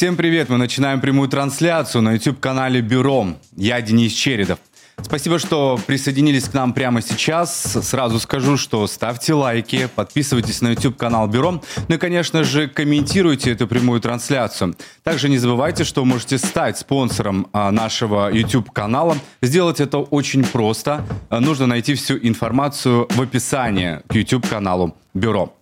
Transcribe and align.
Всем 0.00 0.16
привет! 0.16 0.48
Мы 0.48 0.56
начинаем 0.56 0.98
прямую 0.98 1.28
трансляцию 1.28 2.00
на 2.00 2.14
YouTube-канале 2.14 2.80
Бюро. 2.80 3.34
Я 3.54 3.82
Денис 3.82 4.14
Чередов. 4.14 4.58
Спасибо, 5.02 5.38
что 5.38 5.78
присоединились 5.86 6.48
к 6.48 6.54
нам 6.54 6.72
прямо 6.72 7.02
сейчас. 7.02 7.76
Сразу 7.82 8.18
скажу, 8.18 8.56
что 8.56 8.86
ставьте 8.86 9.34
лайки, 9.34 9.90
подписывайтесь 9.94 10.62
на 10.62 10.68
YouTube-канал 10.68 11.28
Бюро, 11.28 11.62
ну 11.88 11.94
и, 11.94 11.98
конечно 11.98 12.44
же, 12.44 12.66
комментируйте 12.66 13.50
эту 13.50 13.68
прямую 13.68 14.00
трансляцию. 14.00 14.74
Также 15.02 15.28
не 15.28 15.36
забывайте, 15.36 15.84
что 15.84 16.02
можете 16.06 16.38
стать 16.38 16.78
спонсором 16.78 17.48
а, 17.52 17.70
нашего 17.70 18.32
YouTube-канала. 18.32 19.18
Сделать 19.42 19.80
это 19.80 19.98
очень 19.98 20.44
просто. 20.44 21.04
Нужно 21.28 21.66
найти 21.66 21.92
всю 21.94 22.16
информацию 22.16 23.06
в 23.10 23.20
описании 23.20 24.00
к 24.08 24.14
YouTube-каналу 24.14 24.96
Бюро. 25.12 25.59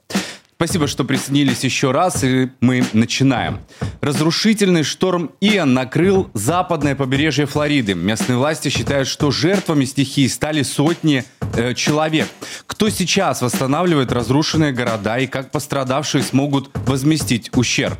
Спасибо, 0.60 0.88
что 0.88 1.04
присоединились 1.04 1.62
еще 1.62 1.92
раз, 1.92 2.24
и 2.24 2.50
мы 2.60 2.84
начинаем. 2.92 3.60
Разрушительный 4.00 4.82
шторм 4.82 5.30
Иэн 5.40 5.72
накрыл 5.72 6.32
западное 6.34 6.96
побережье 6.96 7.46
Флориды. 7.46 7.94
Местные 7.94 8.38
власти 8.38 8.68
считают, 8.68 9.06
что 9.06 9.30
жертвами 9.30 9.84
стихии 9.84 10.26
стали 10.26 10.64
сотни 10.64 11.22
э, 11.54 11.74
человек. 11.74 12.26
Кто 12.66 12.90
сейчас 12.90 13.40
восстанавливает 13.40 14.10
разрушенные 14.10 14.72
города 14.72 15.18
и 15.18 15.28
как 15.28 15.52
пострадавшие 15.52 16.24
смогут 16.24 16.70
возместить 16.86 17.56
ущерб? 17.56 17.96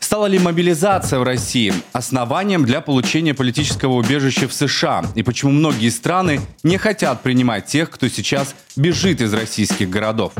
Стала 0.00 0.24
ли 0.24 0.38
мобилизация 0.38 1.18
в 1.18 1.24
России 1.24 1.74
основанием 1.92 2.64
для 2.64 2.80
получения 2.80 3.34
политического 3.34 3.92
убежища 3.92 4.48
в 4.48 4.54
США? 4.54 5.04
И 5.14 5.22
почему 5.22 5.52
многие 5.52 5.90
страны 5.90 6.40
не 6.62 6.78
хотят 6.78 7.22
принимать 7.22 7.66
тех, 7.66 7.90
кто 7.90 8.08
сейчас 8.08 8.54
бежит 8.76 9.20
из 9.20 9.34
российских 9.34 9.90
городов? 9.90 10.32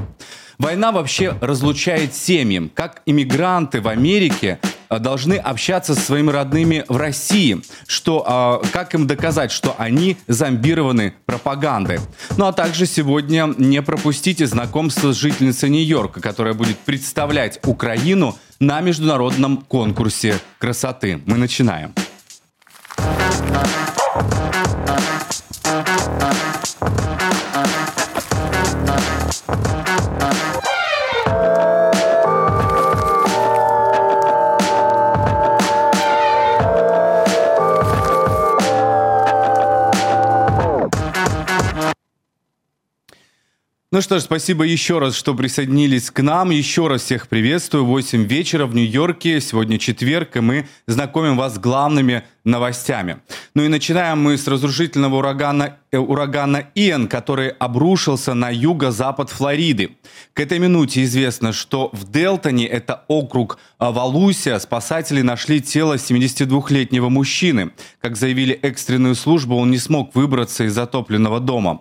Война 0.59 0.91
вообще 0.91 1.37
разлучает 1.41 2.15
семьи. 2.15 2.69
Как 2.75 3.03
иммигранты 3.07 3.81
в 3.81 3.87
Америке 3.87 4.59
э, 4.91 4.99
должны 4.99 5.35
общаться 5.35 5.95
со 5.95 6.01
своими 6.01 6.31
родными 6.31 6.85
в 6.89 6.97
России, 6.97 7.63
что, 7.87 8.25
а, 8.27 8.61
как 8.73 8.93
им 8.95 9.07
доказать, 9.07 9.53
что 9.53 9.77
они 9.79 10.17
зомбированы 10.27 11.15
пропагандой. 11.27 12.01
Ну 12.37 12.47
а 12.47 12.53
также 12.53 12.87
сегодня 12.87 13.55
не 13.57 13.83
пропустите 13.83 14.47
знакомство 14.47 15.13
с 15.13 15.17
жительницей 15.17 15.71
Нью-Йорка, 15.71 16.21
которая 16.21 16.55
будет 16.55 16.79
представлять 16.79 17.61
Украину 17.65 18.37
на 18.59 18.81
международном 18.81 19.59
конкурсе 19.59 20.41
красоты. 20.59 21.21
Мы 21.25 21.37
начинаем. 21.37 21.95
Ну 43.99 44.03
что 44.03 44.21
ж, 44.21 44.23
спасибо 44.23 44.63
еще 44.63 45.01
раз, 45.01 45.17
что 45.17 45.35
присоединились 45.35 46.13
к 46.13 46.23
нам. 46.23 46.51
Еще 46.51 46.87
раз 46.87 47.03
всех 47.03 47.27
приветствую. 47.27 47.85
8 47.85 48.27
вечера 48.27 48.65
в 48.65 48.73
Нью-Йорке. 48.73 49.41
Сегодня 49.41 49.77
четверг, 49.77 50.37
и 50.37 50.41
мы 50.41 50.69
знакомим 50.87 51.37
вас 51.37 51.57
с 51.57 51.59
главными 51.59 52.23
новостями. 52.45 53.17
Ну 53.55 53.65
и 53.65 53.69
начинаем 53.69 54.23
мы 54.23 54.39
с 54.39 54.47
разрушительного 54.47 55.17
урагана, 55.17 55.79
э, 55.91 55.99
урагана 55.99 56.67
Иэн, 56.77 57.09
который 57.09 57.49
обрушился 57.49 58.35
на 58.35 58.51
юго-запад 58.51 59.31
Флориды. 59.31 59.97
К 60.33 60.39
этой 60.39 60.61
минуте 60.61 61.03
известно, 61.03 61.53
что 61.53 61.91
в 61.93 62.09
Делтоне, 62.09 62.69
это 62.69 63.05
округ 63.09 63.59
э, 63.81 63.91
Валусия, 63.91 64.61
спасатели 64.61 65.23
нашли 65.23 65.61
тело 65.61 65.95
72-летнего 65.95 67.09
мужчины. 67.09 67.73
Как 68.01 68.17
заявили 68.17 68.55
экстренную 68.55 69.17
службу, 69.17 69.57
он 69.57 69.73
не 69.73 69.79
смог 69.79 70.15
выбраться 70.15 70.63
из 70.63 70.75
затопленного 70.75 71.41
дома. 71.41 71.81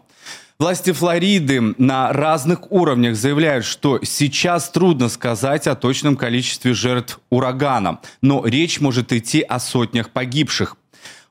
Власти 0.60 0.92
Флориды 0.92 1.76
на 1.78 2.12
разных 2.12 2.72
уровнях 2.72 3.16
заявляют, 3.16 3.64
что 3.64 4.00
сейчас 4.02 4.72
трудно 4.72 5.08
сказать 5.08 5.68
о 5.68 5.76
точном 5.76 6.18
количестве 6.18 6.74
жертв 6.74 7.20
урагана, 7.30 8.00
но 8.24 8.44
речь 8.44 8.80
может 8.80 9.14
идти 9.14 9.42
о 9.42 9.60
сотнях 9.60 10.10
погибших. 10.10 10.76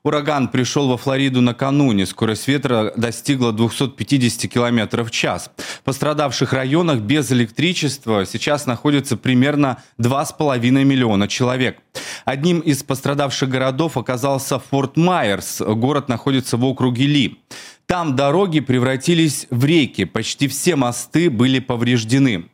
Ураган 0.03 0.47
пришел 0.47 0.87
во 0.87 0.95
Флориду 0.95 1.41
накануне. 1.41 2.05
Скорость 2.05 2.47
ветра 2.47 2.93
достигла 2.95 3.51
250 3.51 4.49
км 4.49 5.03
в 5.03 5.11
час. 5.11 5.51
В 5.57 5.81
пострадавших 5.81 6.53
районах 6.53 6.99
без 6.99 7.29
электричества 7.29 8.25
сейчас 8.25 8.65
находится 8.65 9.17
примерно 9.17 9.83
2,5 9.99 10.59
миллиона 10.85 11.27
человек. 11.27 11.79
Одним 12.23 12.61
из 12.61 12.83
пострадавших 12.83 13.49
городов 13.49 13.97
оказался 13.97 14.59
Форт 14.59 14.95
Майерс. 14.95 15.61
Город 15.61 16.07
находится 16.07 16.55
в 16.55 16.63
округе 16.63 17.05
Ли. 17.05 17.41
Там 17.87 18.17
дороги 18.17 18.59
превратились 18.59 19.47
в 19.49 19.63
реки, 19.63 20.03
почти 20.03 20.49
все 20.49 20.75
мосты 20.75 21.29
были 21.29 21.59
повреждены. 21.59 22.49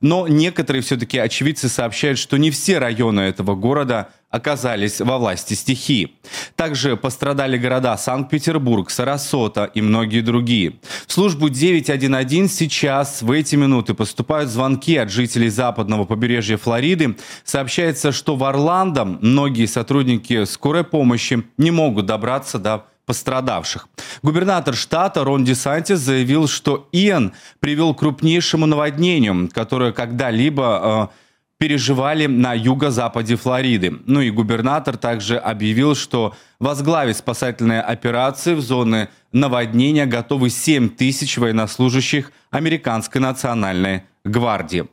Но 0.00 0.26
некоторые 0.26 0.80
все-таки 0.80 1.18
очевидцы 1.18 1.68
сообщают, 1.68 2.18
что 2.18 2.38
не 2.38 2.50
все 2.50 2.78
районы 2.78 3.20
этого 3.20 3.54
города 3.54 4.08
оказались 4.30 5.02
во 5.02 5.18
власти 5.18 5.52
стихии. 5.52 6.14
Также 6.56 6.96
пострадали 6.96 7.58
города 7.58 7.98
Санкт-Петербург, 7.98 8.88
Сарасота 8.88 9.64
и 9.64 9.82
многие 9.82 10.22
другие. 10.22 10.76
В 11.06 11.12
службу 11.12 11.50
911 11.50 12.50
сейчас 12.50 13.20
в 13.20 13.30
эти 13.30 13.56
минуты 13.56 13.92
поступают 13.92 14.48
звонки 14.48 14.96
от 14.96 15.10
жителей 15.10 15.50
западного 15.50 16.06
побережья 16.06 16.56
Флориды. 16.56 17.16
Сообщается, 17.44 18.10
что 18.10 18.36
в 18.36 18.44
Орландо 18.44 19.04
многие 19.04 19.66
сотрудники 19.66 20.46
скорой 20.46 20.84
помощи 20.84 21.44
не 21.58 21.70
могут 21.70 22.06
добраться 22.06 22.58
до 22.58 22.86
пострадавших. 23.08 23.88
Губернатор 24.22 24.74
штата 24.74 25.24
Рон 25.24 25.44
Десантис 25.44 25.98
заявил, 25.98 26.46
что 26.46 26.88
Иэн 26.92 27.32
привел 27.58 27.94
к 27.94 28.00
крупнейшему 28.00 28.66
наводнению, 28.66 29.48
которое 29.52 29.92
когда-либо 29.92 31.08
э, 31.10 31.16
переживали 31.58 32.26
на 32.26 32.52
юго-западе 32.52 33.36
Флориды. 33.36 33.94
Ну 34.04 34.20
и 34.20 34.30
губернатор 34.30 34.98
также 34.98 35.38
объявил, 35.38 35.94
что 35.94 36.34
возглавить 36.60 37.16
спасательные 37.16 37.80
операции 37.80 38.54
в 38.54 38.60
зоны 38.60 39.08
наводнения 39.32 40.04
готовы 40.04 40.50
7 40.50 40.90
тысяч 40.90 41.38
военнослужащих 41.38 42.30
Американской 42.50 43.22
национальной 43.22 44.02
гвардии. 44.24 44.86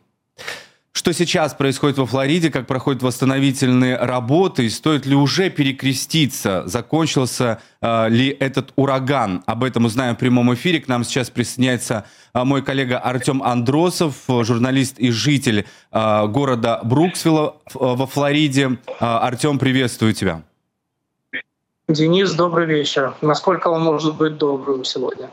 Что 0.97 1.11
сейчас 1.11 1.53
происходит 1.53 1.97
во 1.97 2.05
Флориде, 2.05 2.49
как 2.49 2.67
проходят 2.67 3.03
восстановительные 3.03 3.97
работы, 3.97 4.65
и 4.65 4.69
стоит 4.69 5.05
ли 5.05 5.13
уже 5.13 5.49
перекреститься, 5.49 6.63
закончился 6.67 7.59
э, 7.81 8.07
ли 8.07 8.29
этот 8.29 8.71
ураган. 8.77 9.43
Об 9.45 9.65
этом 9.65 9.83
узнаем 9.83 10.15
в 10.15 10.19
прямом 10.19 10.53
эфире. 10.53 10.79
К 10.79 10.87
нам 10.87 11.03
сейчас 11.03 11.29
присоединяется 11.29 12.05
э, 12.33 12.45
мой 12.45 12.63
коллега 12.63 12.97
Артем 12.97 13.43
Андросов, 13.43 14.15
журналист 14.29 14.97
и 14.97 15.11
житель 15.11 15.65
э, 15.91 16.27
города 16.27 16.79
Бруксвилла 16.81 17.57
э, 17.67 17.77
во 17.77 18.07
Флориде. 18.07 18.79
Э, 18.87 19.05
Артем, 19.05 19.59
приветствую 19.59 20.13
тебя. 20.13 20.43
Денис, 21.89 22.31
добрый 22.31 22.67
вечер. 22.67 23.15
Насколько 23.19 23.67
он 23.67 23.83
может 23.83 24.15
быть 24.15 24.37
добрым 24.37 24.85
сегодня? 24.85 25.29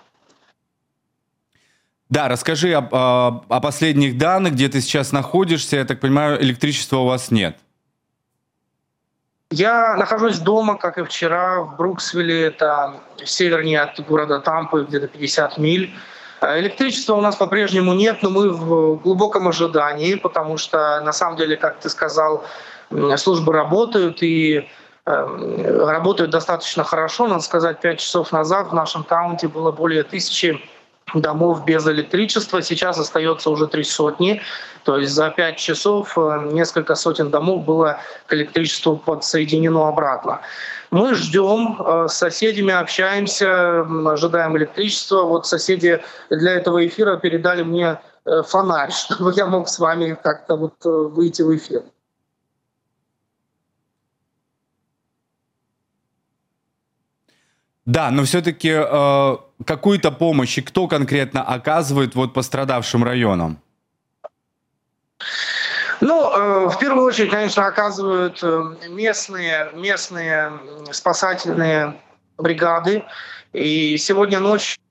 Да, 2.13 2.29
расскажи 2.29 2.75
о, 2.75 2.87
о, 2.91 3.43
о 3.49 3.61
последних 3.63 4.19
данных, 4.19 4.53
где 4.53 4.69
ты 4.69 4.83
сейчас 4.83 5.13
находишься. 5.13 5.77
Я 5.77 5.87
так 5.87 5.99
понимаю, 5.99 6.43
электричества 6.43 6.99
у 6.99 7.07
вас 7.07 7.31
нет. 7.31 7.57
Я 9.51 9.97
нахожусь 9.97 10.39
дома, 10.39 10.77
как 10.77 10.99
и 10.99 11.05
вчера, 11.05 11.63
в 11.63 11.79
Бруксвилле, 11.79 12.49
это 12.49 13.01
севернее 13.25 13.81
от 13.81 13.99
города 14.07 14.41
Тампы, 14.41 14.85
где-то 14.87 15.09
50 15.09 15.57
миль. 15.57 15.95
Э, 16.43 16.61
электричества 16.61 17.15
у 17.15 17.23
нас 17.23 17.35
по-прежнему 17.37 17.95
нет, 17.95 18.19
но 18.21 18.29
мы 18.29 18.51
в 18.51 18.97
глубоком 18.97 19.49
ожидании, 19.49 20.17
потому 20.17 20.59
что, 20.59 21.01
на 21.01 21.15
самом 21.15 21.39
деле, 21.39 21.57
как 21.57 21.81
ты 21.81 21.89
сказал, 21.89 22.45
службы 23.17 23.55
работают 23.55 24.23
и 24.23 24.69
э, 25.07 25.87
работают 25.91 26.31
достаточно 26.31 26.85
хорошо. 26.85 27.27
Надо 27.27 27.43
сказать, 27.43 27.81
5 27.81 27.99
часов 27.99 28.33
назад 28.33 28.69
в 28.69 28.75
нашем 28.75 29.03
таунте 29.03 29.49
было 29.49 29.73
более 29.73 30.03
тысячи 30.03 30.61
домов 31.15 31.65
без 31.65 31.87
электричества. 31.87 32.63
Сейчас 32.63 32.99
остается 32.99 33.51
уже 33.51 33.67
три 33.67 33.85
сотни. 33.85 34.41
То 34.85 34.99
есть 34.99 35.13
за 35.13 35.31
пять 35.31 35.59
часов 35.59 36.17
э, 36.17 36.49
несколько 36.53 36.95
сотен 36.95 37.31
домов 37.31 37.65
было 37.65 38.01
к 38.27 38.35
электричеству 38.35 38.97
подсоединено 38.97 39.89
обратно. 39.89 40.41
Мы 40.91 41.15
ждем, 41.15 41.77
э, 41.79 42.09
с 42.09 42.15
соседями 42.15 42.73
общаемся, 42.73 43.81
ожидаем 43.81 44.57
электричества. 44.57 45.23
Вот 45.23 45.47
соседи 45.47 46.03
для 46.31 46.53
этого 46.53 46.85
эфира 46.85 47.17
передали 47.17 47.63
мне 47.63 48.01
э, 48.25 48.43
фонарь, 48.43 48.91
чтобы 48.93 49.33
я 49.37 49.47
мог 49.47 49.69
с 49.69 49.79
вами 49.79 50.19
как-то 50.21 50.57
вот 50.57 50.75
выйти 50.85 51.43
в 51.43 51.55
эфир. 51.55 51.83
Да, 57.85 58.11
но 58.11 58.25
все-таки 58.25 58.71
э, 58.71 59.37
какую-то 59.67 60.13
помощь 60.13 60.59
и 60.59 60.63
кто 60.63 60.87
конкретно 60.87 61.43
оказывает 61.43 62.15
вот 62.15 62.33
пострадавшим 62.33 63.03
районам? 63.03 63.59
Ну, 66.01 66.31
э, 66.31 66.69
в 66.69 66.79
первую 66.79 67.07
очередь, 67.07 67.31
конечно, 67.31 67.67
оказывают 67.67 68.41
э, 68.43 68.63
местные, 68.89 69.71
местные 69.75 70.53
спасательные 70.93 72.01
бригады. 72.39 73.05
И 73.53 73.97
сегодня 73.99 74.41
ночью 74.41 74.82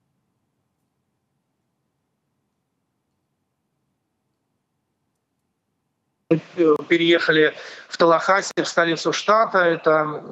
переехали 6.88 7.54
в 7.88 7.98
Талахасе, 7.98 8.54
в 8.64 8.68
столицу 8.68 9.14
штата. 9.14 9.60
Это 9.60 10.24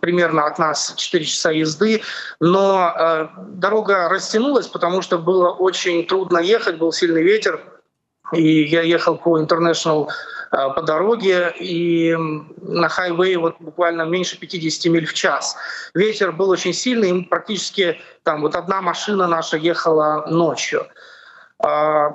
примерно 0.00 0.46
от 0.46 0.58
нас 0.58 0.94
4 0.96 1.24
часа 1.24 1.50
езды. 1.50 2.02
Но 2.40 2.94
э, 2.96 3.28
дорога 3.48 4.08
растянулась, 4.08 4.66
потому 4.66 5.02
что 5.02 5.18
было 5.18 5.50
очень 5.50 6.06
трудно 6.06 6.38
ехать, 6.38 6.78
был 6.78 6.92
сильный 6.92 7.22
ветер. 7.22 7.60
И 8.32 8.64
я 8.64 8.82
ехал 8.82 9.16
по 9.16 9.40
International 9.40 10.08
э, 10.52 10.56
по 10.74 10.82
дороге, 10.82 11.54
и 11.58 12.16
на 12.62 12.88
хайвее 12.88 13.38
вот 13.38 13.56
буквально 13.60 14.02
меньше 14.02 14.38
50 14.38 14.92
миль 14.92 15.06
в 15.06 15.14
час. 15.14 15.56
Ветер 15.94 16.32
был 16.32 16.50
очень 16.50 16.72
сильный, 16.72 17.24
практически 17.24 18.00
там 18.22 18.40
вот 18.40 18.56
одна 18.56 18.80
машина 18.82 19.26
наша 19.26 19.56
ехала 19.56 20.26
ночью. 20.28 20.86
А, 21.64 22.10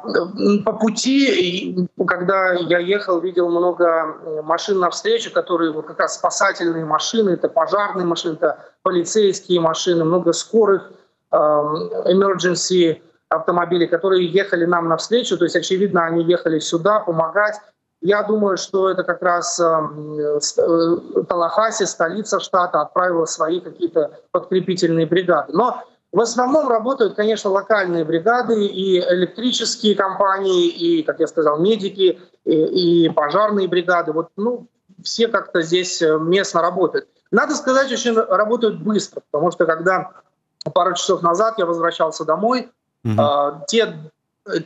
по 0.63 0.73
пути, 0.73 1.89
когда 2.07 2.53
я 2.53 2.77
ехал, 2.77 3.19
видел 3.19 3.49
много 3.49 4.41
машин 4.43 4.77
навстречу, 4.79 5.33
которые 5.33 5.71
вот 5.71 5.87
как 5.87 5.99
раз 5.99 6.15
спасательные 6.15 6.85
машины, 6.85 7.31
это 7.31 7.49
пожарные 7.49 8.05
машины, 8.05 8.35
это 8.35 8.59
полицейские 8.83 9.59
машины, 9.59 10.05
много 10.05 10.33
скорых, 10.33 10.91
emergency 11.31 13.01
автомобилей, 13.29 13.87
которые 13.87 14.27
ехали 14.27 14.65
нам 14.65 14.87
навстречу, 14.87 15.37
то 15.37 15.45
есть, 15.45 15.55
очевидно, 15.55 16.05
они 16.05 16.23
ехали 16.23 16.59
сюда 16.59 16.99
помогать. 16.99 17.55
Я 18.01 18.23
думаю, 18.23 18.57
что 18.57 18.89
это 18.89 19.03
как 19.03 19.21
раз 19.21 19.59
э, 19.59 20.39
Талахаси, 21.27 21.85
столица 21.85 22.39
штата, 22.39 22.81
отправила 22.81 23.25
свои 23.25 23.59
какие-то 23.59 24.11
подкрепительные 24.31 25.05
бригады. 25.05 25.51
Но 25.53 25.83
в 26.11 26.21
основном 26.21 26.67
работают, 26.67 27.15
конечно, 27.15 27.51
локальные 27.51 28.03
бригады 28.03 28.65
и 28.65 28.99
электрические 28.99 29.95
компании, 29.95 30.67
и, 30.67 31.03
как 31.03 31.19
я 31.19 31.27
сказал, 31.27 31.59
медики, 31.59 32.19
и, 32.45 33.05
и 33.05 33.09
пожарные 33.09 33.67
бригады. 33.67 34.11
Вот, 34.11 34.29
ну, 34.35 34.67
все 35.03 35.27
как-то 35.27 35.61
здесь 35.61 36.01
э, 36.01 36.17
местно 36.17 36.61
работают. 36.61 37.07
Надо 37.31 37.53
сказать, 37.55 37.91
очень 37.91 38.15
работают 38.15 38.81
быстро, 38.81 39.21
потому 39.29 39.51
что 39.51 39.65
когда 39.65 40.11
пару 40.73 40.95
часов 40.95 41.21
назад 41.21 41.55
я 41.59 41.65
возвращался 41.65 42.25
домой, 42.25 42.69
угу. 43.03 43.21
э, 43.21 43.51
те 43.67 43.93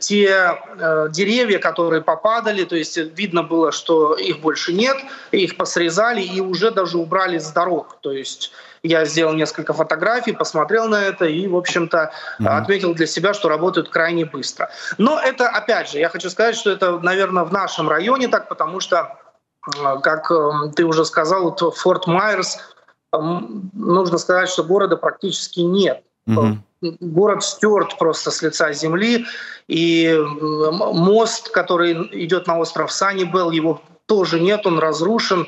те 0.00 0.56
э, 0.78 1.08
деревья, 1.10 1.58
которые 1.58 2.00
попадали, 2.00 2.64
то 2.64 2.74
есть 2.74 2.96
видно 2.96 3.42
было, 3.42 3.70
что 3.70 4.14
их 4.14 4.40
больше 4.40 4.72
нет, 4.72 4.96
их 5.30 5.58
посрезали 5.58 6.22
и 6.22 6.40
уже 6.40 6.70
даже 6.70 6.96
убрали 6.96 7.38
с 7.38 7.50
дорог. 7.50 7.98
То 8.00 8.10
есть 8.10 8.52
я 8.84 9.04
сделал 9.06 9.32
несколько 9.32 9.72
фотографий, 9.72 10.32
посмотрел 10.32 10.88
на 10.88 11.02
это 11.02 11.24
и, 11.24 11.48
в 11.48 11.56
общем-то, 11.56 12.12
mm-hmm. 12.38 12.46
отметил 12.46 12.94
для 12.94 13.06
себя, 13.06 13.34
что 13.34 13.48
работают 13.48 13.88
крайне 13.88 14.26
быстро. 14.26 14.70
Но 14.98 15.18
это, 15.18 15.48
опять 15.48 15.90
же, 15.90 15.98
я 15.98 16.08
хочу 16.08 16.30
сказать, 16.30 16.54
что 16.54 16.70
это, 16.70 17.00
наверное, 17.00 17.44
в 17.44 17.52
нашем 17.52 17.88
районе 17.88 18.28
так, 18.28 18.48
потому 18.48 18.80
что, 18.80 19.16
э, 19.74 20.00
как 20.02 20.30
э, 20.30 20.70
ты 20.76 20.84
уже 20.84 21.04
сказал, 21.06 21.56
Форт 21.56 22.06
Майерс, 22.06 22.58
э, 23.12 23.16
нужно 23.72 24.18
сказать, 24.18 24.50
что 24.50 24.62
города 24.62 24.96
практически 24.96 25.60
нет. 25.60 26.04
Mm-hmm 26.28 26.58
город 27.00 27.42
стерт 27.42 27.96
просто 27.96 28.30
с 28.30 28.42
лица 28.42 28.70
земли, 28.74 29.24
и 29.68 30.20
мост, 30.20 31.48
который 31.48 31.94
идет 32.24 32.46
на 32.46 32.58
остров 32.58 32.92
Санибел, 32.92 33.50
его 33.50 33.80
тоже 34.04 34.38
нет, 34.38 34.66
он 34.66 34.78
разрушен. 34.78 35.46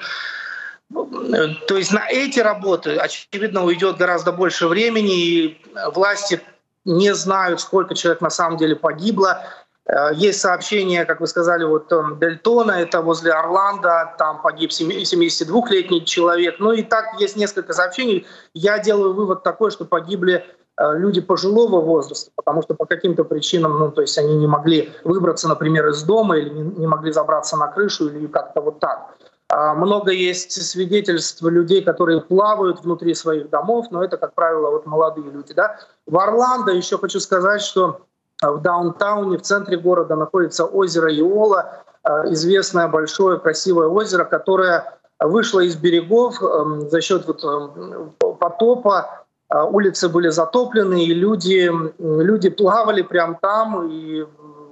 То 0.93 1.77
есть 1.77 1.93
на 1.93 2.09
эти 2.09 2.41
работы, 2.41 2.97
очевидно, 2.97 3.65
уйдет 3.65 3.97
гораздо 3.97 4.33
больше 4.33 4.69
времени, 4.69 5.15
и 5.15 5.63
власти 5.93 6.41
не 6.85 7.15
знают, 7.15 7.61
сколько 7.61 7.95
человек 7.95 8.21
на 8.21 8.31
самом 8.31 8.57
деле 8.57 8.77
погибло. 8.77 9.43
Э, 9.87 10.11
есть 10.15 10.41
сообщение, 10.41 11.05
как 11.05 11.21
вы 11.21 11.27
сказали, 11.27 11.65
вот 11.65 11.93
Дельтона, 12.21 12.73
это 12.73 13.03
возле 13.03 13.33
Орландо, 13.33 14.15
там 14.19 14.41
погиб 14.41 14.71
72-летний 14.71 16.05
человек. 16.05 16.57
Ну 16.61 16.73
и 16.73 16.83
так 16.83 17.21
есть 17.21 17.37
несколько 17.37 17.73
сообщений. 17.73 18.25
Я 18.55 18.79
делаю 18.79 19.13
вывод 19.13 19.43
такой, 19.43 19.73
что 19.73 19.85
погибли 19.85 20.45
Э, 20.79 20.93
люди 20.95 21.21
пожилого 21.21 21.81
возраста, 21.81 22.31
потому 22.37 22.63
что 22.63 22.75
по 22.75 22.85
каким-то 22.85 23.25
причинам, 23.25 23.79
ну, 23.79 23.91
то 23.91 24.03
есть 24.03 24.19
они 24.19 24.37
не 24.37 24.47
могли 24.47 24.93
выбраться, 25.05 25.49
например, 25.49 25.89
из 25.89 26.03
дома 26.03 26.37
или 26.37 26.51
не 26.51 26.87
могли 26.87 27.13
забраться 27.13 27.57
на 27.57 27.69
крышу 27.69 28.09
или 28.09 28.27
как-то 28.27 28.61
вот 28.61 28.79
так. 28.79 29.17
А 29.49 29.75
много 29.75 30.11
есть 30.11 30.53
свидетельств 30.53 31.43
людей, 31.43 31.83
которые 31.83 32.21
плавают 32.21 32.81
внутри 32.81 33.15
своих 33.15 33.49
домов, 33.49 33.87
но 33.91 34.03
это, 34.03 34.17
как 34.17 34.35
правило, 34.35 34.71
вот 34.71 34.87
молодые 34.87 35.31
люди. 35.31 35.55
Да? 35.55 35.79
В 36.07 36.19
Орландо 36.19 36.73
еще 36.73 36.99
хочу 36.99 37.21
сказать, 37.21 37.63
что 37.63 38.01
э, 38.43 38.51
в 38.51 38.61
даунтауне, 38.61 39.39
в 39.39 39.43
центре 39.43 39.77
города 39.77 40.17
находится 40.17 40.65
озеро 40.65 41.15
Иола, 41.15 41.85
э, 42.03 42.33
известное 42.33 42.89
большое 42.89 43.39
красивое 43.39 43.87
озеро, 43.89 44.25
которое 44.25 44.99
вышло 45.21 45.61
из 45.61 45.77
берегов 45.77 46.43
эм, 46.43 46.91
за 46.91 47.01
счет 47.01 47.27
вот 47.27 47.43
эм, 47.43 48.13
потопа 48.19 49.27
а, 49.49 49.65
улицы 49.65 50.09
были 50.09 50.29
затоплены, 50.29 51.05
и 51.05 51.15
люди, 51.15 51.71
люди 51.99 52.51
плавали 52.51 53.03
прямо 53.03 53.39
там, 53.41 53.89
и, 53.89 54.23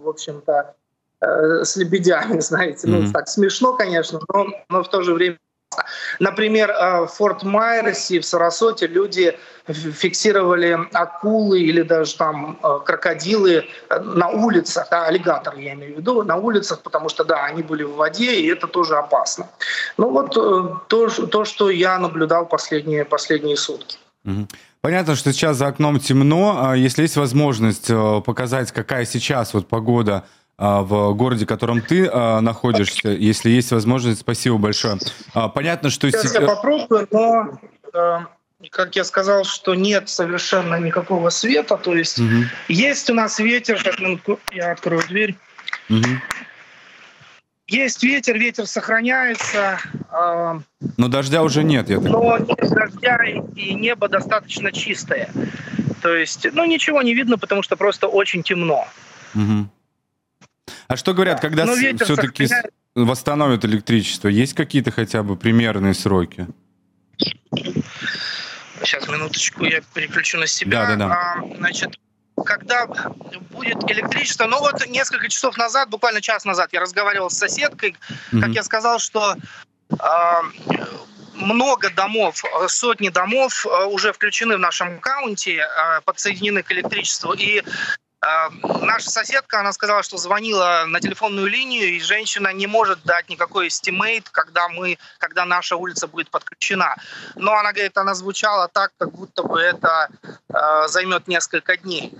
в 0.02 0.08
общем-то, 0.08 0.74
э, 1.24 1.64
с 1.64 1.76
лебедями, 1.76 2.40
знаете. 2.40 2.86
Mm-hmm. 2.86 3.02
Ну, 3.06 3.12
так 3.12 3.28
смешно, 3.28 3.74
конечно, 3.74 4.20
но, 4.32 4.46
но 4.68 4.82
в 4.82 4.88
то 4.88 5.02
же 5.02 5.14
время 5.14 5.38
Например, 6.20 6.70
э, 6.70 7.00
в 7.02 7.08
Форт 7.08 7.42
Майерсе, 7.42 8.20
в 8.20 8.24
Сарасоте 8.24 8.86
люди 8.86 9.36
фиксировали 9.66 10.78
акулы 10.92 11.60
или 11.60 11.82
даже 11.82 12.16
там 12.16 12.58
э, 12.62 12.78
крокодилы 12.84 13.64
на 13.90 14.28
улицах, 14.28 14.88
да, 14.90 15.06
аллигаторы 15.06 15.60
я 15.60 15.74
имею 15.74 15.94
в 15.94 15.98
виду, 15.98 16.22
на 16.22 16.36
улицах, 16.36 16.82
потому 16.82 17.08
что, 17.08 17.24
да, 17.24 17.44
они 17.44 17.62
были 17.62 17.82
в 17.82 17.94
воде, 17.94 18.34
и 18.34 18.46
это 18.46 18.66
тоже 18.66 18.96
опасно. 18.96 19.48
Ну 19.96 20.10
вот 20.10 20.34
то, 20.88 21.08
то 21.08 21.44
что 21.44 21.70
я 21.70 21.98
наблюдал 21.98 22.46
последние, 22.46 23.04
последние 23.04 23.56
сутки. 23.56 23.98
Понятно, 24.80 25.16
что 25.16 25.32
сейчас 25.32 25.56
за 25.56 25.68
окном 25.68 25.98
темно. 25.98 26.58
А 26.60 26.76
если 26.76 27.02
есть 27.02 27.16
возможность 27.16 27.90
показать, 28.24 28.70
какая 28.70 29.06
сейчас 29.06 29.54
вот 29.54 29.66
погода 29.66 30.24
в 30.56 31.14
городе, 31.14 31.44
в 31.44 31.48
котором 31.48 31.80
ты 31.80 32.08
а, 32.10 32.40
находишься, 32.40 33.08
если 33.08 33.50
есть 33.50 33.72
возможность, 33.72 34.20
спасибо 34.20 34.56
большое. 34.56 34.98
Понятно, 35.54 35.90
что... 35.90 36.10
Сейчас 36.10 36.34
я 36.34 36.42
попробую, 36.42 37.08
но 37.10 37.58
э, 37.92 38.18
как 38.70 38.96
я 38.96 39.04
сказал, 39.04 39.44
что 39.44 39.74
нет 39.74 40.08
совершенно 40.08 40.78
никакого 40.78 41.30
света, 41.30 41.76
то 41.76 41.94
есть 41.94 42.18
угу. 42.18 42.44
есть 42.68 43.10
у 43.10 43.14
нас 43.14 43.38
ветер, 43.38 43.82
как 43.82 43.98
минутку, 44.00 44.38
я 44.52 44.72
открою 44.72 45.02
дверь. 45.08 45.36
Угу. 45.90 46.06
Есть 47.66 48.02
ветер, 48.02 48.38
ветер 48.38 48.66
сохраняется. 48.66 49.78
Э, 50.12 50.60
но 50.96 51.08
дождя 51.08 51.42
уже 51.42 51.64
нет, 51.64 51.88
я 51.88 51.98
так 51.98 52.10
Но 52.10 52.38
нет 52.38 52.70
дождя, 52.70 53.18
и 53.24 53.74
небо 53.74 54.08
достаточно 54.08 54.70
чистое. 54.70 55.30
То 56.02 56.14
есть, 56.14 56.46
ну, 56.52 56.64
ничего 56.66 57.00
не 57.02 57.14
видно, 57.14 57.38
потому 57.38 57.62
что 57.62 57.76
просто 57.76 58.06
очень 58.06 58.42
темно. 58.42 58.86
Угу. 59.34 59.68
А 60.88 60.96
что 60.96 61.14
говорят, 61.14 61.40
когда 61.40 61.66
все-таки 61.66 62.46
сохраняет... 62.46 62.74
восстановят 62.94 63.64
электричество? 63.64 64.28
Есть 64.28 64.54
какие-то 64.54 64.90
хотя 64.90 65.22
бы 65.22 65.36
примерные 65.36 65.94
сроки? 65.94 66.46
Сейчас, 68.80 69.08
минуточку, 69.08 69.64
я 69.64 69.80
переключу 69.94 70.38
на 70.38 70.46
себя. 70.46 70.86
Да, 70.86 70.96
да, 70.96 71.08
да. 71.08 71.14
А, 71.14 71.56
значит, 71.56 71.98
когда 72.44 72.86
будет 73.50 73.90
электричество. 73.90 74.46
Ну 74.46 74.58
вот 74.60 74.86
несколько 74.86 75.28
часов 75.28 75.56
назад, 75.56 75.88
буквально 75.90 76.20
час 76.20 76.44
назад, 76.44 76.72
я 76.72 76.80
разговаривал 76.80 77.30
с 77.30 77.38
соседкой, 77.38 77.96
mm-hmm. 78.32 78.40
как 78.40 78.50
я 78.50 78.62
сказал, 78.62 78.98
что 78.98 79.36
э, 79.90 79.96
много 81.34 81.90
домов, 81.90 82.42
сотни 82.68 83.08
домов 83.08 83.66
э, 83.66 83.84
уже 83.86 84.12
включены 84.12 84.56
в 84.56 84.60
нашем 84.60 84.96
county, 84.96 85.58
э, 85.58 86.00
подсоединены 86.04 86.62
к 86.62 86.72
электричеству. 86.72 87.32
И 87.32 87.62
наша 88.62 89.10
соседка, 89.10 89.60
она 89.60 89.72
сказала, 89.72 90.02
что 90.02 90.16
звонила 90.16 90.84
на 90.86 91.00
телефонную 91.00 91.46
линию, 91.46 91.94
и 91.94 92.00
женщина 92.00 92.52
не 92.52 92.66
может 92.66 93.02
дать 93.04 93.28
никакой 93.28 93.70
estimate, 93.70 94.28
когда 94.30 94.68
мы, 94.68 94.98
когда 95.18 95.44
наша 95.44 95.76
улица 95.76 96.06
будет 96.06 96.30
подключена. 96.30 96.96
Но 97.34 97.52
она 97.54 97.72
говорит, 97.72 97.96
она 97.98 98.14
звучала 98.14 98.68
так, 98.68 98.92
как 98.98 99.12
будто 99.12 99.42
бы 99.42 99.60
это 99.60 100.08
э, 100.48 100.88
займет 100.88 101.28
несколько 101.28 101.76
дней. 101.76 102.12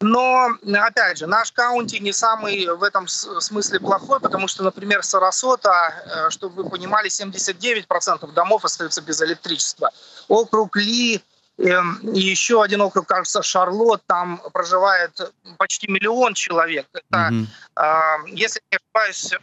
Но, 0.00 0.48
опять 0.74 1.18
же, 1.18 1.26
наш 1.26 1.52
каунти 1.52 1.96
не 2.00 2.12
самый 2.12 2.66
в 2.66 2.82
этом 2.82 3.06
смысле 3.06 3.78
плохой, 3.78 4.20
потому 4.20 4.48
что, 4.48 4.64
например, 4.64 5.02
Сарасота, 5.02 5.94
э, 6.04 6.30
чтобы 6.30 6.64
вы 6.64 6.70
понимали, 6.70 7.08
79% 7.08 8.32
домов 8.32 8.64
остаются 8.64 9.00
без 9.00 9.22
электричества. 9.22 9.90
Округ 10.28 10.76
Ли, 10.76 11.22
и 11.58 11.68
еще 12.20 12.62
один 12.62 12.80
округ, 12.80 13.06
кажется, 13.06 13.42
Шарлот, 13.42 14.02
там 14.06 14.40
проживает 14.52 15.32
почти 15.58 15.90
миллион 15.90 16.34
человек. 16.34 16.88
Это, 16.92 17.30
mm-hmm. 17.30 18.28
если 18.28 18.62
не 18.70 18.78
ошибаюсь, 18.78 19.34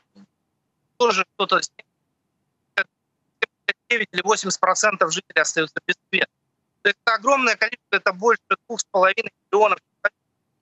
тоже 0.97 1.25
кто-то 1.35 1.61
9 3.89 4.07
или 4.11 4.21
80 4.21 4.59
процентов 4.59 5.13
жителей 5.13 5.41
остаются 5.41 5.75
без 5.85 5.95
света. 6.09 6.27
То 6.81 6.89
есть 6.89 6.99
это 7.05 7.15
огромное 7.15 7.55
количество, 7.55 7.95
это 7.95 8.13
больше 8.13 8.41
двух 8.67 8.79
с 8.79 8.85
половиной 8.85 9.31
миллионов 9.51 9.79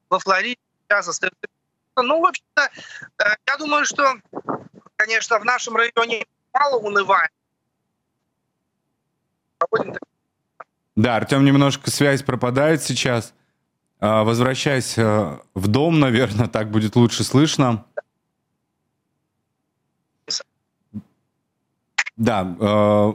во 0.09 0.19
Флориде 0.19 0.59
сейчас 0.83 1.07
остаются. 1.07 1.47
Ну, 1.95 2.21
в 2.21 2.25
общем-то, 2.25 2.69
э, 3.23 3.35
я 3.47 3.57
думаю, 3.57 3.85
что, 3.85 4.15
конечно, 4.95 5.39
в 5.39 5.45
нашем 5.45 5.75
районе 5.75 6.25
мало 6.53 6.77
унывания. 6.77 7.29
Да, 10.97 11.15
Артем, 11.15 11.45
немножко 11.45 11.91
связь 11.91 12.23
пропадает 12.23 12.81
сейчас. 12.81 13.35
А, 13.99 14.23
возвращайся 14.23 15.39
в 15.53 15.67
дом, 15.67 15.99
наверное, 15.99 16.47
так 16.47 16.71
будет 16.71 16.95
лучше 16.95 17.23
слышно. 17.23 17.85
Да, 22.15 22.55
э, 22.59 23.13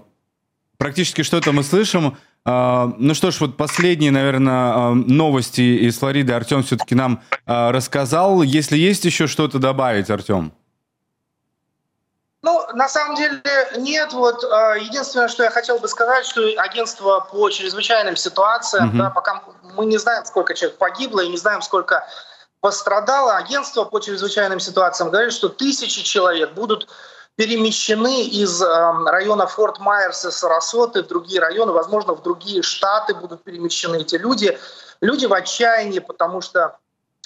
практически 0.78 1.22
что-то 1.22 1.50
мы 1.50 1.64
слышим. 1.64 2.16
Э, 2.46 2.92
ну 2.98 3.14
что 3.14 3.32
ж, 3.32 3.40
вот 3.40 3.56
последние, 3.56 4.12
наверное, 4.12 4.74
э, 4.74 4.94
новости 4.94 5.60
из 5.60 5.98
Флориды 5.98 6.34
Артем 6.34 6.62
все-таки 6.62 6.94
нам 6.94 7.20
рассказал. 7.46 8.44
Если 8.44 8.78
есть 8.78 9.04
еще 9.04 9.26
что-то 9.26 9.58
добавить, 9.58 10.08
Артем? 10.08 10.52
Ну, 12.42 12.60
на 12.74 12.88
самом 12.88 13.14
деле 13.14 13.40
нет. 13.76 14.12
Вот 14.12 14.42
единственное, 14.42 15.28
что 15.28 15.44
я 15.44 15.50
хотел 15.50 15.78
бы 15.78 15.86
сказать, 15.86 16.26
что 16.26 16.42
агентство 16.56 17.20
по 17.20 17.48
чрезвычайным 17.50 18.16
ситуациям, 18.16 18.88
угу. 18.88 18.98
да, 18.98 19.10
пока 19.10 19.44
мы 19.74 19.86
не 19.86 19.98
знаем, 19.98 20.24
сколько 20.24 20.54
человек 20.54 20.76
погибло 20.78 21.20
и 21.20 21.28
не 21.28 21.36
знаем, 21.36 21.62
сколько 21.62 22.06
пострадало, 22.60 23.36
агентство 23.36 23.84
по 23.84 24.00
чрезвычайным 24.00 24.60
ситуациям 24.60 25.10
говорит, 25.10 25.32
что 25.32 25.48
тысячи 25.48 26.02
человек 26.02 26.52
будут 26.52 26.88
перемещены 27.34 28.24
из 28.24 28.62
эм, 28.62 29.06
района 29.06 29.46
Форт 29.46 29.78
Майерс 29.78 30.24
и 30.24 30.30
Сарасоты 30.30 31.02
в 31.02 31.08
другие 31.08 31.40
районы, 31.40 31.72
возможно, 31.72 32.14
в 32.14 32.22
другие 32.22 32.62
штаты 32.62 33.14
будут 33.14 33.42
перемещены 33.42 34.02
эти 34.02 34.16
люди. 34.16 34.58
Люди 35.00 35.26
в 35.26 35.32
отчаянии, 35.32 35.98
потому 35.98 36.40
что 36.40 36.76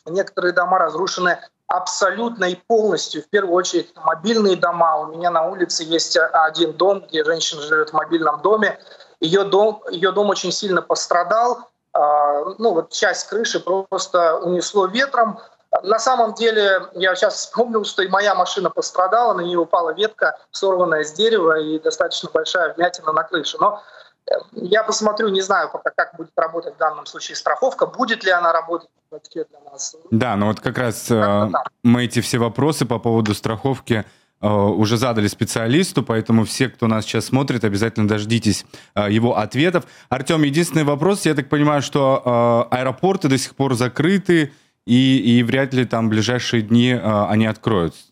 некоторые 0.06 0.52
дома 0.52 0.78
разрушены 0.78 1.38
абсолютно 1.68 2.46
и 2.46 2.54
полностью. 2.54 3.22
В 3.22 3.28
первую 3.28 3.54
очередь 3.54 3.92
мобильные 3.96 4.56
дома. 4.56 4.96
У 4.98 5.06
меня 5.06 5.30
на 5.30 5.46
улице 5.46 5.82
есть 5.84 6.16
один 6.16 6.72
дом, 6.72 7.00
где 7.00 7.24
женщина 7.24 7.62
живет 7.62 7.90
в 7.90 7.92
мобильном 7.92 8.40
доме. 8.42 8.78
Ее 9.20 9.44
дом, 9.44 9.82
ее 9.90 10.12
дом 10.12 10.30
очень 10.30 10.52
сильно 10.52 10.82
пострадал. 10.82 11.68
А, 11.92 12.44
ну 12.58 12.74
вот 12.74 12.90
часть 12.90 13.28
крыши 13.28 13.60
просто 13.60 14.36
унесло 14.36 14.86
ветром. 14.86 15.40
На 15.82 15.98
самом 15.98 16.34
деле, 16.34 16.88
я 16.92 17.14
сейчас 17.14 17.34
вспомнил, 17.34 17.84
что 17.84 18.02
и 18.02 18.08
моя 18.08 18.34
машина 18.34 18.70
пострадала, 18.70 19.34
на 19.34 19.40
нее 19.40 19.58
упала 19.58 19.92
ветка, 19.92 20.38
сорванная 20.50 21.04
с 21.04 21.12
дерева 21.12 21.58
и 21.58 21.78
достаточно 21.78 22.30
большая 22.32 22.72
вмятина 22.74 23.12
на 23.12 23.24
крыше. 23.24 23.58
Но 23.60 23.82
э, 24.26 24.34
я 24.52 24.84
посмотрю, 24.84 25.28
не 25.28 25.42
знаю 25.42 25.68
пока, 25.70 25.90
как 25.90 26.14
будет 26.16 26.32
работать 26.36 26.74
в 26.76 26.78
данном 26.78 27.06
случае 27.06 27.36
страховка, 27.36 27.86
будет 27.86 28.24
ли 28.24 28.30
она 28.30 28.52
работать 28.52 28.88
для 29.10 29.60
нас. 29.70 29.96
Да, 30.10 30.36
ну 30.36 30.46
вот 30.46 30.60
как 30.60 30.78
раз 30.78 31.10
э, 31.10 31.50
мы 31.82 32.04
эти 32.04 32.20
все 32.20 32.38
вопросы 32.38 32.86
по 32.86 32.98
поводу 32.98 33.34
страховки 33.34 34.04
э, 34.40 34.48
уже 34.48 34.96
задали 34.96 35.26
специалисту, 35.26 36.02
поэтому 36.02 36.44
все, 36.44 36.68
кто 36.68 36.86
нас 36.86 37.04
сейчас 37.04 37.26
смотрит, 37.26 37.64
обязательно 37.64 38.08
дождитесь 38.08 38.66
его 39.08 39.36
ответов. 39.38 39.84
Артем, 40.08 40.42
единственный 40.42 40.84
вопрос, 40.84 41.26
я 41.26 41.34
так 41.34 41.48
понимаю, 41.48 41.82
что 41.82 42.68
аэропорты 42.70 43.28
до 43.28 43.38
сих 43.38 43.54
пор 43.54 43.74
закрыты, 43.74 44.52
и, 44.86 45.38
и 45.38 45.42
вряд 45.42 45.74
ли 45.74 45.84
там 45.84 46.06
в 46.06 46.10
ближайшие 46.10 46.62
дни 46.62 46.92
они 46.92 47.46
откроются. 47.46 48.04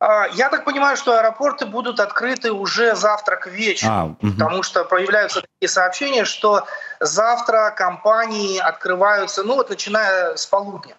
А, 0.00 0.28
я 0.32 0.48
так 0.48 0.64
понимаю, 0.64 0.96
что 0.96 1.18
аэропорты 1.18 1.66
будут 1.66 2.00
открыты 2.00 2.52
уже 2.52 2.96
завтра 2.96 3.36
к 3.36 3.46
вечеру, 3.46 3.92
а, 3.92 4.04
угу. 4.06 4.32
потому 4.32 4.62
что 4.62 4.84
появляются 4.84 5.42
такие 5.42 5.68
сообщения, 5.68 6.24
что 6.24 6.66
завтра 7.00 7.74
компании 7.76 8.58
открываются, 8.58 9.42
ну 9.42 9.56
вот 9.56 9.70
начиная 9.70 10.36
с 10.36 10.46
полудня. 10.46 10.96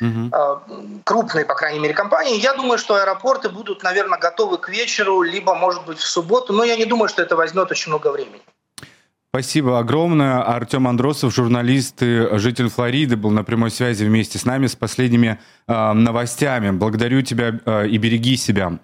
Угу. 0.00 1.02
Крупные, 1.04 1.44
по 1.44 1.54
крайней 1.54 1.80
мере, 1.80 1.94
компании. 1.94 2.38
Я 2.38 2.54
думаю, 2.54 2.78
что 2.78 2.94
аэропорты 2.94 3.48
будут, 3.48 3.82
наверное, 3.82 4.18
готовы 4.18 4.58
к 4.58 4.68
вечеру, 4.68 5.22
либо, 5.22 5.54
может 5.54 5.84
быть, 5.86 5.98
в 5.98 6.06
субботу, 6.06 6.52
но 6.52 6.62
я 6.62 6.76
не 6.76 6.84
думаю, 6.84 7.08
что 7.08 7.22
это 7.22 7.34
возьмет 7.34 7.70
очень 7.70 7.90
много 7.90 8.12
времени. 8.12 8.42
Спасибо 9.30 9.78
огромное. 9.78 10.40
Артем 10.40 10.88
Андросов, 10.88 11.34
журналист 11.34 12.02
и 12.02 12.38
житель 12.38 12.70
Флориды, 12.70 13.16
был 13.16 13.30
на 13.30 13.44
прямой 13.44 13.70
связи 13.70 14.04
вместе 14.04 14.38
с 14.38 14.44
нами 14.44 14.68
с 14.68 14.74
последними 14.74 15.38
э, 15.66 15.92
новостями. 15.92 16.70
Благодарю 16.70 17.20
тебя 17.22 17.60
э, 17.64 17.88
и 17.88 17.98
береги 17.98 18.36
себя. 18.36 18.78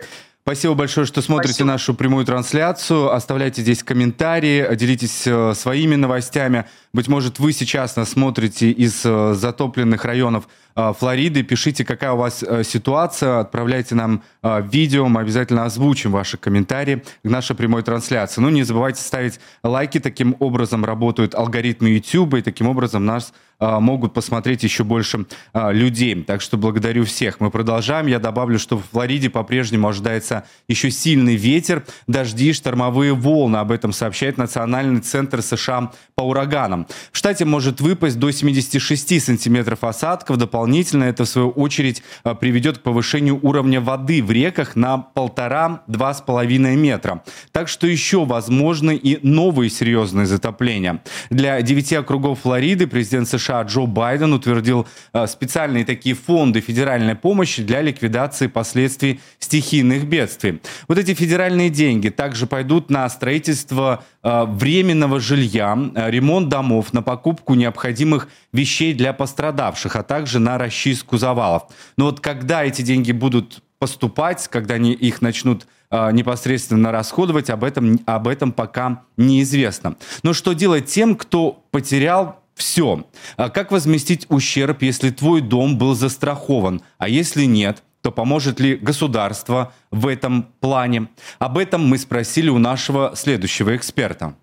Спасибо 0.46 0.74
большое, 0.74 1.06
что 1.06 1.22
смотрите 1.22 1.54
Спасибо. 1.54 1.68
нашу 1.68 1.94
прямую 1.94 2.26
трансляцию. 2.26 3.14
Оставляйте 3.14 3.62
здесь 3.62 3.82
комментарии, 3.82 4.76
делитесь 4.76 5.26
э, 5.26 5.54
своими 5.54 5.94
новостями. 5.94 6.66
Быть 6.92 7.08
может, 7.08 7.38
вы 7.38 7.54
сейчас 7.54 7.96
нас 7.96 8.10
смотрите 8.10 8.70
из 8.70 9.00
э, 9.06 9.32
затопленных 9.32 10.04
районов 10.04 10.46
э, 10.76 10.92
Флориды. 10.98 11.44
Пишите, 11.44 11.86
какая 11.86 12.12
у 12.12 12.18
вас 12.18 12.44
ситуация. 12.62 13.40
Отправляйте 13.40 13.94
нам 13.94 14.22
видео. 14.42 15.08
Мы 15.08 15.22
обязательно 15.22 15.64
озвучим 15.64 16.12
ваши 16.12 16.36
комментарии 16.36 17.02
к 17.22 17.26
нашей 17.26 17.56
прямой 17.56 17.82
трансляции. 17.82 18.42
Ну, 18.42 18.50
не 18.50 18.64
забывайте 18.64 19.00
ставить 19.00 19.40
лайки. 19.62 19.98
Таким 19.98 20.36
образом 20.40 20.84
работают 20.84 21.34
алгоритмы 21.34 21.88
YouTube. 21.88 22.34
И 22.34 22.42
таким 22.42 22.68
образом 22.68 23.06
нас 23.06 23.32
могут 23.61 24.14
посмотреть 24.14 24.62
еще 24.62 24.84
больше 24.84 25.26
а, 25.52 25.70
людей. 25.70 26.23
Так 26.23 26.40
что 26.40 26.56
благодарю 26.56 27.04
всех. 27.04 27.40
Мы 27.40 27.50
продолжаем. 27.50 28.06
Я 28.06 28.18
добавлю, 28.18 28.58
что 28.58 28.78
в 28.78 28.84
Флориде 28.90 29.30
по-прежнему 29.30 29.88
ожидается 29.88 30.44
еще 30.68 30.90
сильный 30.90 31.37
ветер, 31.37 31.84
дожди, 32.06 32.52
штормовые 32.52 33.14
волны. 33.14 33.56
Об 33.58 33.70
этом 33.70 33.92
сообщает 33.92 34.38
Национальный 34.38 35.00
центр 35.00 35.42
США 35.42 35.92
по 36.14 36.23
ураганам. 36.23 36.87
В 37.12 37.18
штате 37.18 37.44
может 37.44 37.80
выпасть 37.80 38.18
до 38.18 38.30
76 38.30 39.23
сантиметров 39.23 39.84
осадков. 39.84 40.37
Дополнительно 40.37 41.04
это, 41.04 41.25
в 41.25 41.28
свою 41.28 41.50
очередь, 41.50 42.02
а, 42.23 42.34
приведет 42.34 42.78
к 42.78 42.82
повышению 42.82 43.38
уровня 43.42 43.80
воды 43.80 44.23
в 44.23 44.30
реках 44.30 44.76
на 44.76 44.99
полтора-два 44.99 46.14
с 46.14 46.20
половиной 46.20 46.76
метра. 46.76 47.23
Так 47.52 47.68
что 47.68 47.87
еще 47.87 48.25
возможны 48.25 48.96
и 48.96 49.18
новые 49.26 49.70
серьезные 49.70 50.26
затопления. 50.26 51.02
Для 51.30 51.61
девяти 51.62 51.94
округов 51.94 52.40
Флориды 52.40 52.87
президент 52.87 53.28
США 53.28 53.53
США 53.54 53.62
Джо 53.62 53.87
Байден 53.87 54.32
утвердил 54.32 54.87
э, 55.12 55.26
специальные 55.26 55.84
такие 55.84 56.14
фонды 56.14 56.61
федеральной 56.61 57.14
помощи 57.14 57.62
для 57.62 57.82
ликвидации 57.82 58.46
последствий 58.49 59.20
стихийных 59.38 60.06
бедствий. 60.06 60.61
Вот 60.88 60.99
эти 60.99 61.14
федеральные 61.14 61.70
деньги 61.70 62.08
также 62.08 62.46
пойдут 62.46 62.90
на 62.90 63.08
строительство 63.08 64.04
э, 64.23 64.44
временного 64.44 65.20
жилья, 65.20 65.78
э, 65.94 66.11
ремонт 66.11 66.49
домов, 66.49 66.92
на 66.92 67.02
покупку 67.02 67.54
необходимых 67.54 68.28
вещей 68.52 68.94
для 68.94 69.12
пострадавших, 69.12 69.96
а 69.96 70.02
также 70.02 70.38
на 70.38 70.58
расчистку 70.58 71.16
завалов. 71.16 71.64
Но 71.96 72.06
вот 72.06 72.20
когда 72.20 72.64
эти 72.64 72.82
деньги 72.82 73.12
будут 73.12 73.62
поступать, 73.78 74.49
когда 74.49 74.75
они 74.75 74.92
их 74.92 75.20
начнут 75.20 75.66
непосредственно 75.90 76.90
расходовать, 76.90 77.50
об 77.50 77.62
этом, 77.62 78.00
об 78.06 78.26
этом 78.26 78.50
пока 78.50 79.02
неизвестно. 79.16 79.94
Но 80.25 80.32
что 80.32 80.52
делать 80.52 80.87
тем, 80.87 81.14
кто 81.14 81.64
потерял 81.70 82.43
все. 82.54 83.06
А 83.37 83.50
как 83.50 83.73
возместить 83.73 84.26
ущерб, 84.28 84.82
если 84.82 85.11
твой 85.11 85.40
дом 85.40 85.78
был 85.78 85.94
застрахован, 85.94 86.82
а 86.99 87.08
если 87.08 87.44
нет? 87.44 87.82
то 88.04 88.12
поможет 88.12 88.61
ли 88.61 88.76
государство 88.76 89.73
в 89.90 90.06
этом 90.06 90.42
плане? 90.61 91.08
Об 91.38 91.56
этом 91.56 91.88
мы 91.88 91.96
спросили 91.96 92.50
у 92.50 92.58
нашего 92.58 93.16
следующего 93.16 93.75
эксперта. 93.75 94.34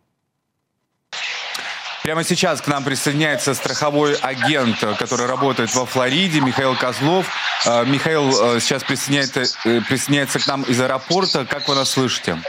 Прямо 2.02 2.24
сейчас 2.24 2.60
к 2.60 2.68
нам 2.68 2.84
присоединяется 2.84 3.54
страховой 3.54 4.16
агент, 4.16 4.80
который 4.98 5.28
работает 5.28 5.74
во 5.76 5.86
Флориде, 5.86 6.42
Михаил 6.42 6.76
Козлов. 6.76 7.28
А, 7.68 7.84
Михаил 7.84 8.56
э, 8.56 8.60
сейчас 8.60 8.84
присоединяется, 8.84 9.44
э, 9.66 9.82
присоединяется 9.82 10.40
к 10.40 10.48
нам 10.48 10.64
из 10.64 10.82
аэропорта. 10.82 11.46
Как 11.46 11.68
вы 11.68 11.76
нас 11.76 11.92
слышите? 11.92 12.40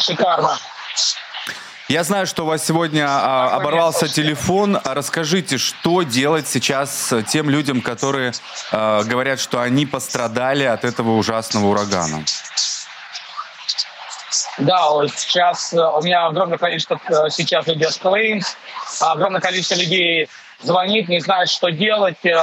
Шикарно. 0.00 0.58
Я 1.88 2.02
знаю, 2.02 2.26
что 2.26 2.42
у 2.42 2.46
вас 2.46 2.66
сегодня 2.66 3.06
а, 3.08 3.54
оборвался 3.54 4.08
телефон. 4.08 4.80
Расскажите, 4.82 5.56
что 5.56 6.02
делать 6.02 6.48
сейчас 6.48 7.14
тем 7.28 7.48
людям, 7.48 7.80
которые 7.80 8.32
а, 8.72 9.04
говорят, 9.04 9.38
что 9.38 9.60
они 9.60 9.86
пострадали 9.86 10.64
от 10.64 10.84
этого 10.84 11.12
ужасного 11.12 11.66
урагана? 11.66 12.24
Да, 14.58 14.90
вот 14.90 15.12
сейчас 15.12 15.72
э, 15.72 15.76
у 15.76 16.02
меня 16.02 16.26
огромное 16.26 16.58
количество 16.58 16.98
э, 17.08 17.30
сейчас 17.30 17.68
идет 17.68 17.96
клеймс, 17.98 18.56
огромное 19.00 19.40
количество 19.40 19.74
людей 19.74 20.28
звонит, 20.62 21.08
не 21.08 21.20
знает, 21.20 21.48
что 21.48 21.70
делать, 21.70 22.24
э, 22.24 22.34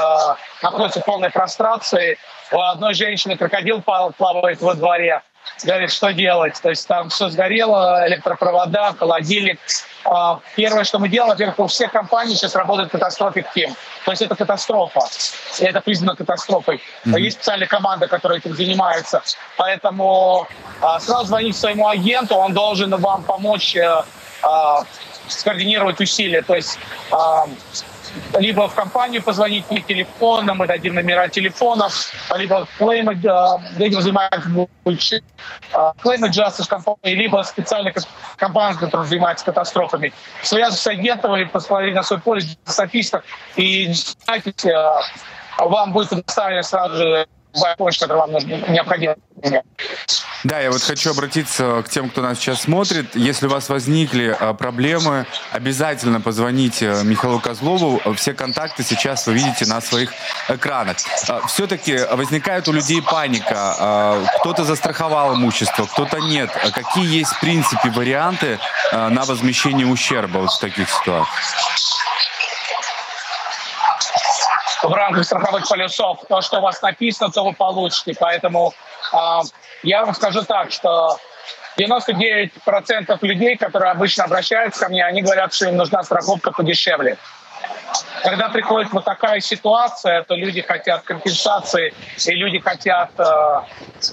находится 0.62 1.02
в 1.02 1.06
полной 1.06 1.32
прострации. 1.32 2.18
У 2.52 2.62
одной 2.62 2.94
женщины 2.94 3.36
крокодил 3.36 3.82
плавает 3.82 4.62
во 4.62 4.76
дворе, 4.76 5.22
говорит, 5.64 5.92
что 5.92 6.12
делать. 6.12 6.60
То 6.62 6.70
есть 6.70 6.88
там 6.88 7.10
все 7.10 7.30
сгорело, 7.30 8.08
электропровода, 8.08 8.96
холодильник. 8.98 9.60
А, 10.06 10.40
первое, 10.56 10.84
что 10.84 11.00
мы 11.00 11.10
делаем, 11.10 11.32
во-первых, 11.32 11.60
у 11.60 11.68
всех 11.68 11.92
компаний 11.92 12.36
сейчас 12.36 12.56
работает 12.56 12.92
катастрофик 12.92 13.52
тем. 13.54 13.74
То 14.06 14.12
есть 14.12 14.22
это 14.22 14.36
катастрофа. 14.36 15.02
И 15.60 15.66
это 15.66 15.82
признано 15.82 16.16
катастрофой. 16.16 16.82
Mm-hmm. 17.06 17.20
Есть 17.20 17.38
специальная 17.38 17.68
команда, 17.68 18.08
которая 18.08 18.40
этим 18.40 18.56
занимается. 18.56 19.22
Поэтому 19.58 20.48
а, 20.82 21.00
сразу 21.00 21.26
звоните 21.26 21.58
своему 21.58 21.88
агенту, 21.88 22.36
он 22.36 22.54
должен 22.54 22.96
вам 22.96 23.24
помочь 23.24 23.76
э, 23.76 24.04
а, 24.42 24.84
скоординировать 25.28 26.00
усилия. 26.02 26.42
То 26.42 26.56
есть 26.56 26.78
либо 28.38 28.68
в 28.68 28.76
компанию 28.76 29.22
позвонить 29.22 29.70
мне 29.70 29.82
телефоном, 29.82 30.58
мы 30.58 30.68
дадим 30.68 30.96
номера 30.96 31.28
телефонов, 31.28 32.12
либо 32.36 32.68
клейм, 32.78 33.10
этим 33.10 34.02
занимается 34.02 34.50
клейм 36.02 36.26
justice 36.26 36.68
компании, 36.68 37.16
либо 37.16 37.42
специальная 37.44 37.94
компания, 38.38 38.78
которая 38.78 39.08
занимается 39.08 39.46
катастрофами. 39.46 40.14
Связываться 40.42 40.84
с 40.84 40.88
агентом 40.88 41.36
или 41.36 41.46
посмотреть 41.46 41.96
на 41.96 42.04
свой 42.04 42.20
полис 42.20 42.58
статистов 42.66 43.24
и 43.56 43.94
знаете, 44.26 44.76
вам 45.58 45.94
будет 45.94 46.10
предоставлено 46.10 46.64
сразу 46.64 46.96
же 46.96 47.28
помощь, 47.78 48.00
которая 48.00 48.28
вам 48.28 48.32
необходима. 48.72 49.16
Да, 50.44 50.60
я 50.60 50.72
вот 50.72 50.82
хочу 50.82 51.12
обратиться 51.12 51.82
к 51.86 51.90
тем, 51.90 52.10
кто 52.10 52.22
нас 52.22 52.38
сейчас 52.38 52.62
смотрит. 52.64 53.16
Если 53.16 53.48
у 53.48 53.50
вас 53.50 53.70
возникли 53.70 54.36
а, 54.38 54.54
проблемы, 54.54 55.26
обязательно 55.52 56.20
позвоните 56.20 56.98
Михаилу 57.04 57.40
Козлову. 57.40 58.02
Все 58.16 58.34
контакты 58.34 58.84
сейчас 58.84 59.26
вы 59.26 59.34
видите 59.36 59.66
на 59.66 59.80
своих 59.80 60.12
экранах. 60.50 60.98
А, 61.30 61.48
Все-таки 61.48 61.98
возникает 62.12 62.68
у 62.68 62.74
людей 62.74 63.02
паника. 63.02 63.76
А, 63.80 64.26
кто-то 64.40 64.66
застраховал 64.66 65.36
имущество, 65.36 65.86
кто-то 65.86 66.20
нет. 66.20 66.50
Какие 66.74 67.20
есть, 67.20 67.32
в 67.32 67.40
принципе, 67.40 67.90
варианты 67.90 68.60
на 68.92 69.24
возмещение 69.24 69.88
ущерба 69.88 70.40
вот 70.40 70.52
в 70.52 70.60
таких 70.60 70.90
ситуациях? 70.90 71.30
В 74.94 74.96
рамках 74.96 75.26
страховых 75.26 75.68
полюсов. 75.68 76.20
То, 76.30 76.42
что 76.42 76.60
у 76.60 76.62
вас 76.62 76.82
написано, 76.82 77.32
то 77.32 77.44
вы 77.44 77.54
получите. 77.54 78.16
Поэтому 78.20 78.74
э, 79.12 79.18
я 79.82 80.06
вам 80.06 80.14
скажу 80.14 80.44
так, 80.44 80.72
что 80.72 81.18
99% 81.80 83.18
людей, 83.22 83.58
которые 83.58 83.92
обычно 83.92 84.26
обращаются 84.26 84.86
ко 84.86 84.90
мне, 84.90 85.04
они 85.04 85.24
говорят, 85.24 85.54
что 85.54 85.68
им 85.68 85.78
нужна 85.78 86.04
страховка 86.04 86.52
подешевле. 86.52 87.18
Когда 88.22 88.50
приходит 88.50 88.92
вот 88.94 89.04
такая 89.04 89.40
ситуация, 89.40 90.24
то 90.24 90.36
люди 90.36 90.62
хотят 90.62 91.04
компенсации, 91.04 91.94
и 92.26 92.32
люди 92.36 92.60
хотят 92.60 93.10
э, 93.18 93.24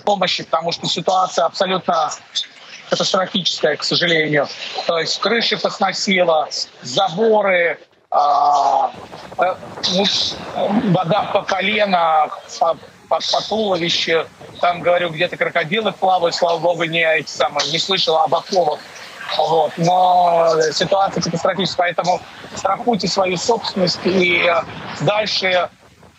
помощи, 0.04 0.44
потому 0.44 0.72
что 0.72 0.86
ситуация 0.86 1.44
абсолютно 1.44 2.10
катастрофическая, 2.88 3.76
к 3.76 3.84
сожалению. 3.84 4.48
То 4.86 4.98
есть 4.98 5.20
крыши 5.20 5.58
посносило, 5.58 6.48
заборы, 6.82 7.78
вода 10.92 11.22
по 11.32 11.42
колено, 11.42 12.28
по, 12.58 12.76
по, 13.08 13.20
туловище. 13.48 14.26
Там, 14.60 14.80
говорю, 14.80 15.10
где-то 15.10 15.36
крокодилы 15.36 15.92
плавают, 15.92 16.34
слава 16.34 16.58
богу, 16.58 16.84
не, 16.84 17.02
эти 17.02 17.30
самые, 17.30 17.70
не 17.70 17.78
слышал 17.78 18.16
об 18.18 18.34
акулах. 18.34 18.80
Вот. 19.36 19.72
Но 19.76 20.60
ситуация 20.72 21.22
катастрофическая, 21.22 21.94
поэтому 21.94 22.20
страхуйте 22.56 23.06
свою 23.06 23.36
собственность 23.36 24.00
и 24.04 24.52
дальше 25.02 25.70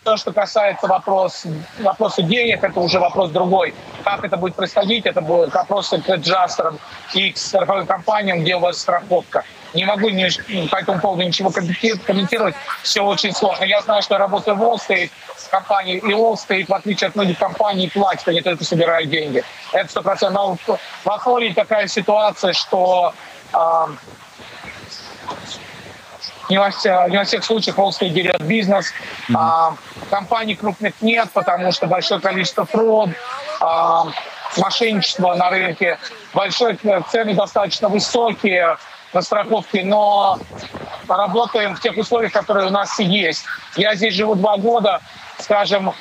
то, 0.04 0.18
что 0.18 0.32
касается 0.34 0.88
вопрос, 0.88 1.44
вопроса 1.80 2.24
денег, 2.24 2.64
это 2.64 2.80
уже 2.80 3.00
вопрос 3.00 3.30
другой. 3.32 3.76
Как 4.04 4.24
это 4.24 4.38
будет 4.38 4.56
происходить, 4.56 5.06
это 5.06 5.22
будет 5.22 5.54
вопросы 5.54 6.02
к 6.02 6.10
аджастерам 6.10 6.80
и 7.14 7.32
к 7.32 7.38
страховым 7.38 7.86
компаниям, 7.86 8.42
где 8.42 8.56
у 8.56 8.60
вас 8.60 8.80
страховка. 8.80 9.44
Не 9.74 9.86
могу 9.86 10.10
ни, 10.10 10.68
по 10.68 10.76
этому 10.76 11.00
поводу 11.00 11.24
ничего 11.24 11.50
комментировать, 11.50 12.56
все 12.84 13.02
очень 13.02 13.34
сложно. 13.34 13.64
Я 13.64 13.82
знаю, 13.82 14.02
что 14.02 14.16
я 14.16 14.20
работаю 14.20 14.58
в 14.58 14.62
Wall 14.62 14.78
Street, 14.78 15.12
компании, 15.50 15.98
и 15.98 16.12
Wall 16.12 16.36
Street, 16.36 16.66
в 16.68 16.74
отличие 16.74 17.08
от 17.10 17.16
многих 17.16 17.38
компаний, 17.38 17.90
платит, 17.90 18.28
они 18.28 18.42
только 18.42 18.64
собирают 18.64 19.10
деньги. 19.10 19.44
Это 19.72 19.90
сто 19.90 20.02
процентов. 20.02 20.60
Но 20.68 20.78
в 21.06 21.20
Флориде 21.20 21.54
такая 21.54 21.88
ситуация, 21.88 22.54
что 22.54 23.14
э, 23.54 23.58
не 26.50 26.58
во, 26.58 26.70
не 27.08 27.18
во 27.18 27.24
всех 27.24 27.44
случаях 27.44 27.78
Wall 27.78 28.10
дерет 28.10 28.42
бизнес. 28.42 28.88
Mm-hmm. 29.30 29.36
А, 29.38 29.76
компаний 30.10 30.56
крупных 30.56 30.94
нет, 31.02 31.30
потому 31.34 31.72
что 31.72 31.88
большое 31.88 32.20
количество 32.20 32.66
фрод, 32.66 33.10
а, 33.62 34.08
мошенничество 34.58 35.34
на 35.36 35.50
рынке, 35.50 35.98
большие 36.34 36.78
цены 37.10 37.34
достаточно 37.36 37.88
высокие 37.88 38.78
на 39.14 39.22
страховке, 39.22 39.84
но 39.84 40.40
работаем 41.08 41.76
в 41.76 41.82
тех 41.82 41.98
условиях, 41.98 42.32
которые 42.32 42.68
у 42.68 42.72
нас 42.72 43.00
есть. 43.00 43.46
Я 43.76 43.96
здесь 43.96 44.14
живу 44.14 44.36
два 44.36 44.58
года, 44.58 45.02
скажем, 45.40 45.94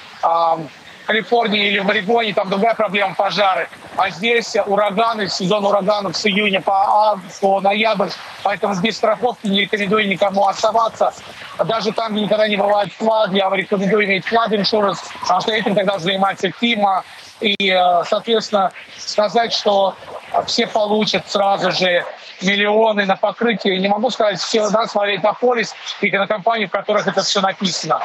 Калифорнии 1.10 1.66
или 1.66 1.80
в 1.80 1.90
Орегоне, 1.90 2.32
там 2.32 2.48
другая 2.48 2.74
проблема– 2.74 3.14
пожары. 3.16 3.68
А 3.96 4.10
здесь 4.10 4.54
ураганы, 4.64 5.28
сезон 5.28 5.66
ураганов 5.66 6.16
с 6.16 6.24
июня 6.24 6.60
по, 6.60 7.18
по 7.40 7.60
ноябрь, 7.60 8.10
поэтому 8.44 8.80
без 8.80 8.96
страховки 8.96 9.48
не 9.48 9.62
рекомендую 9.62 10.06
никому 10.06 10.46
оставаться. 10.46 11.12
Даже 11.64 11.90
там, 11.92 12.12
где 12.12 12.22
никогда 12.22 12.46
не 12.46 12.56
бывает 12.56 12.92
флаг, 12.92 13.32
я 13.32 13.50
рекомендую 13.50 14.04
иметь 14.04 14.24
флаг 14.24 14.52
иншуранс, 14.52 15.02
потому 15.22 15.40
что 15.40 15.50
этим 15.50 15.74
тогда 15.74 15.98
занимается 15.98 16.52
ФИМА. 16.52 17.02
И, 17.40 17.56
э, 17.58 18.04
соответственно, 18.08 18.70
сказать, 18.96 19.52
что 19.52 19.96
все 20.46 20.68
получат 20.68 21.28
сразу 21.28 21.72
же 21.72 22.04
миллионы 22.42 23.06
на 23.06 23.16
покрытие. 23.16 23.78
Не 23.78 23.88
могу 23.88 24.10
сказать, 24.10 24.40
все 24.40 24.68
надо 24.70 24.88
смотреть 24.88 25.22
на 25.22 25.32
полис 25.32 25.74
и 26.00 26.10
на 26.10 26.26
компании, 26.26 26.66
в 26.66 26.70
которых 26.70 27.06
это 27.06 27.22
все 27.22 27.40
написано. 27.40 28.00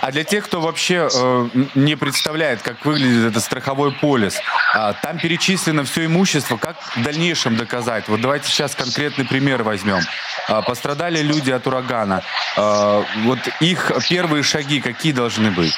А 0.00 0.10
для 0.10 0.24
тех, 0.24 0.44
кто 0.44 0.60
вообще 0.60 1.08
э, 1.12 1.48
не 1.74 1.96
представляет, 1.96 2.62
как 2.62 2.84
выглядит 2.84 3.30
этот 3.30 3.42
страховой 3.42 3.92
полис, 3.92 4.40
э, 4.74 4.92
там 5.02 5.18
перечислено 5.18 5.84
все 5.84 6.06
имущество. 6.06 6.56
Как 6.56 6.76
в 6.96 7.02
дальнейшем 7.02 7.56
доказать? 7.56 8.08
Вот 8.08 8.20
давайте 8.20 8.48
сейчас 8.48 8.74
конкретный 8.74 9.24
пример 9.24 9.62
возьмем. 9.62 10.00
Э, 10.48 10.62
пострадали 10.62 11.20
люди 11.20 11.50
от 11.50 11.66
урагана. 11.66 12.22
Э, 12.56 13.04
вот 13.24 13.38
их 13.60 13.92
первые 14.08 14.42
шаги 14.42 14.80
какие 14.80 15.12
должны 15.12 15.50
быть? 15.50 15.74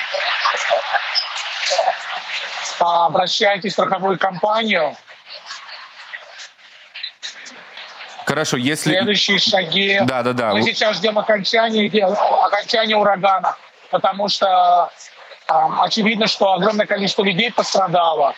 Обращайтесь 2.79 3.73
в 3.73 3.75
страховую 3.75 4.19
компанию. 4.19 4.97
Хорошо, 8.31 8.57
если... 8.57 8.91
Следующие 8.91 9.39
шаги. 9.39 9.99
Да, 10.05 10.23
да, 10.23 10.33
да. 10.33 10.53
Мы 10.53 10.63
сейчас 10.63 10.97
ждем 10.97 11.19
окончания, 11.19 11.91
окончания 12.45 12.97
урагана 12.97 13.57
потому 13.91 14.29
что 14.29 14.91
э, 15.49 15.53
очевидно, 15.81 16.27
что 16.27 16.53
огромное 16.53 16.87
количество 16.87 17.23
людей 17.23 17.53
пострадало. 17.53 18.35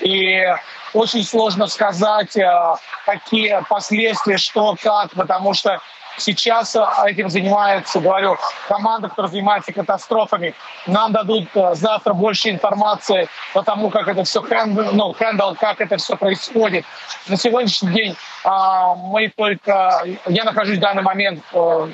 И 0.00 0.44
очень 0.92 1.24
сложно 1.24 1.66
сказать, 1.68 2.36
э, 2.36 2.74
какие 3.06 3.62
последствия, 3.68 4.36
что, 4.36 4.76
как, 4.82 5.12
потому 5.14 5.54
что 5.54 5.80
сейчас 6.18 6.76
этим 7.04 7.28
занимается, 7.28 8.00
говорю, 8.00 8.36
команда, 8.68 9.08
которая 9.08 9.30
занимается 9.30 9.72
катастрофами. 9.72 10.54
Нам 10.86 11.12
дадут 11.12 11.48
э, 11.54 11.74
завтра 11.74 12.14
больше 12.14 12.50
информации 12.50 13.28
по 13.54 13.62
тому, 13.62 13.90
как 13.90 14.08
это 14.08 14.24
все 14.24 14.42
handle, 14.42 14.92
ну, 14.92 15.12
handle, 15.12 15.54
как 15.54 15.80
это 15.80 15.96
все 15.96 16.16
происходит. 16.16 16.84
На 17.28 17.36
сегодняшний 17.36 17.92
день 17.92 18.16
а, 18.44 18.94
мы 18.94 19.32
только... 19.34 20.02
Я 20.26 20.44
нахожусь 20.44 20.78
в 20.78 20.80
данный 20.80 21.02
момент 21.02 21.42
в 21.52 21.90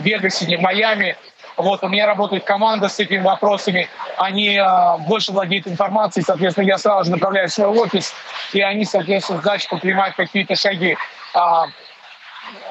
Вегасе, 0.00 0.46
не 0.46 0.56
в 0.56 0.60
Майами. 0.60 1.16
Вот, 1.56 1.84
у 1.84 1.88
меня 1.88 2.06
работает 2.06 2.44
команда 2.44 2.88
с 2.88 2.98
этими 2.98 3.22
вопросами, 3.22 3.88
они 4.16 4.56
э, 4.56 4.98
больше 5.06 5.32
владеют 5.32 5.66
информацией, 5.66 6.24
соответственно, 6.24 6.64
я 6.64 6.78
сразу 6.78 7.04
же 7.04 7.10
направляю 7.10 7.48
в 7.48 7.52
свой 7.52 7.68
офис, 7.68 8.14
и 8.52 8.60
они, 8.62 8.84
соответственно, 8.84 9.40
дальше 9.42 9.68
предпринимают 9.68 10.16
какие-то 10.16 10.56
шаги. 10.56 10.96
А, 11.34 11.66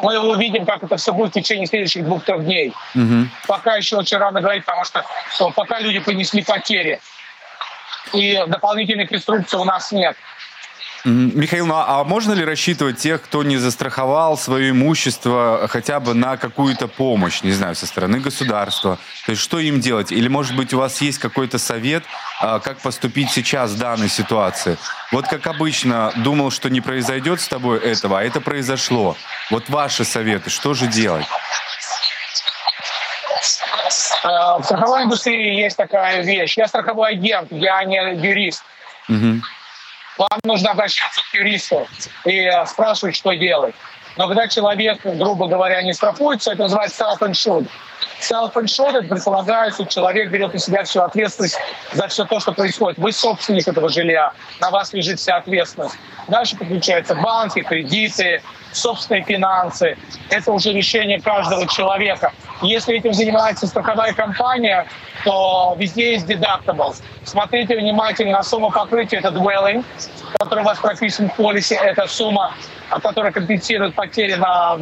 мы 0.01 0.19
увидим, 0.19 0.65
как 0.65 0.83
это 0.83 0.97
все 0.97 1.13
будет 1.13 1.31
в 1.31 1.33
течение 1.33 1.67
следующих 1.67 2.05
двух-трех 2.05 2.43
дней. 2.43 2.73
Угу. 2.95 3.27
Пока 3.47 3.75
еще 3.75 3.97
очень 3.97 4.17
рано 4.17 4.41
говорить, 4.41 4.65
потому 4.65 4.85
что, 4.85 5.05
что 5.33 5.51
пока 5.51 5.79
люди 5.79 5.99
понесли 5.99 6.43
потери, 6.43 6.99
и 8.13 8.43
дополнительных 8.47 9.13
инструкций 9.13 9.59
у 9.59 9.63
нас 9.63 9.91
нет. 9.91 10.17
Михаил, 11.03 11.65
ну 11.65 11.75
а 11.75 12.03
можно 12.03 12.33
ли 12.33 12.45
рассчитывать 12.45 12.97
тех, 12.97 13.23
кто 13.23 13.43
не 13.43 13.57
застраховал 13.57 14.37
свое 14.37 14.69
имущество 14.69 15.67
хотя 15.67 15.99
бы 15.99 16.13
на 16.13 16.37
какую-то 16.37 16.87
помощь, 16.87 17.41
не 17.41 17.51
знаю, 17.53 17.75
со 17.75 17.87
стороны 17.87 18.19
государства? 18.19 18.99
То 19.25 19.31
есть 19.31 19.41
что 19.41 19.59
им 19.59 19.79
делать? 19.79 20.11
Или, 20.11 20.27
может 20.27 20.55
быть, 20.55 20.73
у 20.73 20.77
вас 20.77 21.01
есть 21.01 21.17
какой-то 21.17 21.57
совет, 21.57 22.03
а, 22.39 22.59
как 22.59 22.79
поступить 22.79 23.31
сейчас 23.31 23.71
в 23.71 23.79
данной 23.79 24.09
ситуации? 24.09 24.77
Вот 25.11 25.27
как 25.27 25.47
обычно, 25.47 26.11
думал, 26.17 26.51
что 26.51 26.69
не 26.69 26.81
произойдет 26.81 27.41
с 27.41 27.47
тобой 27.47 27.79
этого, 27.79 28.19
а 28.19 28.23
это 28.23 28.39
произошло. 28.39 29.17
Вот 29.49 29.69
ваши 29.69 30.05
советы, 30.05 30.49
что 30.49 30.73
же 30.75 30.85
делать? 30.87 31.25
В 34.23 34.61
страховой 34.63 35.03
индустрии 35.03 35.55
есть 35.55 35.77
такая 35.77 36.21
вещь. 36.21 36.57
Я 36.57 36.67
страховой 36.67 37.13
агент, 37.13 37.51
я 37.51 37.83
не 37.83 37.97
юрист. 38.15 38.63
Угу. 39.09 39.41
Вам 40.21 40.39
нужно 40.43 40.71
обращаться 40.71 41.21
к 41.31 41.33
юристу 41.33 41.87
и 42.25 42.49
спрашивать, 42.67 43.15
что 43.15 43.33
делать. 43.33 43.75
Но 44.17 44.27
когда 44.27 44.47
человек, 44.47 44.99
грубо 45.03 45.47
говоря, 45.47 45.81
не 45.81 45.93
страхуется, 45.93 46.51
это 46.51 46.63
называется 46.63 47.03
self-insured. 47.03 47.67
Self-insured 48.19 49.07
предполагает, 49.07 49.73
что 49.73 49.85
человек 49.85 50.29
берет 50.29 50.53
на 50.53 50.59
себя 50.59 50.83
всю 50.83 51.01
ответственность 51.01 51.57
за 51.93 52.07
все 52.07 52.25
то, 52.25 52.39
что 52.39 52.51
происходит. 52.51 52.99
Вы 52.99 53.11
собственник 53.11 53.67
этого 53.67 53.89
жилья, 53.89 54.33
на 54.59 54.69
вас 54.69 54.93
лежит 54.93 55.19
вся 55.19 55.37
ответственность. 55.37 55.95
Дальше 56.27 56.55
подключаются 56.55 57.15
банки, 57.15 57.61
кредиты, 57.61 58.43
собственные 58.73 59.23
финансы. 59.23 59.97
Это 60.29 60.51
уже 60.51 60.71
решение 60.71 61.19
каждого 61.19 61.67
человека. 61.67 62.31
Если 62.61 62.97
этим 62.97 63.13
занимается 63.13 63.65
страховая 63.65 64.13
компания, 64.13 64.87
то 65.23 65.75
везде 65.77 66.13
есть 66.13 66.27
deductible. 66.27 66.95
Смотрите 67.23 67.75
внимательно 67.75 68.37
на 68.37 68.43
сумму 68.43 68.71
покрытия, 68.71 69.17
это 69.17 69.29
dwelling, 69.29 69.83
который 70.39 70.61
у 70.61 70.65
вас 70.65 70.79
прописан 70.79 71.29
в 71.29 71.35
полисе, 71.35 71.75
это 71.75 72.07
сумма, 72.07 72.53
которая 73.01 73.31
компенсирует 73.31 73.95
потери 73.95 74.35
на 74.35 74.77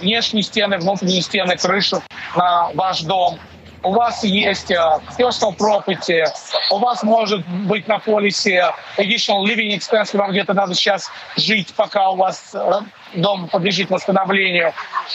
внешние 0.00 0.42
стены, 0.42 0.78
внутренние 0.78 1.22
стены, 1.22 1.56
крышу, 1.56 2.02
на 2.34 2.70
ваш 2.74 3.02
дом. 3.02 3.38
У 3.82 3.92
вас 3.92 4.24
есть 4.24 4.72
э, 4.72 4.76
personal 5.16 5.56
property, 5.56 6.24
у 6.72 6.78
вас 6.78 7.04
может 7.04 7.46
быть 7.46 7.86
на 7.86 8.00
полисе 8.00 8.72
additional 8.96 9.44
living 9.44 9.76
expense, 9.76 10.16
вам 10.16 10.32
где-то 10.32 10.54
надо 10.54 10.74
сейчас 10.74 11.08
жить, 11.36 11.72
пока 11.76 12.10
у 12.10 12.16
вас 12.16 12.50
э, 12.52 12.80
дом 13.14 13.48
подлежит 13.48 13.90
восстановлению. 13.90 14.72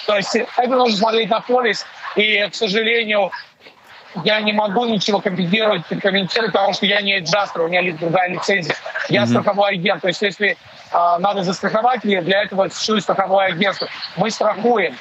То 0.08 0.16
есть 0.16 0.36
это 0.36 0.70
нужно 0.70 0.96
смотреть 0.96 1.30
на 1.30 1.42
полис, 1.42 1.86
и, 2.16 2.48
к 2.48 2.56
сожалению, 2.56 3.32
я 4.24 4.42
не 4.42 4.54
могу 4.54 4.86
ничего 4.86 5.20
компенсировать, 5.20 5.84
комментировать, 6.02 6.54
потому 6.54 6.74
что 6.74 6.86
я 6.86 7.02
не 7.02 7.16
аджастер, 7.16 7.62
у 7.62 7.68
меня 7.68 7.82
есть 7.82 8.00
другая 8.00 8.30
лицензия. 8.30 8.76
Я 9.10 9.24
mm-hmm. 9.24 9.28
страховой 9.28 9.72
агент. 9.72 10.02
То 10.02 10.08
есть 10.08 10.22
если 10.22 10.50
э, 10.50 11.18
надо 11.20 11.44
застраховать, 11.44 12.02
для 12.02 12.44
этого 12.44 12.68
существует 12.70 13.04
страховое 13.04 13.48
агентство. 13.48 13.88
Мы 14.18 14.30
страхуем. 14.30 14.96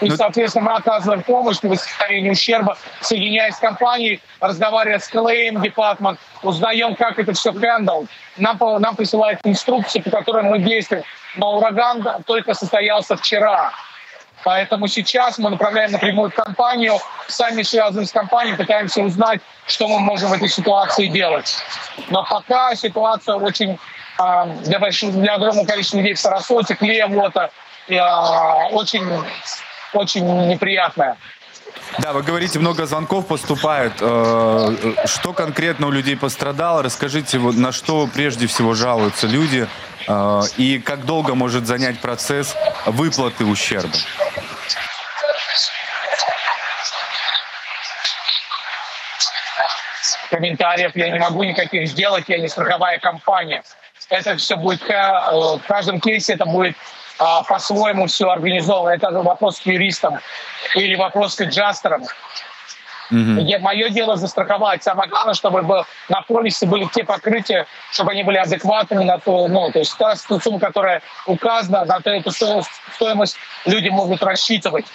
И, 0.00 0.10
ну, 0.10 0.16
соответственно, 0.16 0.70
мы 0.70 0.76
оказываем 0.76 1.22
помощь 1.22 1.60
при 1.60 1.68
восстановлении 1.68 2.30
ущерба, 2.30 2.76
соединяясь 3.00 3.54
с 3.54 3.58
компанией, 3.58 4.20
разговаривая 4.40 4.98
с 4.98 5.10
claim 5.10 5.62
департмент, 5.62 6.18
узнаем, 6.42 6.94
как 6.96 7.18
это 7.18 7.32
все 7.32 7.52
handle. 7.52 8.06
Нам, 8.36 8.58
нам 8.80 8.96
присылают 8.96 9.40
инструкции, 9.44 10.00
по 10.00 10.10
которым 10.10 10.46
мы 10.46 10.58
действуем. 10.58 11.04
Но 11.36 11.58
ураган 11.58 12.04
только 12.26 12.54
состоялся 12.54 13.16
вчера. 13.16 13.72
Поэтому 14.44 14.86
сейчас 14.88 15.38
мы 15.38 15.50
направляем 15.50 15.90
напрямую 15.90 16.30
в 16.30 16.34
компанию, 16.34 16.98
сами 17.28 17.62
связаны 17.62 18.06
с 18.06 18.12
компанией, 18.12 18.56
пытаемся 18.56 19.02
узнать, 19.02 19.40
что 19.66 19.88
мы 19.88 19.98
можем 19.98 20.30
в 20.30 20.32
этой 20.34 20.48
ситуации 20.48 21.06
делать. 21.06 21.56
Но 22.10 22.24
пока 22.24 22.74
ситуация 22.74 23.36
очень 23.36 23.78
а, 24.18 24.46
для, 24.46 24.78
большого, 24.78 25.12
для 25.12 25.34
огромного 25.34 25.66
количества 25.66 25.96
людей 25.96 26.14
в 26.14 26.20
Сарасоте, 26.20 26.74
Клевота, 26.74 27.50
очень 27.88 29.04
очень 29.94 30.48
неприятная. 30.48 31.16
Да, 31.98 32.12
вы 32.12 32.22
говорите, 32.22 32.58
много 32.58 32.86
звонков 32.86 33.26
поступает. 33.26 33.92
Э, 34.00 34.94
что 35.06 35.32
конкретно 35.32 35.86
у 35.86 35.90
людей 35.90 36.16
пострадало? 36.16 36.82
Расскажите, 36.82 37.38
на 37.38 37.72
что 37.72 38.08
прежде 38.12 38.46
всего 38.46 38.74
жалуются 38.74 39.26
люди 39.26 39.68
э, 40.08 40.40
и 40.56 40.80
как 40.80 41.04
долго 41.04 41.34
может 41.34 41.66
занять 41.66 42.00
процесс 42.00 42.56
выплаты 42.86 43.44
ущерба? 43.44 43.96
Комментариев 50.30 50.90
я 50.96 51.10
не 51.10 51.18
могу 51.20 51.44
никаких 51.44 51.88
сделать, 51.88 52.24
я 52.26 52.38
не 52.38 52.48
страховая 52.48 52.98
компания. 52.98 53.62
Это 54.10 54.36
все 54.36 54.56
будет, 54.56 54.82
э, 54.90 54.94
в 55.32 55.62
каждом 55.68 56.00
кейсе 56.00 56.32
это 56.32 56.44
будет 56.44 56.76
а, 57.18 57.42
по-своему 57.42 58.06
все 58.06 58.28
организовано. 58.28 58.94
Это 58.94 59.10
вопрос 59.10 59.60
к 59.60 59.66
юристам 59.66 60.18
или 60.74 60.94
вопрос 60.96 61.36
к 61.36 61.42
аджастерам. 61.42 62.02
Mm-hmm. 63.12 63.58
Мое 63.60 63.90
дело 63.90 64.16
застраховать. 64.16 64.82
Самое 64.82 65.08
главное, 65.08 65.34
чтобы 65.34 65.84
на 66.08 66.22
полисе 66.22 66.66
были 66.66 66.86
те 66.86 67.04
покрытия, 67.04 67.66
чтобы 67.92 68.12
они 68.12 68.22
были 68.22 68.38
адекватными 68.38 69.04
на 69.04 69.18
то, 69.18 69.46
ну, 69.48 69.70
то 69.70 69.78
есть 69.78 69.96
та 69.98 70.16
сумма, 70.16 70.58
которая 70.58 71.02
указана, 71.26 71.84
на 71.84 72.00
эту 72.10 72.30
стоимость 72.30 73.36
люди 73.66 73.88
могут 73.90 74.22
рассчитывать. 74.22 74.86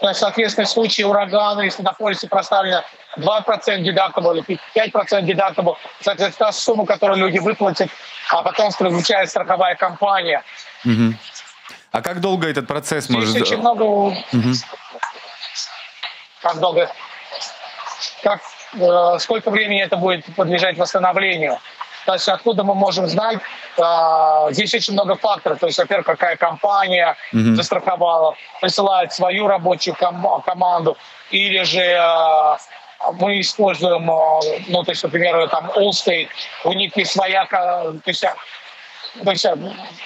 То 0.00 0.08
есть, 0.08 0.20
соответственно, 0.20 0.66
в 0.66 0.70
случае 0.70 1.06
урагана, 1.06 1.62
если 1.62 1.82
на 1.82 1.92
полисе 1.92 2.28
проставлено 2.28 2.84
2% 3.16 3.80
дедактабл 3.80 4.34
или 4.34 4.60
5% 4.76 5.22
дедактабл, 5.22 5.76
соответственно, 6.00 6.50
та 6.50 6.52
сумма, 6.52 6.86
которую 6.86 7.18
люди 7.18 7.38
выплатят, 7.38 7.90
а 8.30 8.42
потом 8.42 8.70
включает 8.70 9.30
страховая 9.30 9.74
компания. 9.74 10.44
Угу. 10.84 11.14
А 11.92 12.02
как 12.02 12.20
долго 12.20 12.48
этот 12.48 12.66
процесс 12.66 13.04
Здесь 13.04 13.16
может... 13.16 13.42
очень 13.42 13.58
много... 13.58 13.82
Угу. 13.82 14.52
Как 16.42 16.58
долго? 16.60 16.90
Как, 18.22 18.40
э, 18.74 19.18
сколько 19.18 19.50
времени 19.50 19.82
это 19.82 19.96
будет 19.96 20.24
подлежать 20.36 20.78
восстановлению? 20.78 21.58
То 22.08 22.14
есть 22.14 22.28
откуда 22.28 22.64
мы 22.64 22.74
можем 22.74 23.06
знать? 23.06 23.38
Э, 23.76 24.48
здесь 24.50 24.72
очень 24.74 24.94
много 24.94 25.16
факторов. 25.16 25.58
То 25.58 25.66
есть, 25.66 25.78
во-первых, 25.78 26.06
какая 26.06 26.36
компания 26.36 27.16
mm 27.34 27.54
застраховала, 27.54 28.34
присылает 28.60 29.12
свою 29.12 29.46
рабочую 29.46 29.94
ком- 29.94 30.42
команду, 30.42 30.96
или 31.30 31.62
же 31.64 31.80
э, 31.80 32.56
мы 33.20 33.40
используем, 33.40 34.10
э, 34.10 34.60
ну, 34.68 34.84
то 34.84 34.92
есть, 34.92 35.02
например, 35.02 35.48
там 35.48 35.70
Allstate, 35.76 36.28
у 36.64 36.72
них 36.72 36.96
есть 36.96 37.12
своя, 37.12 37.44
то 37.46 38.00
есть 38.06 38.24
то 39.24 39.30
есть 39.30 39.44
э, 39.44 39.56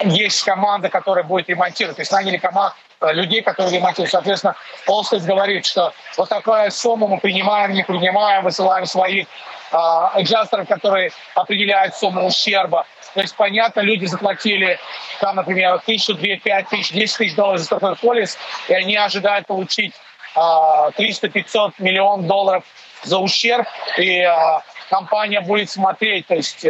есть 0.05 0.43
команда, 0.45 0.89
которая 0.89 1.25
будет 1.25 1.49
ремонтировать. 1.49 1.97
То 1.97 2.03
есть 2.03 2.13
наняли 2.13 2.37
команду 2.39 2.75
э, 3.01 3.13
людей, 3.13 3.43
которые 3.43 3.77
ремонтируют. 3.77 4.11
Соответственно, 4.11 4.57
Полстейт 4.87 5.25
говорит, 5.25 5.67
что 5.67 5.93
вот 6.17 6.29
такая 6.29 6.71
сумма 6.71 7.07
мы 7.09 7.19
принимаем, 7.19 7.73
не 7.73 7.85
принимаем, 7.85 8.45
высылаем 8.45 8.87
своих 8.87 9.27
аджастеров, 9.71 10.69
которые 10.69 11.13
определяют 11.35 11.95
сумму 11.97 12.27
ущерба. 12.27 12.87
То 13.15 13.23
есть, 13.23 13.35
понятно, 13.35 13.81
люди 13.81 14.05
заплатили, 14.05 14.79
там, 15.19 15.37
например, 15.37 15.81
тысячу, 15.87 16.13
две, 16.13 16.37
пять 16.37 16.69
тысяч, 16.69 16.93
десять 16.93 17.17
тысяч 17.17 17.35
долларов 17.35 17.61
за 17.61 17.65
страховой 17.65 17.97
полис, 17.97 18.37
и 18.69 18.75
они 18.75 18.97
ожидают 18.97 19.47
получить 19.47 19.95
300-500 20.37 21.73
миллионов 21.79 22.27
долларов 22.27 22.65
за 23.03 23.19
ущерб, 23.19 23.67
и 23.99 24.27
компания 24.91 25.41
будет 25.41 25.71
смотреть. 25.71 26.27
То 26.27 26.35
есть 26.35 26.67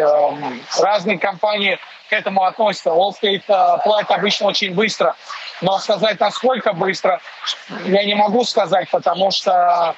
разные 0.79 1.19
компании 1.19 1.79
к 2.13 2.15
этому 2.15 2.45
относится. 2.45 2.91
Allstate 2.91 3.43
э, 3.49 3.79
платит 3.85 4.11
обычно 4.11 4.49
очень 4.49 4.75
быстро. 4.75 5.17
Но 5.63 5.79
сказать, 5.79 6.21
насколько 6.21 6.75
быстро, 6.75 7.21
я 7.87 8.05
не 8.05 8.15
могу 8.15 8.45
сказать, 8.45 8.91
потому 8.91 9.31
что 9.31 9.95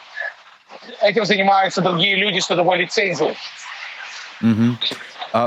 этим 1.01 1.25
занимаются 1.25 1.81
другие 1.81 2.15
люди 2.15 2.39
с 2.39 2.47
другой 2.47 2.79
лицензией. 2.79 3.37
Угу. 4.45 4.77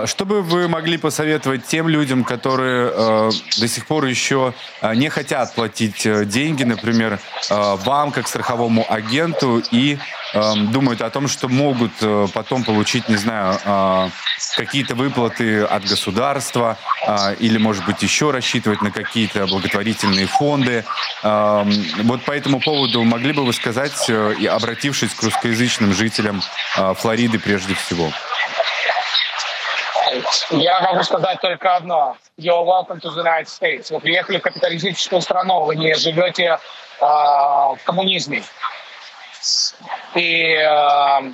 Что 0.06 0.26
бы 0.26 0.42
вы 0.42 0.68
могли 0.68 0.98
посоветовать 0.98 1.66
тем 1.66 1.88
людям, 1.88 2.26
которые 2.26 2.92
э, 2.94 3.30
до 3.58 3.68
сих 3.70 3.86
пор 3.86 4.04
еще 4.04 4.54
э, 4.82 4.94
не 4.96 5.08
хотят 5.08 5.56
платить 5.56 6.06
э, 6.06 6.26
деньги, 6.26 6.66
например, 6.66 7.22
э, 7.50 7.76
вам 7.86 8.12
как 8.12 8.28
страховому 8.28 8.86
агенту 8.90 9.64
и 9.72 9.98
э, 10.34 10.54
думают 10.74 11.02
о 11.02 11.10
том, 11.10 11.30
что 11.30 11.48
могут 11.48 11.94
э, 12.02 12.28
потом 12.34 12.66
получить, 12.66 13.08
не 13.08 13.16
знаю, 13.16 13.58
э, 13.64 14.10
какие-то 14.58 14.96
выплаты 14.96 15.62
от 15.62 15.86
государства 15.86 16.78
э, 17.08 17.36
или, 17.40 17.58
может 17.58 17.86
быть, 17.86 18.04
еще 18.04 18.32
рассчитывать 18.32 18.82
на 18.82 18.92
какие-то 18.92 19.48
благотворительные 19.48 20.28
фонды. 20.28 20.84
Э, 21.24 21.64
вот 22.04 22.26
по 22.26 22.34
этому 22.34 22.60
поводу 22.60 23.06
могли 23.06 23.32
бы 23.32 23.46
вы 23.46 23.54
сказать, 23.54 24.10
э, 24.10 24.48
обратившись 24.48 25.14
к 25.14 25.24
русскоязычным 25.24 25.94
жителям 25.94 26.42
э, 26.76 26.94
Флориды 26.96 27.40
прежде 27.40 27.74
всего? 27.74 28.12
Я 30.52 30.82
могу 30.82 31.04
сказать 31.04 31.40
только 31.42 31.76
одно. 31.76 32.18
You're 32.38 32.66
welcome 32.66 33.00
to 33.02 33.10
the 33.10 33.24
United 33.24 33.48
States. 33.48 33.92
Вы 33.92 34.00
приехали 34.00 34.38
в 34.38 34.42
капиталистическую 34.42 35.22
страну, 35.22 35.63
вы 35.63 35.76
не 35.76 35.94
живете 35.96 36.44
э, 36.44 36.60
в 37.02 37.78
коммунизме. 37.84 38.44
И 40.16 40.54
э, 40.54 41.32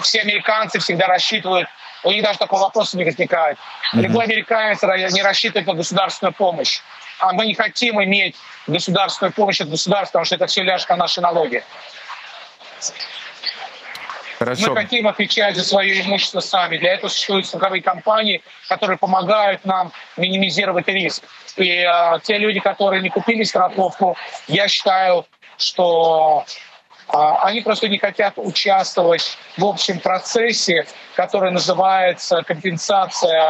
все 0.00 0.20
американцы 0.20 0.78
всегда 0.78 1.06
рассчитывают, 1.06 1.68
у 2.04 2.10
них 2.10 2.22
даже 2.22 2.38
такого 2.38 2.62
вопроса 2.62 2.96
не 2.96 3.04
возникает. 3.04 3.58
Mm-hmm. 3.58 4.00
Любой 4.00 4.24
американец 4.24 4.82
не 5.12 5.22
рассчитывает 5.22 5.66
на 5.66 5.74
государственную 5.74 6.32
помощь. 6.32 6.80
А 7.20 7.32
мы 7.32 7.46
не 7.46 7.54
хотим 7.54 8.02
иметь 8.02 8.36
государственную 8.66 9.32
помощь 9.32 9.60
от 9.60 9.68
государства, 9.68 10.12
потому 10.18 10.24
что 10.24 10.36
это 10.36 10.46
все 10.46 10.62
ляжет 10.62 10.88
на 10.88 10.96
наши 10.96 11.20
налоги. 11.20 11.64
Хорошо. 14.38 14.70
Мы 14.70 14.76
хотим 14.76 15.08
отвечать 15.08 15.56
за 15.56 15.64
свое 15.64 16.00
имущество 16.02 16.40
сами. 16.40 16.76
Для 16.76 16.94
этого 16.94 17.10
существуют 17.10 17.46
страховые 17.46 17.82
компании, 17.82 18.42
которые 18.68 18.96
помогают 18.96 19.64
нам 19.64 19.92
минимизировать 20.16 20.86
риск. 20.86 21.24
И 21.56 21.84
э, 21.84 22.20
те 22.22 22.38
люди, 22.38 22.60
которые 22.60 23.02
не 23.02 23.08
купили 23.08 23.42
страховку, 23.42 24.16
я 24.46 24.68
считаю, 24.68 25.26
что 25.56 26.44
а, 27.08 27.46
они 27.46 27.62
просто 27.62 27.88
не 27.88 27.98
хотят 27.98 28.34
участвовать 28.36 29.36
в 29.56 29.64
общем 29.64 29.98
процессе, 29.98 30.86
который 31.16 31.50
называется 31.50 32.42
компенсация 32.42 33.42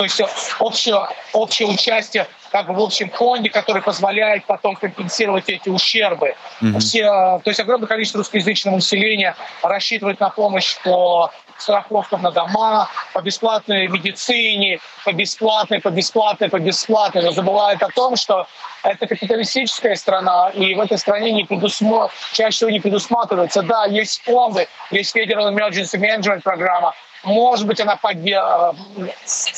то 0.00 0.04
есть 0.04 0.22
общее, 0.60 0.98
общее 1.34 1.68
участие 1.68 2.26
как 2.50 2.68
бы 2.68 2.72
в 2.72 2.80
общем 2.80 3.10
фонде, 3.10 3.50
который 3.50 3.82
позволяет 3.82 4.46
потом 4.46 4.74
компенсировать 4.74 5.50
эти 5.50 5.68
ущербы. 5.68 6.34
Mm-hmm. 6.62 6.78
Все, 6.78 7.04
то 7.04 7.42
есть 7.44 7.60
огромное 7.60 7.86
количество 7.86 8.16
русскоязычного 8.16 8.76
населения 8.76 9.36
рассчитывает 9.62 10.18
на 10.18 10.30
помощь 10.30 10.78
по 10.82 11.30
страховкам 11.58 12.22
на 12.22 12.30
дома, 12.30 12.88
по 13.12 13.20
бесплатной 13.20 13.88
медицине, 13.88 14.80
по 15.04 15.12
бесплатной, 15.12 15.80
по 15.80 15.90
бесплатной, 15.90 16.48
по 16.48 16.58
бесплатной, 16.58 17.22
но 17.22 17.32
забывает 17.32 17.82
о 17.82 17.88
том, 17.88 18.16
что 18.16 18.46
это 18.82 19.06
капиталистическая 19.06 19.96
страна, 19.96 20.48
и 20.54 20.74
в 20.74 20.80
этой 20.80 20.96
стране 20.96 21.30
не 21.32 21.44
предусмо... 21.44 22.08
чаще 22.32 22.56
всего 22.56 22.70
не 22.70 22.80
предусматривается. 22.80 23.60
Да, 23.60 23.84
есть 23.84 24.22
фонды, 24.22 24.66
есть 24.90 25.14
Federal 25.14 25.54
Emergency 25.54 26.00
Management 26.00 26.40
программа, 26.40 26.94
может 27.24 27.66
быть, 27.66 27.80
она 27.80 27.98
э, 28.02 28.72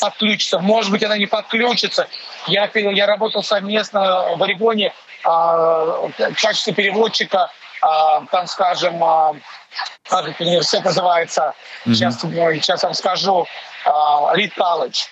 подключится, 0.01 0.59
может 0.59 0.90
быть, 0.90 1.05
она 1.05 1.16
не 1.16 1.27
подключится. 1.27 2.09
Я, 2.46 2.70
я 2.75 3.07
работал 3.07 3.42
совместно 3.42 4.35
в 4.37 4.42
Орегоне 4.42 4.92
а, 5.25 6.09
в 6.09 6.35
качестве 6.40 6.72
переводчика, 6.72 7.51
а, 7.81 8.25
там, 8.27 8.46
скажем, 8.46 9.03
а, 9.03 9.35
как 10.09 10.29
этот 10.29 10.40
университет 10.40 10.85
называется, 10.85 11.55
mm-hmm. 11.87 11.94
сейчас, 11.94 12.20
сейчас 12.20 12.83
вам 12.83 12.94
скажу, 12.94 13.46
Рид 14.35 14.55
колледж. 14.55 15.05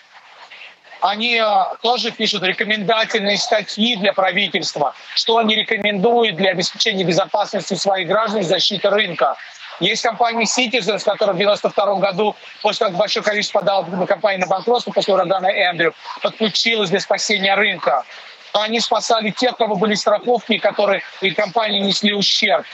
Они 1.00 1.42
тоже 1.82 2.10
пишут 2.10 2.42
рекомендательные 2.42 3.38
статьи 3.38 3.96
для 3.96 4.12
правительства, 4.12 4.94
что 5.14 5.38
они 5.38 5.54
рекомендуют 5.54 6.36
для 6.36 6.50
обеспечения 6.50 7.04
безопасности 7.04 7.74
своих 7.74 8.06
граждан 8.06 8.40
и 8.40 8.44
защиты 8.44 8.90
рынка. 8.90 9.36
Есть 9.80 10.02
компания 10.02 10.44
Citizens, 10.44 11.02
которая 11.04 11.34
в 11.34 11.38
92 11.38 11.94
году, 11.96 12.36
после 12.62 12.86
как 12.86 12.96
большое 12.96 13.24
количество 13.24 13.60
подало 13.60 14.06
компании 14.06 14.40
на 14.40 14.46
банкротство 14.46 14.92
после 14.92 15.14
урагана 15.14 15.46
Эндрю, 15.46 15.94
подключилась 16.22 16.90
для 16.90 17.00
спасения 17.00 17.54
рынка. 17.54 18.04
Они 18.52 18.80
спасали 18.80 19.30
тех, 19.30 19.56
кого 19.56 19.76
были 19.76 19.94
страховки, 19.94 20.58
которые 20.58 21.02
и 21.22 21.30
компании 21.30 21.80
несли 21.80 22.12
ущерб. 22.12 22.66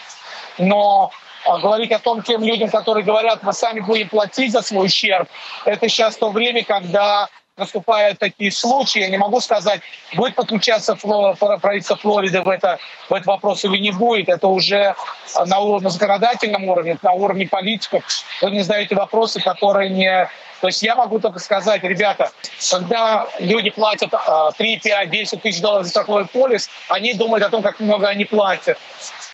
Но 0.59 1.13
а, 1.45 1.59
говорить 1.59 1.93
о 1.93 2.01
том 2.01 2.23
тем 2.23 2.43
людям, 2.43 2.71
которые 2.71 3.05
говорят, 3.05 3.43
мы 3.43 3.53
сами 3.53 3.81
будем 3.81 4.09
платить 4.09 4.53
за 4.53 4.63
свой 4.63 4.87
ущерб, 4.87 5.29
это 5.65 5.89
сейчас 5.89 6.17
то 6.17 6.31
время, 6.31 6.65
когда 6.65 7.29
наступают 7.57 8.19
такие 8.19 8.53
случаи, 8.53 9.01
я 9.01 9.09
не 9.09 9.17
могу 9.17 9.41
сказать, 9.41 9.81
будет 10.15 10.35
подключаться 10.35 10.95
правительство 10.97 11.97
Флориды 11.97 12.43
в, 12.43 12.49
это, 12.49 12.79
в 13.09 13.15
этот 13.15 13.27
вопрос 13.27 13.65
или 13.65 13.79
не 13.79 13.93
будет. 13.93 14.29
Это 14.29 14.47
уже 14.49 14.95
на, 15.35 15.61
на 15.81 15.91
законодательном 15.91 16.65
уровне, 16.65 16.99
на 17.03 17.13
уровне 17.13 17.49
политиков. 17.49 18.05
Вы 18.43 18.51
не 18.51 18.63
задаете 18.63 18.95
вопросы, 18.95 19.41
которые 19.41 19.91
не... 19.91 20.29
То 20.61 20.69
есть 20.69 20.83
я 20.83 20.97
могу 20.97 21.19
только 21.19 21.39
сказать, 21.39 21.83
ребята, 21.83 22.31
когда 22.71 23.27
люди 23.39 23.71
платят 23.71 24.13
3, 24.57 24.81
5, 24.83 25.11
10 25.11 25.43
тысяч 25.43 25.61
долларов 25.61 25.85
за 25.85 25.91
страховой 25.91 26.27
полис, 26.27 26.69
они 26.89 27.13
думают 27.13 27.45
о 27.45 27.51
том, 27.51 27.63
как 27.63 27.79
много 27.79 28.09
они 28.09 28.25
платят. 28.25 28.79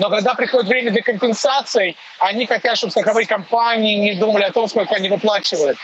Но 0.00 0.10
когда 0.10 0.34
приходит 0.34 0.68
время 0.68 0.90
для 0.90 1.02
компенсации, 1.02 1.96
они 2.18 2.46
хотят, 2.46 2.76
чтобы 2.76 2.90
страховые 2.90 3.26
компании 3.26 3.96
не 3.96 4.14
думали 4.14 4.44
о 4.44 4.52
том, 4.52 4.68
сколько 4.68 4.96
они 4.96 5.08
выплачивают. 5.08 5.78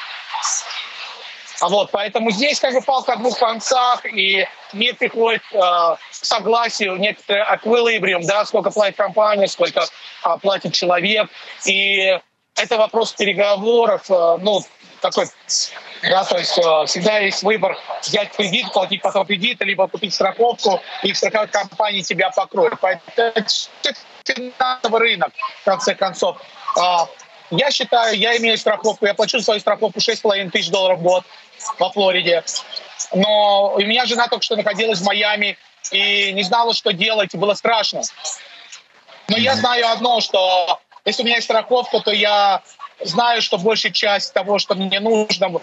А 1.61 1.69
вот, 1.69 1.91
поэтому 1.91 2.31
здесь 2.31 2.61
как 2.61 2.73
бы 2.73 2.81
палка 2.81 3.15
о 3.15 3.17
двух 3.17 3.39
концах, 3.39 4.05
и 4.07 4.47
мир 4.73 4.95
приходит 4.95 5.43
э, 5.53 5.59
к 5.59 5.99
согласию, 6.13 6.97
некоторый 6.97 7.43
эквилибриум, 7.43 8.23
да, 8.25 8.45
сколько 8.45 8.71
платит 8.71 8.97
компания, 8.97 9.49
сколько 9.49 9.81
э, 9.81 10.39
платит 10.41 10.73
человек. 10.75 11.29
И 11.67 12.17
это 12.55 12.77
вопрос 12.77 13.13
переговоров, 13.13 14.09
э, 14.09 14.37
ну, 14.41 14.63
такой, 15.01 15.27
да, 16.03 16.25
то 16.25 16.39
есть 16.39 16.59
э, 16.59 16.87
всегда 16.87 17.19
есть 17.19 17.43
выбор 17.43 17.77
взять 18.03 18.31
кредит, 18.37 18.73
платить 18.73 19.03
потом 19.03 19.27
кредит, 19.27 19.61
либо 19.61 19.89
купить 19.89 20.15
страховку, 20.15 20.81
и 21.03 21.13
страховая 21.13 21.49
компания 21.49 22.03
тебя 22.03 22.31
покроет. 22.31 22.75
Поэтому 22.81 23.33
это 23.35 23.45
финансовый 24.25 25.01
рынок, 25.01 25.33
в 25.63 25.65
конце 25.65 25.97
концов. 25.97 26.41
Э, 26.77 27.07
я 27.51 27.71
считаю, 27.71 28.17
я 28.17 28.37
имею 28.37 28.59
страховку, 28.59 29.07
я 29.07 29.15
плачу 29.15 29.41
свою 29.41 29.59
страховку 29.59 29.99
6,5 29.99 30.51
тысяч 30.51 30.71
долларов 30.71 30.99
в 30.99 31.03
год 31.03 31.25
во 31.79 31.91
Флориде. 31.91 32.45
Но 33.13 33.75
у 33.75 33.81
меня 33.81 34.07
жена 34.07 34.29
только 34.29 34.45
что 34.45 34.57
находилась 34.57 35.01
в 35.01 35.05
Майами 35.05 35.57
и 35.91 36.33
не 36.33 36.43
знала, 36.43 36.75
что 36.75 36.93
делать, 36.93 37.35
и 37.35 37.39
было 37.39 37.55
страшно. 37.55 38.03
Но 39.29 39.37
я 39.37 39.55
знаю 39.57 39.89
одно, 39.89 40.21
что 40.21 40.81
если 41.05 41.23
у 41.23 41.27
меня 41.27 41.37
есть 41.37 41.47
страховка, 41.47 42.01
то 42.01 42.11
я 42.11 42.63
знаю, 43.01 43.43
что 43.43 43.59
большая 43.59 43.93
часть 43.93 44.33
того, 44.33 44.59
что 44.59 44.75
мне 44.75 45.01
нужно, 45.01 45.61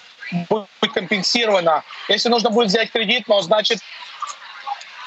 будет 0.49 0.93
компенсирована. 0.93 1.83
Если 2.07 2.29
нужно 2.29 2.49
будет 2.49 2.69
взять 2.69 2.91
кредит, 2.91 3.27
но 3.27 3.41
значит, 3.41 3.79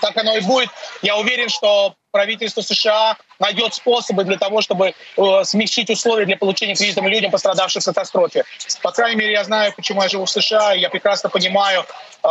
так 0.01 0.17
оно 0.17 0.37
и 0.37 0.41
будет. 0.41 0.71
Я 1.03 1.17
уверен, 1.17 1.49
что 1.49 1.95
правительство 2.19 2.63
США 2.63 3.17
найдет 3.39 3.75
способы 3.75 4.25
для 4.25 4.37
того, 4.37 4.61
чтобы 4.61 4.89
э, 4.89 5.45
смягчить 5.45 5.89
условия 5.89 6.27
для 6.27 6.37
получения 6.37 6.75
кредита 6.75 7.01
людям, 7.01 7.31
пострадавшим 7.31 7.81
в 7.81 7.85
катастрофе. 7.85 8.43
По 8.83 8.91
крайней 8.91 9.19
мере, 9.21 9.33
я 9.35 9.45
знаю, 9.45 9.73
почему 9.77 10.03
я 10.03 10.09
живу 10.09 10.25
в 10.25 10.31
США, 10.31 10.75
и 10.75 10.81
я 10.81 10.91
прекрасно 10.91 11.31
понимаю, 11.31 11.85
э, 12.25 12.29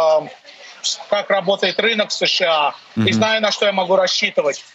как 1.10 1.30
работает 1.30 1.80
рынок 1.80 2.10
в 2.10 2.14
США, 2.14 2.76
mm-hmm. 2.98 3.08
и 3.08 3.14
знаю, 3.14 3.42
на 3.42 3.52
что 3.54 3.66
я 3.66 3.72
могу 3.72 3.96
рассчитывать. 3.96 4.66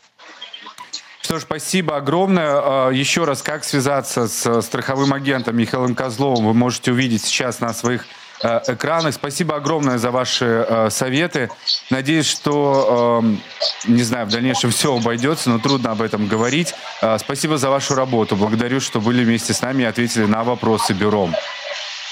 Что 1.20 1.38
ж, 1.38 1.42
спасибо 1.42 1.98
огромное. 1.98 2.88
Э, 2.88 2.94
еще 2.94 3.24
раз, 3.24 3.42
как 3.42 3.64
связаться 3.64 4.28
с 4.28 4.62
страховым 4.62 5.12
агентом 5.12 5.58
Михаилом 5.58 5.94
Козловым, 5.94 6.46
вы 6.46 6.54
можете 6.54 6.90
увидеть 6.90 7.22
сейчас 7.22 7.60
на 7.60 7.74
своих 7.74 8.06
Э, 8.42 8.60
экранах. 8.66 9.14
Спасибо 9.14 9.56
огромное 9.56 9.98
за 9.98 10.10
ваши 10.10 10.66
э, 10.68 10.90
советы. 10.90 11.50
Надеюсь, 11.90 12.28
что, 12.28 13.22
э, 13.22 13.88
не 13.88 14.02
знаю, 14.02 14.26
в 14.26 14.30
дальнейшем 14.30 14.70
все 14.70 14.96
обойдется, 14.96 15.50
но 15.50 15.58
трудно 15.58 15.92
об 15.92 16.02
этом 16.02 16.26
говорить. 16.26 16.74
Э, 17.00 17.18
спасибо 17.18 17.56
за 17.56 17.70
вашу 17.70 17.94
работу. 17.94 18.34
Благодарю, 18.34 18.80
что 18.80 19.00
были 19.00 19.24
вместе 19.24 19.52
с 19.52 19.62
нами 19.62 19.82
и 19.82 19.86
ответили 19.86 20.24
на 20.24 20.42
вопросы 20.42 20.92
бюро. 20.92 21.28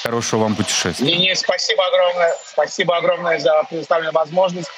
Хорошего 0.04 0.44
вам 0.44 0.54
путешествия. 0.54 1.04
Не, 1.04 1.18
не, 1.18 1.34
спасибо 1.34 1.84
огромное. 1.86 2.34
Спасибо 2.44 2.96
огромное 2.96 3.38
за 3.38 3.64
предоставленную 3.68 4.14
возможность 4.14 4.70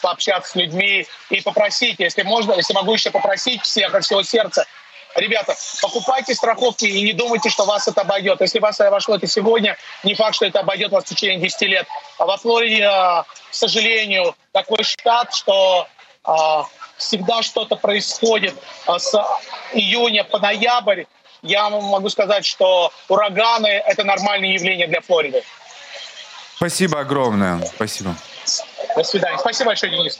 пообщаться 0.00 0.50
с 0.50 0.54
людьми 0.56 1.06
и 1.30 1.40
попросить, 1.40 1.96
если 1.98 2.22
можно, 2.22 2.54
если 2.54 2.74
могу 2.74 2.92
еще 2.92 3.10
попросить 3.10 3.62
всех 3.62 3.94
от 3.94 4.04
всего 4.04 4.22
сердца, 4.22 4.66
Ребята, 5.16 5.54
покупайте 5.80 6.34
страховки 6.34 6.84
и 6.84 7.02
не 7.02 7.12
думайте, 7.12 7.50
что 7.50 7.64
вас 7.64 7.86
это 7.86 8.00
обойдет. 8.00 8.40
Если 8.40 8.58
вас 8.58 8.80
обошло 8.80 9.16
это 9.16 9.26
сегодня, 9.26 9.76
не 10.04 10.14
факт, 10.14 10.34
что 10.34 10.46
это 10.46 10.60
обойдет 10.60 10.92
вас 10.92 11.04
в 11.04 11.08
течение 11.08 11.38
10 11.38 11.62
лет. 11.62 11.86
А 12.18 12.24
во 12.24 12.36
Флориде, 12.36 12.84
а, 12.84 13.22
к 13.22 13.54
сожалению, 13.54 14.34
такой 14.52 14.82
штат, 14.84 15.34
что 15.34 15.86
а, 16.24 16.66
всегда 16.96 17.42
что-то 17.42 17.76
происходит 17.76 18.54
а, 18.86 18.98
с 18.98 19.14
июня 19.72 20.24
по 20.24 20.38
ноябрь. 20.38 21.04
Я 21.42 21.68
могу 21.68 22.08
сказать, 22.08 22.46
что 22.46 22.92
ураганы— 23.08 23.66
это 23.86 24.04
нормальное 24.04 24.50
явление 24.50 24.86
для 24.86 25.00
Флориды. 25.00 25.42
Спасибо 26.56 27.00
огромное. 27.00 27.60
Спасибо. 27.66 28.14
До 28.96 29.02
свидания. 29.02 29.38
Спасибо 29.38 29.68
большое, 29.68 29.92
Денис. 29.92 30.18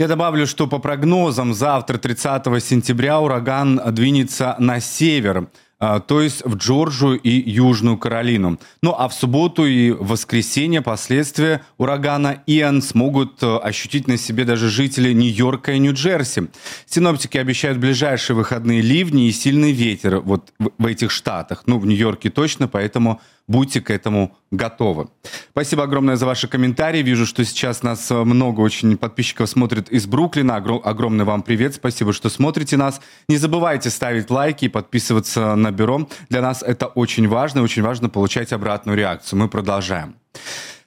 Я 0.00 0.06
добавлю, 0.06 0.46
что 0.46 0.68
по 0.68 0.78
прогнозам 0.78 1.52
завтра, 1.52 1.98
30 1.98 2.64
сентября, 2.64 3.18
ураган 3.18 3.80
двинется 3.92 4.54
на 4.60 4.78
север, 4.78 5.48
а, 5.80 5.98
то 5.98 6.20
есть 6.20 6.44
в 6.44 6.54
Джорджию 6.54 7.18
и 7.18 7.50
Южную 7.50 7.98
Каролину. 7.98 8.60
Ну 8.80 8.94
а 8.96 9.08
в 9.08 9.12
субботу 9.12 9.66
и 9.66 9.90
воскресенье 9.90 10.82
последствия 10.82 11.62
урагана 11.78 12.44
Иэн 12.46 12.80
смогут 12.80 13.42
э, 13.42 13.56
ощутить 13.56 14.06
на 14.06 14.18
себе 14.18 14.44
даже 14.44 14.68
жители 14.68 15.12
Нью-Йорка 15.12 15.72
и 15.72 15.80
Нью-Джерси. 15.80 16.46
Синоптики 16.86 17.36
обещают 17.36 17.78
ближайшие 17.78 18.36
выходные 18.36 18.82
ливни 18.82 19.26
и 19.26 19.32
сильный 19.32 19.72
ветер 19.72 20.20
вот 20.20 20.52
в 20.60 20.86
этих 20.86 21.10
штатах. 21.10 21.64
Ну, 21.66 21.80
в 21.80 21.86
Нью-Йорке 21.86 22.30
точно, 22.30 22.68
поэтому 22.68 23.20
будьте 23.48 23.80
к 23.80 23.90
этому 23.90 24.36
готовы. 24.50 25.08
Спасибо 25.50 25.82
огромное 25.82 26.16
за 26.16 26.26
ваши 26.26 26.46
комментарии. 26.46 27.02
Вижу, 27.02 27.26
что 27.26 27.44
сейчас 27.44 27.82
нас 27.82 28.10
э, 28.10 28.14
много 28.14 28.60
очень 28.60 28.96
подписчиков 28.96 29.48
смотрит 29.48 29.88
из 29.88 30.06
Бруклина. 30.06 30.56
Огромный 30.56 31.24
вам 31.24 31.42
привет. 31.42 31.74
Спасибо, 31.74 32.12
что 32.12 32.28
смотрите 32.28 32.76
нас. 32.76 33.00
Не 33.28 33.38
забывайте 33.38 33.90
ставить 33.90 34.30
лайки 34.30 34.66
и 34.66 34.68
подписываться 34.68 35.56
на 35.56 35.72
бюро. 35.72 36.08
Для 36.28 36.42
нас 36.42 36.62
это 36.62 36.86
очень 36.86 37.26
важно. 37.26 37.62
Очень 37.62 37.82
важно 37.82 38.08
получать 38.08 38.52
обратную 38.52 38.96
реакцию. 38.96 39.40
Мы 39.40 39.48
продолжаем. 39.48 40.14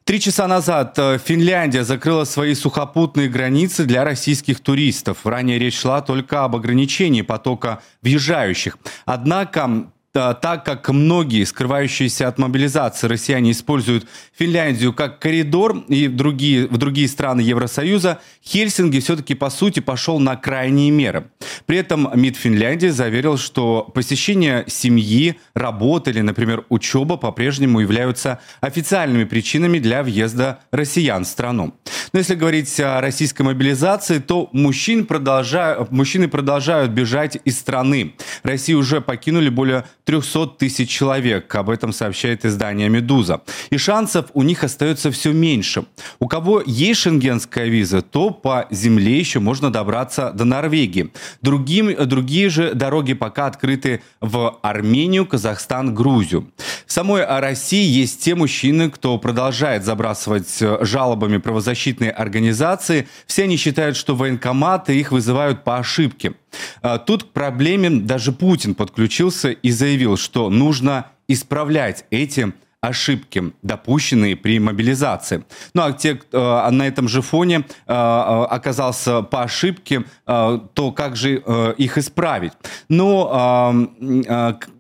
Три 0.04 0.19
часа 0.19 0.47
назад 0.47 0.97
э, 0.97 1.19
Финляндия 1.24 1.84
закрыла 1.84 2.26
свои 2.26 2.56
сухопутные 2.56 3.30
границы 3.30 3.86
для 3.86 4.04
российских 4.04 4.60
туристов. 4.60 5.26
Ранее 5.26 5.60
речь 5.60 5.80
шла 5.80 6.02
только 6.02 6.43
об 6.43 6.56
ограничении 6.56 7.21
потока 7.21 7.82
въезжающих. 8.02 8.78
Однако 9.06 9.91
так 10.13 10.65
как 10.65 10.89
многие 10.89 11.45
скрывающиеся 11.45 12.28
от 12.28 12.38
мобилизации 12.38 13.08
россияне 13.08 13.52
используют 13.52 14.08
Финляндию 14.38 14.93
как 14.93 15.19
коридор 15.19 15.86
и 15.88 16.08
другие, 16.08 16.67
в 16.67 16.78
другие 16.78 17.08
страны 17.08 17.41
Евросоюза, 17.41 18.19
Хельсинги 18.45 19.00
все-таки 19.00 19.36
по 19.36 19.50
сути 19.50 19.80
пошел 19.80 20.19
на 20.19 20.36
крайние 20.36 20.91
меры. 20.91 21.30
При 21.65 21.78
этом 21.78 22.10
МИД 22.13 22.36
Финляндии 22.36 22.88
заверил, 22.88 23.38
что 23.38 23.89
посещение 23.93 24.65
семьи, 24.67 25.39
работа 25.54 26.10
или, 26.10 26.21
например, 26.21 26.65
учеба 26.69 27.17
по-прежнему 27.17 27.80
являются 27.80 28.39
официальными 28.60 29.24
причинами 29.24 29.80
для 29.80 30.04
въезда 30.04 30.60
россиян 30.71 31.24
в 31.24 31.28
страну. 31.28 31.74
Но 32.13 32.19
если 32.19 32.36
говорить 32.36 32.78
о 32.80 33.00
российской 33.00 33.43
мобилизации, 33.43 34.19
то 34.19 34.50
мужчин 34.52 35.06
продолжают, 35.06 35.91
мужчины 35.91 36.28
продолжают 36.28 36.91
бежать 36.91 37.38
из 37.45 37.58
страны. 37.58 38.15
Россию 38.43 38.80
уже 38.80 39.00
покинули 39.00 39.50
более 39.50 39.86
300 40.06 40.48
тысяч 40.58 40.90
человек. 40.90 41.54
Об 41.56 41.70
этом 41.70 41.94
сообщает 41.94 42.46
издание 42.46 42.90
«Медуза». 42.90 43.42
И 43.70 43.78
шансов 43.78 44.28
у 44.34 44.44
них 44.44 44.64
остается 44.64 45.12
все 45.12 45.32
меньше. 45.32 45.86
У 46.20 46.28
кого 46.28 46.62
есть 46.66 47.02
шенгенская 47.02 47.68
виза, 47.68 48.02
то 48.02 48.32
по 48.32 48.68
земле 48.72 49.18
еще 49.20 49.40
можно 49.40 49.72
добраться 49.72 50.32
до 50.34 50.46
Норвегии. 50.46 51.12
Другим, 51.42 51.94
другие 52.08 52.50
же 52.50 52.74
дороги 52.74 53.14
пока 53.14 53.48
открыты 53.48 54.02
в 54.20 54.60
Армению, 54.62 55.26
Казахстан, 55.26 55.94
Грузию. 55.94 56.52
В 56.86 56.92
самой 56.92 57.26
России 57.26 57.88
есть 57.88 58.22
те 58.24 58.36
мужчины, 58.36 58.90
кто 58.90 59.18
продолжает 59.18 59.86
забрасывать 59.86 60.62
жалобами 60.82 61.38
правозащитные 61.38 62.12
организации. 62.12 63.08
Все 63.26 63.44
они 63.44 63.58
считают, 63.58 63.98
что 63.98 64.16
военкоматы 64.16 65.00
их 65.00 65.12
вызывают 65.12 65.64
по 65.64 65.78
ошибке. 65.78 66.34
А, 66.82 66.98
тут 66.98 67.24
к 67.24 67.28
проблеме 67.28 67.90
даже 67.90 68.32
Путин 68.32 68.76
подключился 68.76 69.52
и 69.52 69.72
заявил, 69.92 70.16
что 70.16 70.50
нужно 70.50 71.08
исправлять 71.28 72.06
эти 72.12 72.54
ошибки, 72.82 73.54
допущенные 73.62 74.36
при 74.36 74.60
мобилизации. 74.60 75.44
Ну 75.76 75.84
а 75.84 75.94
те, 75.94 76.20
э, 76.32 76.70
на 76.72 76.88
этом 76.88 77.08
же 77.08 77.22
фоне 77.22 77.58
э, 77.58 77.63
э, 77.88 77.94
оказался 77.94 79.22
по 79.22 79.44
ошибке, 79.44 80.04
то 80.26 80.94
как 80.96 81.17
же 81.17 81.44
их 81.78 81.98
исправить? 81.98 82.54
Ну, 82.88 83.89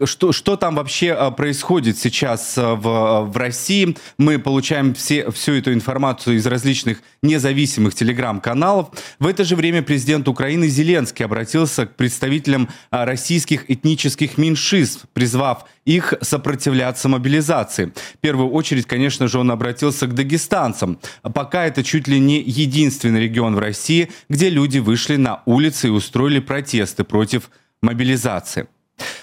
что, 0.05 0.31
что 0.31 0.55
там 0.55 0.75
вообще 0.75 1.33
происходит 1.35 1.97
сейчас 1.97 2.55
в, 2.55 3.25
в 3.25 3.37
России? 3.37 3.97
Мы 4.17 4.39
получаем 4.39 4.93
все, 4.93 5.29
всю 5.31 5.53
эту 5.53 5.73
информацию 5.73 6.37
из 6.37 6.47
различных 6.47 7.01
независимых 7.21 7.93
телеграм-каналов. 7.95 8.91
В 9.19 9.27
это 9.27 9.43
же 9.43 9.57
время 9.57 9.83
президент 9.83 10.29
Украины 10.29 10.67
Зеленский 10.69 11.25
обратился 11.25 11.85
к 11.85 11.97
представителям 11.97 12.69
российских 12.89 13.69
этнических 13.69 14.37
меньшинств, 14.37 15.05
призвав 15.13 15.65
их 15.85 16.13
сопротивляться 16.21 17.09
мобилизации. 17.09 17.93
В 18.15 18.17
первую 18.19 18.51
очередь, 18.51 18.85
конечно 18.85 19.27
же, 19.27 19.39
он 19.39 19.51
обратился 19.51 20.07
к 20.07 20.13
дагестанцам. 20.13 20.99
Пока 21.21 21.65
это 21.65 21.83
чуть 21.83 22.07
ли 22.07 22.19
не 22.19 22.41
единственный 22.41 23.21
регион 23.21 23.55
в 23.55 23.59
России, 23.59 24.09
где 24.29 24.49
люди 24.49 24.79
вышли 24.79 25.15
на 25.15 25.41
улицы 25.45 25.87
и 25.87 25.91
устроили 25.91 26.39
протесты 26.39 27.03
против 27.03 27.49
мобилизации. 27.81 28.67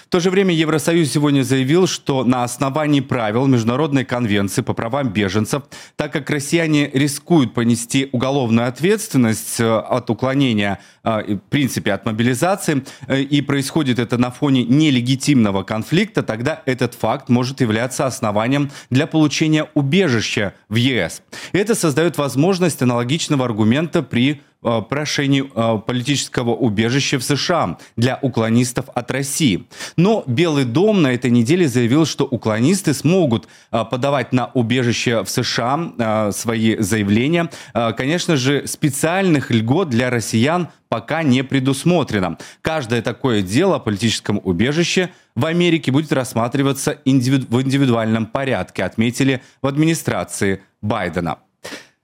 В 0.09 0.11
то 0.11 0.19
же 0.19 0.31
время 0.31 0.55
Евросоюз 0.55 1.11
сегодня 1.11 1.43
заявил, 1.43 1.85
что 1.85 2.23
на 2.23 2.43
основании 2.43 2.99
правил 2.99 3.45
Международной 3.45 4.05
конвенции 4.05 4.63
по 4.63 4.73
правам 4.73 5.09
беженцев, 5.09 5.61
так 5.95 6.11
как 6.11 6.31
россияне 6.31 6.89
рискуют 6.91 7.53
понести 7.53 8.09
уголовную 8.11 8.67
ответственность 8.67 9.59
э, 9.59 9.71
от 9.71 10.09
уклонения, 10.09 10.79
э, 11.03 11.35
в 11.35 11.49
принципе, 11.51 11.93
от 11.93 12.07
мобилизации, 12.07 12.83
э, 13.05 13.21
и 13.21 13.43
происходит 13.43 13.99
это 13.99 14.17
на 14.17 14.31
фоне 14.31 14.63
нелегитимного 14.63 15.61
конфликта, 15.61 16.23
тогда 16.23 16.63
этот 16.65 16.95
факт 16.95 17.29
может 17.29 17.61
являться 17.61 18.07
основанием 18.07 18.71
для 18.89 19.05
получения 19.05 19.69
убежища 19.75 20.55
в 20.69 20.75
ЕС. 20.77 21.21
Это 21.51 21.75
создает 21.75 22.17
возможность 22.17 22.81
аналогичного 22.81 23.45
аргумента 23.45 24.01
при 24.01 24.41
прошению 24.61 25.49
э, 25.53 25.79
политического 25.85 26.51
убежища 26.51 27.19
в 27.19 27.23
США 27.23 27.77
для 27.95 28.19
уклонистов 28.21 28.85
от 28.93 29.11
России. 29.11 29.65
Но 29.95 30.23
Белый 30.27 30.65
дом 30.65 31.01
на 31.01 31.13
этой 31.13 31.31
неделе 31.31 31.67
заявил, 31.67 32.05
что 32.05 32.25
уклонисты 32.25 32.93
смогут 32.93 33.47
э, 33.71 33.85
подавать 33.89 34.33
на 34.33 34.47
убежище 34.53 35.23
в 35.23 35.29
США 35.29 36.31
свои 36.31 36.77
заявления. 36.77 37.49
Конечно 37.73 38.35
же, 38.35 38.67
специальных 38.67 39.51
льгот 39.51 39.89
для 39.89 40.09
россиян 40.09 40.69
пока 40.89 41.23
не 41.23 41.43
предусмотрено. 41.43 42.37
Каждое 42.61 43.01
такое 43.01 43.41
дело 43.41 43.75
о 43.75 43.79
политическом 43.79 44.41
убежище 44.43 45.09
в 45.35 45.45
Америке 45.45 45.91
будет 45.91 46.11
рассматриваться 46.11 46.97
в 47.05 47.09
индивидуальном 47.09 48.25
порядке, 48.25 48.83
отметили 48.83 49.41
в 49.61 49.67
администрации 49.67 50.61
Байдена. 50.81 51.37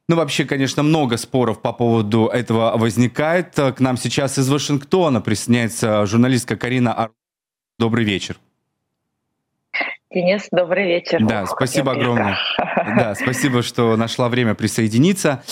Ну, 0.08 0.16
вообще, 0.16 0.46
конечно, 0.46 0.84
много 0.84 1.18
споров 1.18 1.62
по 1.62 1.74
поводу 1.74 2.28
этого 2.28 2.78
возникает. 2.78 3.56
К 3.56 3.76
нам 3.80 3.98
сейчас 3.98 4.38
из 4.38 4.50
Вашингтона 4.50 5.20
присоединяется 5.20 6.06
журналистка 6.06 6.56
Карина 6.56 6.98
Ар... 6.98 7.12
Добрый 7.80 8.06
вечер. 8.06 8.38
Денис, 10.14 10.48
добрый 10.52 10.86
вечер. 10.86 11.26
Да, 11.26 11.46
спасибо 11.46 11.94
огромное. 11.94 12.38
Да, 12.98 13.16
спасибо, 13.16 13.64
что 13.64 13.98
нашла 13.98 14.30
время 14.30 14.54
присоединиться. 14.54 15.44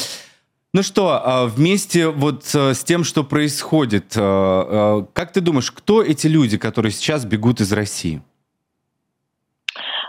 Ну 0.74 0.84
что, 0.84 1.22
а, 1.24 1.46
вместе 1.46 2.08
вот 2.08 2.50
э, 2.56 2.74
с 2.74 2.84
тем, 2.84 3.04
что 3.04 3.24
происходит, 3.24 4.14
э, 4.16 4.22
э, 4.22 5.06
как 5.14 5.32
ты 5.32 5.40
думаешь, 5.40 5.72
кто 5.72 6.02
эти 6.02 6.26
люди, 6.26 6.58
которые 6.58 6.92
сейчас 6.92 7.26
бегут 7.26 7.62
из 7.62 7.72
России? 7.72 8.24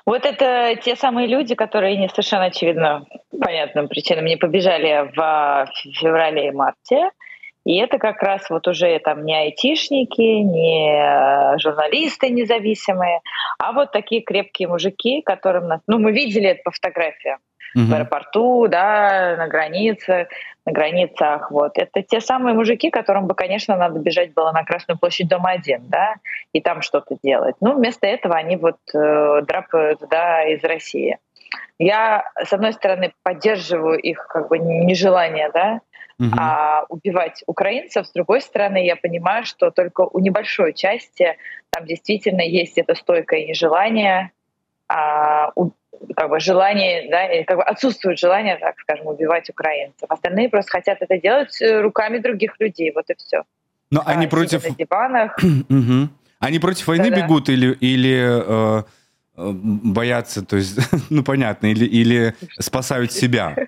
Вот 0.07 0.27
это 0.27 0.77
те 0.83 0.97
самые 0.97 1.27
люди, 1.27 1.55
которые 1.55 1.97
не 1.97 2.09
совершенно 2.09 2.47
очевидно 2.47 3.07
понятным 3.41 3.89
причинам 3.89 4.27
не 4.27 4.37
побежали 4.37 5.11
в 5.17 5.67
феврале 5.99 6.49
и 6.49 6.51
марте. 6.51 7.11
И 7.65 7.79
это 7.79 7.99
как 7.99 8.23
раз 8.23 8.51
вот 8.51 8.69
уже 8.69 8.99
там 8.99 9.25
не 9.25 9.35
айтишники, 9.35 10.21
не 10.21 11.59
журналисты 11.59 12.29
независимые, 12.29 13.21
а 13.59 13.73
вот 13.73 13.91
такие 13.91 14.21
крепкие 14.21 14.69
мужики, 14.69 15.23
которым 15.23 15.69
нас... 15.69 15.81
Ну, 15.87 15.99
мы 15.99 16.13
видели 16.13 16.51
это 16.51 16.61
по 16.63 16.71
фотографиям 16.71 17.39
угу. 17.75 17.85
в 17.85 17.93
аэропорту, 17.93 18.69
да, 18.69 19.37
на 19.37 19.49
границе, 19.49 20.29
на 20.65 20.73
границах. 20.73 21.51
Вот. 21.51 21.77
Это 21.77 22.03
те 22.03 22.21
самые 22.21 22.55
мужики, 22.55 22.91
которым 22.91 23.27
бы, 23.27 23.35
конечно, 23.35 23.77
надо 23.77 23.99
бежать 23.99 24.33
было 24.33 24.53
на 24.53 24.65
Красную 24.65 24.99
площадь 24.99 25.29
Дома 25.29 25.51
один, 25.51 25.83
да, 25.89 26.17
и 26.53 26.61
там 26.61 26.83
что-то 26.83 27.17
делать. 27.23 27.57
Ну, 27.61 27.77
вместо 27.77 28.07
этого 28.07 28.35
они 28.35 28.57
вот 28.57 28.79
э, 28.95 29.43
драпают, 29.43 30.01
да, 30.11 30.45
из 30.45 30.63
России. 30.65 31.19
Я, 31.79 32.25
с 32.43 32.53
одной 32.53 32.73
стороны, 32.73 33.13
поддерживаю 33.23 33.99
их 33.99 34.27
как 34.29 34.49
бы 34.49 34.59
нежелание, 34.59 35.51
да, 35.53 35.81
угу. 36.19 36.31
а 36.39 36.85
убивать 36.89 37.43
украинцев. 37.47 38.07
С 38.07 38.13
другой 38.13 38.41
стороны, 38.41 38.85
я 38.85 38.97
понимаю, 38.97 39.45
что 39.45 39.71
только 39.71 40.03
у 40.03 40.19
небольшой 40.21 40.73
части 40.73 41.37
там 41.71 41.87
действительно 41.87 42.43
есть 42.43 42.79
это 42.79 42.95
стойкое 42.95 43.47
нежелание 43.47 44.31
а, 44.89 45.51
как 46.17 46.31
бы 46.31 46.41
желание, 46.41 47.09
да, 47.11 47.45
как 47.45 47.57
бы 47.57 47.63
отсутствует 47.63 48.19
желание, 48.19 48.57
так 48.57 48.79
скажем, 48.81 49.07
убивать 49.07 49.49
украинцев. 49.51 50.09
Остальные 50.09 50.49
просто 50.49 50.71
хотят 50.71 50.99
это 51.01 51.19
делать 51.19 51.61
э, 51.61 51.81
руками 51.81 52.19
других 52.19 52.55
людей, 52.59 52.93
вот 52.95 53.09
и 53.11 53.15
все. 53.17 53.43
Но 53.91 54.01
а, 54.01 54.11
они 54.13 54.27
против... 54.27 54.65
На 54.69 54.75
диванах. 54.75 55.39
Они 56.41 56.59
против 56.59 56.87
войны 56.89 57.09
Да-да. 57.09 57.23
бегут 57.23 57.49
или, 57.49 57.73
или 57.73 58.21
э, 58.21 58.83
э 59.37 59.53
боятся, 59.53 60.45
то 60.45 60.57
есть, 60.57 60.79
ну 61.11 61.25
понятно, 61.25 61.69
или, 61.69 61.87
или 61.87 62.35
спасают 62.59 63.13
себя? 63.13 63.57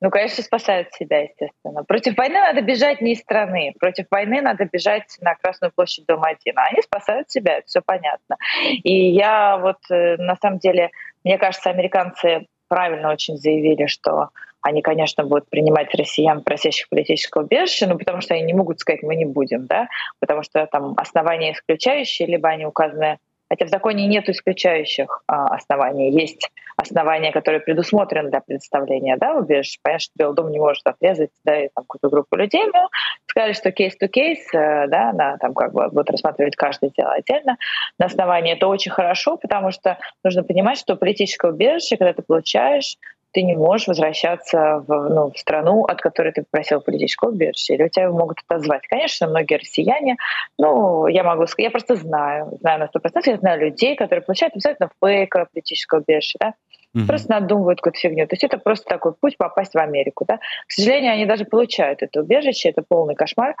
Ну, 0.00 0.10
конечно, 0.10 0.44
спасают 0.44 0.92
себя, 0.92 1.22
естественно. 1.22 1.82
Против 1.82 2.16
войны 2.16 2.38
надо 2.38 2.60
бежать 2.60 3.00
не 3.00 3.14
из 3.14 3.18
страны. 3.18 3.74
Против 3.80 4.06
войны 4.10 4.40
надо 4.40 4.64
бежать 4.64 5.16
на 5.20 5.34
Красную 5.34 5.72
площадь 5.72 6.06
Дома 6.06 6.28
1. 6.28 6.56
А 6.56 6.66
они 6.70 6.82
спасают 6.82 7.30
себя, 7.30 7.58
это 7.58 7.66
все 7.66 7.82
понятно. 7.82 8.36
И 8.84 9.10
я 9.10 9.56
вот, 9.56 9.78
э, 9.90 10.16
на 10.18 10.36
самом 10.36 10.60
деле, 10.60 10.90
мне 11.28 11.36
кажется, 11.36 11.68
американцы 11.68 12.46
правильно 12.68 13.10
очень 13.10 13.36
заявили, 13.36 13.84
что 13.84 14.30
они, 14.62 14.80
конечно, 14.80 15.24
будут 15.24 15.50
принимать 15.50 15.94
россиян, 15.94 16.42
просящих 16.42 16.88
политического 16.88 17.42
убежища, 17.42 17.86
ну, 17.86 17.98
потому 17.98 18.22
что 18.22 18.32
они 18.32 18.44
не 18.44 18.54
могут 18.54 18.80
сказать, 18.80 19.02
мы 19.02 19.14
не 19.14 19.26
будем, 19.26 19.66
да, 19.66 19.88
потому 20.20 20.42
что 20.42 20.66
там 20.66 20.94
основания 20.96 21.52
исключающие, 21.52 22.26
либо 22.26 22.48
они 22.48 22.64
указаны 22.64 23.18
Хотя 23.48 23.66
в 23.66 23.68
законе 23.68 24.06
нет 24.06 24.28
исключающих 24.28 25.22
а, 25.26 25.46
оснований. 25.54 26.10
Есть 26.10 26.50
основания, 26.76 27.32
которые 27.32 27.60
предусмотрены 27.60 28.30
для 28.30 28.40
предоставления 28.40 29.16
да, 29.16 29.34
убежища. 29.34 29.78
Понятно, 29.82 30.00
что 30.00 30.12
Белый 30.16 30.36
дом 30.36 30.50
не 30.50 30.58
может 30.58 30.86
отрезать 30.86 31.30
да, 31.44 31.62
какую-то 31.74 32.08
группу 32.08 32.36
людей, 32.36 32.64
но 32.72 32.88
сказали, 33.26 33.52
что 33.52 33.72
кейс-то-кейс, 33.72 34.54
э, 34.54 34.86
да, 34.88 35.12
на, 35.12 35.38
там, 35.38 35.54
как 35.54 35.72
бы, 35.72 35.88
будут 35.88 36.10
рассматривать 36.10 36.56
каждое 36.56 36.90
дело 36.90 37.12
отдельно 37.12 37.56
на 37.98 38.06
основании. 38.06 38.52
Это 38.52 38.68
очень 38.68 38.92
хорошо, 38.92 39.36
потому 39.36 39.70
что 39.72 39.98
нужно 40.22 40.44
понимать, 40.44 40.78
что 40.78 40.96
политическое 40.96 41.50
убежище, 41.50 41.96
когда 41.96 42.12
ты 42.12 42.22
получаешь, 42.22 42.96
ты 43.32 43.42
не 43.42 43.56
можешь 43.56 43.88
возвращаться 43.88 44.84
в, 44.86 45.08
ну, 45.08 45.30
в 45.30 45.38
страну, 45.38 45.84
от 45.84 46.00
которой 46.00 46.32
ты 46.32 46.42
попросил 46.42 46.80
политического 46.80 47.30
убежища, 47.30 47.74
или 47.74 47.84
у 47.84 47.88
тебя 47.88 48.10
могут 48.10 48.38
отозвать. 48.46 48.86
Конечно, 48.88 49.28
многие 49.28 49.56
россияне, 49.56 50.16
ну, 50.58 51.06
я 51.06 51.22
могу 51.22 51.46
сказать, 51.46 51.64
я 51.66 51.70
просто 51.70 51.96
знаю, 51.96 52.56
знаю 52.60 52.80
на 52.80 52.86
100%, 52.86 53.22
я 53.26 53.36
знаю 53.36 53.60
людей, 53.60 53.96
которые 53.96 54.22
получают 54.22 54.56
абсолютно 54.56 54.90
фейковое 55.02 55.46
политическое 55.52 56.00
убежище, 56.00 56.38
да, 56.40 56.54
Угу. 56.94 57.06
Просто 57.06 57.30
надумывают 57.30 57.80
какую-то 57.80 57.98
фигню. 57.98 58.26
То 58.26 58.34
есть 58.34 58.44
это 58.44 58.58
просто 58.58 58.86
такой 58.88 59.12
путь 59.14 59.36
попасть 59.36 59.74
в 59.74 59.78
Америку. 59.78 60.24
Да? 60.26 60.38
К 60.38 60.72
сожалению, 60.72 61.12
они 61.12 61.26
даже 61.26 61.44
получают 61.44 62.02
это 62.02 62.20
убежище, 62.20 62.70
это 62.70 62.82
полный 62.86 63.14
кошмар. 63.14 63.56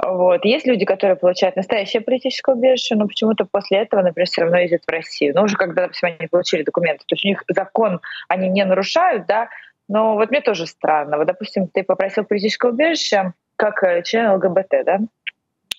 Вот. 0.00 0.44
Есть 0.44 0.66
люди, 0.66 0.84
которые 0.84 1.16
получают 1.16 1.56
настоящее 1.56 2.02
политическое 2.02 2.54
убежище, 2.54 2.94
но 2.94 3.06
почему-то 3.08 3.46
после 3.50 3.78
этого, 3.78 4.02
например, 4.02 4.26
все 4.26 4.42
равно 4.42 4.58
ездят 4.58 4.82
в 4.86 4.90
Россию. 4.90 5.34
Ну, 5.34 5.42
уже 5.42 5.56
когда, 5.56 5.82
допустим, 5.82 6.16
они 6.18 6.28
получили 6.28 6.62
документы. 6.62 7.04
То 7.06 7.14
есть 7.14 7.24
у 7.24 7.28
них 7.28 7.42
закон 7.48 8.00
они 8.28 8.48
не 8.48 8.64
нарушают, 8.64 9.26
да, 9.26 9.48
но 9.88 10.14
вот 10.14 10.30
мне 10.30 10.40
тоже 10.40 10.66
странно. 10.66 11.16
Вот, 11.16 11.26
допустим, 11.26 11.66
ты 11.66 11.82
попросил 11.82 12.24
политическое 12.24 12.70
убежище 12.70 13.32
как 13.56 13.82
э, 13.82 14.02
член 14.04 14.30
ЛГБТ, 14.34 14.84
да? 14.86 15.00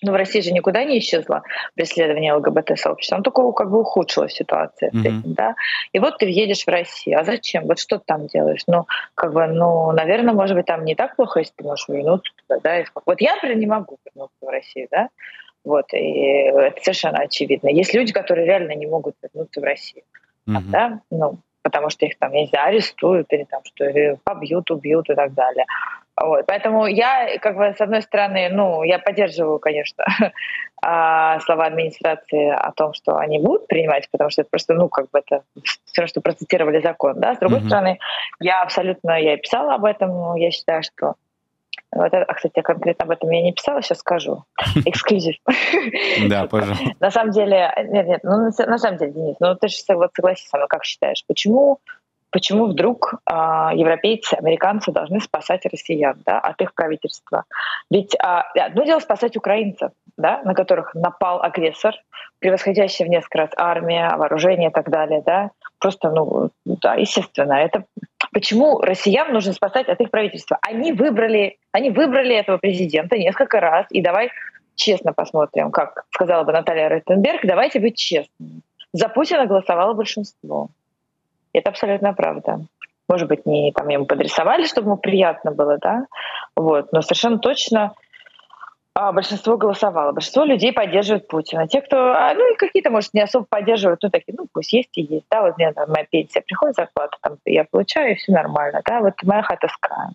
Но 0.02 0.10
ну, 0.10 0.12
в 0.12 0.16
России 0.16 0.40
же 0.40 0.52
никуда 0.52 0.84
не 0.84 0.98
исчезло 0.98 1.42
преследование 1.74 2.32
ЛГБТ-сообщества. 2.34 3.16
Оно 3.16 3.24
только 3.24 3.52
как 3.52 3.70
бы 3.70 3.80
ухудшилась 3.80 4.32
ситуация. 4.32 4.90
Mm-hmm. 4.90 5.00
Этим, 5.00 5.34
да? 5.34 5.54
И 5.92 5.98
вот 5.98 6.18
ты 6.18 6.26
едешь 6.26 6.64
в 6.64 6.68
Россию. 6.68 7.20
А 7.20 7.24
зачем? 7.24 7.66
Вот 7.66 7.78
что 7.78 7.98
ты 7.98 8.04
там 8.06 8.26
делаешь? 8.26 8.62
Ну, 8.66 8.86
как 9.14 9.32
бы, 9.32 9.46
ну, 9.46 9.92
наверное, 9.92 10.32
может 10.32 10.56
быть, 10.56 10.66
там 10.66 10.84
не 10.84 10.94
так 10.94 11.16
плохо, 11.16 11.40
если 11.40 11.52
ты 11.54 11.64
можешь 11.64 11.88
вернуться 11.88 12.32
туда, 12.46 12.60
да? 12.62 12.84
Вот 13.04 13.20
я, 13.20 13.34
например, 13.34 13.58
не 13.58 13.66
могу 13.66 13.98
вернуться 14.04 14.36
в 14.40 14.48
Россию, 14.48 14.88
да? 14.90 15.08
Вот, 15.64 15.92
и 15.92 15.98
это 15.98 16.80
совершенно 16.82 17.18
очевидно. 17.18 17.68
Есть 17.68 17.92
люди, 17.92 18.12
которые 18.12 18.46
реально 18.46 18.74
не 18.74 18.86
могут 18.86 19.16
вернуться 19.22 19.60
в 19.60 19.64
Россию. 19.64 20.04
Mm-hmm. 20.48 20.70
Да? 20.70 21.00
Ну, 21.10 21.38
потому 21.62 21.90
что 21.90 22.06
их 22.06 22.18
там, 22.18 22.32
я 22.32 22.40
не 22.40 22.46
знаю, 22.46 22.68
арестуют 22.68 23.32
или 23.32 23.44
там 23.44 23.60
что, 23.64 23.84
побьют, 24.24 24.70
убьют 24.70 25.10
и 25.10 25.14
так 25.14 25.34
далее. 25.34 25.66
Вот. 26.20 26.44
Поэтому 26.46 26.86
я, 26.86 27.38
как 27.38 27.56
бы, 27.56 27.74
с 27.74 27.80
одной 27.80 28.02
стороны, 28.02 28.50
ну, 28.50 28.82
я 28.82 28.98
поддерживаю, 28.98 29.58
конечно, 29.58 30.04
а, 30.82 31.40
слова 31.40 31.64
администрации 31.64 32.50
о 32.50 32.72
том, 32.72 32.92
что 32.92 33.16
они 33.16 33.38
будут 33.38 33.66
принимать, 33.66 34.08
потому 34.10 34.28
что 34.28 34.42
это 34.42 34.50
просто, 34.50 34.74
ну, 34.74 34.88
как 34.88 35.10
бы 35.10 35.18
это 35.18 35.42
все, 35.86 36.06
что 36.06 36.20
процитировали 36.20 36.80
закон, 36.80 37.18
да. 37.18 37.34
С 37.34 37.38
другой 37.38 37.60
mm-hmm. 37.60 37.66
стороны, 37.66 37.98
я 38.38 38.62
абсолютно, 38.62 39.20
я 39.20 39.38
писала 39.38 39.74
об 39.74 39.86
этом, 39.86 40.10
но 40.10 40.36
я 40.36 40.50
считаю, 40.50 40.82
что 40.82 41.14
вот 41.92 42.06
это, 42.06 42.22
а, 42.22 42.34
кстати, 42.34 42.60
конкретно 42.60 43.04
об 43.04 43.10
этом 43.10 43.30
я 43.30 43.42
не 43.42 43.52
писала, 43.52 43.82
сейчас 43.82 43.98
скажу. 43.98 44.44
Эксклюзив. 44.84 45.36
Да, 46.28 46.46
пожалуйста. 46.50 46.84
На 47.00 47.10
самом 47.10 47.32
деле, 47.32 47.72
нет, 47.88 48.06
нет, 48.06 48.20
ну, 48.22 48.50
на 48.66 48.78
самом 48.78 48.98
деле, 48.98 49.12
Денис, 49.12 49.36
ну 49.40 49.54
ты 49.56 49.68
же 49.68 49.76
согласись 49.76 50.48
со 50.48 50.58
мной, 50.58 50.68
как 50.68 50.84
считаешь, 50.84 51.24
почему 51.26 51.80
почему 52.30 52.66
вдруг 52.66 53.14
э, 53.14 53.32
европейцы, 53.74 54.34
американцы 54.34 54.92
должны 54.92 55.20
спасать 55.20 55.66
россиян 55.66 56.16
да, 56.24 56.38
от 56.38 56.60
их 56.60 56.74
правительства? 56.74 57.44
Ведь 57.90 58.14
э, 58.14 58.18
одно 58.60 58.84
дело 58.84 59.00
спасать 59.00 59.36
украинцев, 59.36 59.90
да, 60.16 60.42
на 60.44 60.54
которых 60.54 60.94
напал 60.94 61.42
агрессор, 61.42 61.94
превосходящий 62.38 63.04
в 63.04 63.08
несколько 63.08 63.38
раз 63.38 63.50
армия, 63.56 64.14
вооружение 64.16 64.70
и 64.70 64.72
так 64.72 64.90
далее. 64.90 65.22
Да? 65.24 65.50
Просто, 65.78 66.10
ну, 66.10 66.50
да, 66.64 66.94
естественно, 66.94 67.54
это 67.54 67.84
почему 68.32 68.80
россиян 68.80 69.32
нужно 69.32 69.52
спасать 69.52 69.88
от 69.88 70.00
их 70.00 70.10
правительства? 70.10 70.58
Они 70.62 70.92
выбрали, 70.92 71.58
они 71.72 71.90
выбрали 71.90 72.34
этого 72.34 72.58
президента 72.58 73.16
несколько 73.16 73.60
раз, 73.60 73.86
и 73.90 74.00
давай 74.00 74.30
честно 74.74 75.12
посмотрим, 75.12 75.70
как 75.70 76.04
сказала 76.10 76.44
бы 76.44 76.52
Наталья 76.52 76.88
Ротенберг, 76.88 77.40
давайте 77.44 77.80
быть 77.80 77.96
честными. 77.96 78.62
За 78.92 79.08
Путина 79.08 79.46
голосовало 79.46 79.94
большинство. 79.94 80.68
Это 81.52 81.70
абсолютно 81.70 82.12
правда. 82.12 82.60
Может 83.08 83.28
быть, 83.28 83.44
не 83.44 83.72
там 83.72 83.88
ему 83.88 84.06
подрисовали, 84.06 84.66
чтобы 84.66 84.88
ему 84.88 84.96
приятно 84.96 85.50
было, 85.50 85.78
да, 85.78 86.06
вот, 86.54 86.92
но 86.92 87.02
совершенно 87.02 87.38
точно 87.38 87.92
а, 88.94 89.12
большинство 89.12 89.56
голосовало. 89.56 90.12
Большинство 90.12 90.44
людей 90.44 90.72
поддерживает 90.72 91.26
Путина. 91.26 91.66
Те, 91.66 91.80
кто, 91.80 92.12
а, 92.12 92.34
ну 92.34 92.52
и 92.52 92.56
какие-то, 92.56 92.90
может, 92.90 93.14
не 93.14 93.22
особо 93.22 93.46
поддерживают, 93.48 94.00
ну 94.02 94.10
такие, 94.10 94.34
ну 94.36 94.46
пусть 94.52 94.72
есть 94.72 94.90
и 94.96 95.02
есть, 95.02 95.26
да, 95.30 95.42
вот 95.42 95.56
мне 95.56 95.72
там 95.72 95.90
моя 95.90 96.06
пенсия 96.10 96.40
приходит, 96.40 96.76
зарплата 96.76 97.16
там 97.20 97.36
я 97.46 97.64
получаю, 97.64 98.12
и 98.12 98.14
все 98.16 98.32
нормально, 98.32 98.82
да, 98.84 99.00
вот 99.00 99.14
моя 99.22 99.42
хата 99.42 99.68
с 99.68 99.76
краем. 99.76 100.12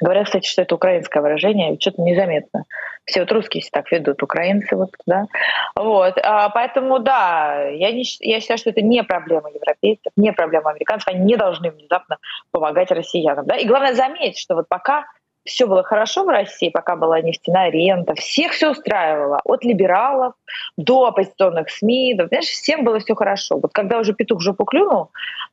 Говорят, 0.00 0.26
кстати, 0.26 0.48
что 0.48 0.62
это 0.62 0.74
украинское 0.74 1.22
выражение, 1.22 1.76
что-то 1.78 2.02
незаметно. 2.02 2.64
Все 3.04 3.20
вот 3.20 3.32
русские 3.32 3.62
так 3.70 3.90
ведут, 3.90 4.22
украинцы 4.22 4.76
вот, 4.76 4.90
да. 5.06 5.26
Вот, 5.74 6.18
а, 6.22 6.48
поэтому, 6.50 6.98
да, 6.98 7.68
я, 7.68 7.92
не, 7.92 8.04
я 8.20 8.40
считаю, 8.40 8.58
что 8.58 8.70
это 8.70 8.80
не 8.80 9.02
проблема 9.02 9.50
европейцев, 9.50 10.12
не 10.16 10.32
проблема 10.32 10.70
американцев, 10.70 11.08
они 11.08 11.24
не 11.24 11.36
должны 11.36 11.70
внезапно 11.70 12.18
помогать 12.52 12.90
россиянам, 12.90 13.46
да. 13.46 13.56
И 13.56 13.66
главное 13.66 13.94
заметить, 13.94 14.38
что 14.38 14.54
вот 14.54 14.68
пока 14.68 15.04
все 15.44 15.66
было 15.66 15.82
хорошо 15.82 16.24
в 16.24 16.28
России, 16.28 16.70
пока 16.70 16.96
была 16.96 17.20
нефтяная 17.20 17.70
рента, 17.70 18.14
всех 18.14 18.52
все 18.52 18.70
устраивало, 18.70 19.40
от 19.44 19.64
либералов 19.64 20.34
до 20.76 21.06
оппозиционных 21.06 21.70
СМИ, 21.70 22.14
да, 22.14 22.28
понимаешь, 22.28 22.48
всем 22.48 22.84
было 22.84 23.00
все 23.00 23.14
хорошо. 23.14 23.58
Вот 23.58 23.72
когда 23.72 23.98
уже 23.98 24.14
петух 24.14 24.38
в 24.38 24.42
жопу 24.42 24.64
клюнул, 24.64 25.10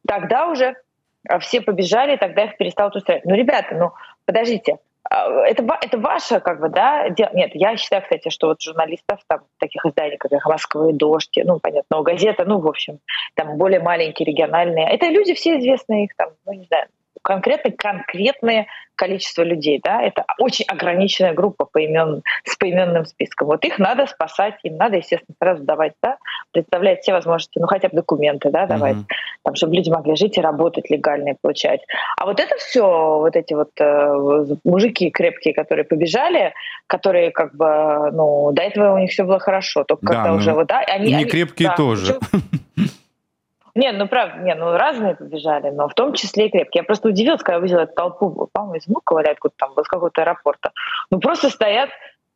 тогда 0.07 0.47
уже 0.47 0.75
все 1.39 1.61
побежали, 1.61 2.15
и 2.15 2.17
тогда 2.17 2.45
их 2.45 2.57
перестало 2.57 2.89
устраивать. 2.89 3.26
Ну, 3.26 3.36
ребята, 3.36 3.76
ну, 3.76 3.91
подождите, 4.26 4.78
а, 5.09 5.28
это, 5.45 5.65
это 5.82 5.97
ваше, 5.97 6.39
как 6.39 6.59
бы, 6.59 6.70
да, 6.70 7.09
дело. 7.09 7.32
Нет, 7.34 7.51
я 7.53 7.76
считаю, 7.78 8.03
кстати, 8.03 8.30
что 8.30 8.47
вот 8.47 8.61
журналистов, 8.61 9.20
там, 9.28 9.41
таких 9.57 9.86
изданий, 9.86 10.17
как 10.17 10.32
«Москвы», 10.45 10.93
«Дождь», 10.93 11.38
ну, 11.43 11.59
понятно, 11.59 11.97
но 11.97 12.03
газета, 12.03 12.45
ну, 12.45 12.59
в 12.59 12.67
общем, 12.67 12.99
там, 13.34 13.57
более 13.57 13.80
маленькие, 13.80 14.28
региональные, 14.28 14.88
это 14.89 15.07
люди 15.07 15.34
все 15.34 15.57
известные, 15.59 16.05
их 16.05 16.15
там, 16.15 16.30
ну, 16.45 16.53
не 16.53 16.65
знаю, 16.65 16.88
конкретно 17.22 17.72
конкретное 17.72 18.67
количество 18.99 19.43
людей. 19.43 19.80
Да? 19.82 20.01
Это 20.01 20.26
очень 20.39 20.65
ограниченная 20.65 21.34
группа 21.34 21.65
поимен, 21.65 22.22
с 22.43 22.57
поименным 22.57 23.05
списком. 23.05 23.47
Вот 23.47 23.63
их 23.63 23.80
надо 23.80 24.05
спасать, 24.07 24.55
им 24.63 24.76
надо, 24.76 24.97
естественно, 24.97 25.36
сразу 25.41 25.63
давать, 25.63 25.93
да, 26.03 26.17
представлять 26.51 27.01
все 27.01 27.13
возможности, 27.13 27.59
ну 27.59 27.67
хотя 27.67 27.88
бы 27.88 27.95
документы, 27.95 28.49
да, 28.49 28.65
давать, 28.65 28.97
mm-hmm. 28.97 29.43
там, 29.43 29.55
чтобы 29.55 29.76
люди 29.76 29.89
могли 29.89 30.15
жить 30.15 30.38
и 30.38 30.41
работать 30.41 30.89
легально 30.89 31.30
и 31.30 31.36
получать. 31.41 31.80
А 32.17 32.26
вот 32.26 32.41
это 32.41 32.57
все, 32.57 33.20
вот 33.20 33.36
эти 33.38 33.53
вот 33.53 33.70
э, 33.80 34.55
мужики 34.65 35.09
крепкие, 35.09 35.53
которые 35.53 35.86
побежали, 35.86 36.53
которые 36.88 37.32
как 37.32 37.55
бы, 37.55 38.11
ну, 38.11 38.51
до 38.51 38.63
этого 38.63 38.95
у 38.95 38.97
них 38.97 39.11
все 39.11 39.24
было 39.24 39.39
хорошо, 39.39 39.86
только 39.86 40.05
да, 40.05 40.13
когда 40.13 40.32
ну, 40.32 40.36
уже 40.36 40.53
вот, 40.53 40.67
да, 40.67 40.80
они... 40.80 41.13
Не 41.13 41.26
крепкие 41.26 41.70
да, 41.70 41.76
тоже. 41.76 42.20
Не, 43.80 43.93
ну 43.93 44.09
правда, 44.09 44.39
не, 44.39 44.53
ну 44.55 44.75
разные 44.75 45.15
побежали, 45.15 45.69
но 45.69 45.88
в 45.88 45.93
том 45.93 46.11
числе 46.13 46.47
и 46.47 46.51
крепкие. 46.51 46.82
Я 46.82 46.84
просто 46.84 47.07
удивилась, 47.07 47.41
когда 47.41 47.59
увидела 47.59 47.80
эту 47.80 47.93
толпу, 47.93 48.49
по-моему, 48.51 48.75
из 48.75 48.88
Внуково 48.88 49.19
или 49.21 49.30
откуда 49.30 49.53
там, 49.57 49.71
из 49.80 49.88
какого-то 49.88 50.21
аэропорта. 50.21 50.73
Ну 51.09 51.21
просто 51.21 51.49
стоят 51.49 51.89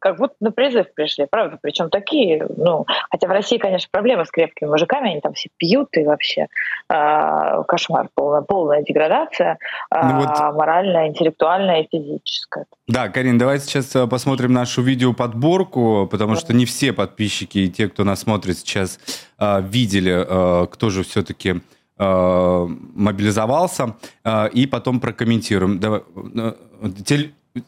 как 0.03 0.17
будто 0.17 0.35
на 0.41 0.51
призыв 0.51 0.93
пришли, 0.93 1.25
правда? 1.31 1.57
Причем 1.61 1.89
такие, 1.89 2.45
ну, 2.57 2.85
хотя 3.09 3.25
в 3.25 3.31
России, 3.31 3.57
конечно, 3.57 3.87
проблема 3.89 4.25
с 4.25 4.31
крепкими 4.31 4.67
мужиками, 4.67 5.11
они 5.11 5.21
там 5.21 5.33
все 5.33 5.47
пьют 5.55 5.87
и 5.93 6.03
вообще 6.03 6.47
э, 6.89 7.63
кошмар, 7.65 8.09
полная, 8.13 8.41
полная 8.41 8.83
деградация, 8.83 9.57
э, 9.89 10.01
ну 10.03 10.19
вот... 10.19 10.55
моральная, 10.55 11.07
интеллектуальная 11.07 11.83
и 11.83 11.87
физическая. 11.89 12.65
Да, 12.85 13.07
Карин, 13.07 13.37
давай 13.37 13.59
сейчас 13.59 13.95
э, 13.95 14.05
посмотрим 14.05 14.51
нашу 14.51 14.81
видеоподборку, 14.81 16.05
потому 16.11 16.35
что 16.35 16.53
не 16.53 16.65
все 16.65 16.91
подписчики 16.91 17.59
и 17.59 17.69
те, 17.69 17.87
кто 17.87 18.03
нас 18.03 18.19
смотрит 18.19 18.57
сейчас, 18.57 18.99
э, 19.39 19.61
видели, 19.61 20.25
э, 20.27 20.67
кто 20.67 20.89
же 20.89 21.03
все-таки 21.03 21.61
мобилизовался, 21.95 23.95
и 24.51 24.65
потом 24.65 24.99
прокомментируем. 24.99 25.79
Давай, 25.79 26.01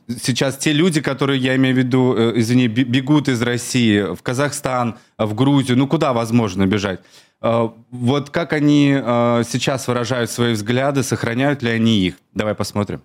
сейчас 0.07 0.57
те 0.57 0.73
люди, 0.73 1.01
которые, 1.01 1.39
я 1.39 1.55
имею 1.55 1.75
в 1.75 1.77
виду, 1.77 2.15
э, 2.15 2.33
извини, 2.39 2.67
бегут 2.67 3.29
из 3.29 3.41
России 3.41 4.13
в 4.15 4.21
Казахстан, 4.21 4.97
в 5.17 5.33
Грузию, 5.33 5.77
ну 5.77 5.87
куда 5.87 6.13
возможно 6.13 6.65
бежать? 6.65 7.01
Э, 7.41 7.69
вот 7.91 8.29
как 8.29 8.53
они 8.53 8.95
э, 8.95 9.43
сейчас 9.47 9.87
выражают 9.87 10.31
свои 10.31 10.53
взгляды, 10.53 11.03
сохраняют 11.03 11.61
ли 11.61 11.69
они 11.69 11.99
их? 11.99 12.15
Давай 12.33 12.55
посмотрим. 12.55 13.01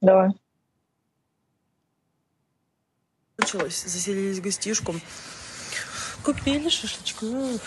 Давай. 0.00 0.30
Началось, 3.38 3.84
заселились 3.84 4.38
в 4.38 4.42
гостишку. 4.42 4.94
Купили 6.22 6.68
шашлычку. 6.68 7.26
Ну, 7.26 7.58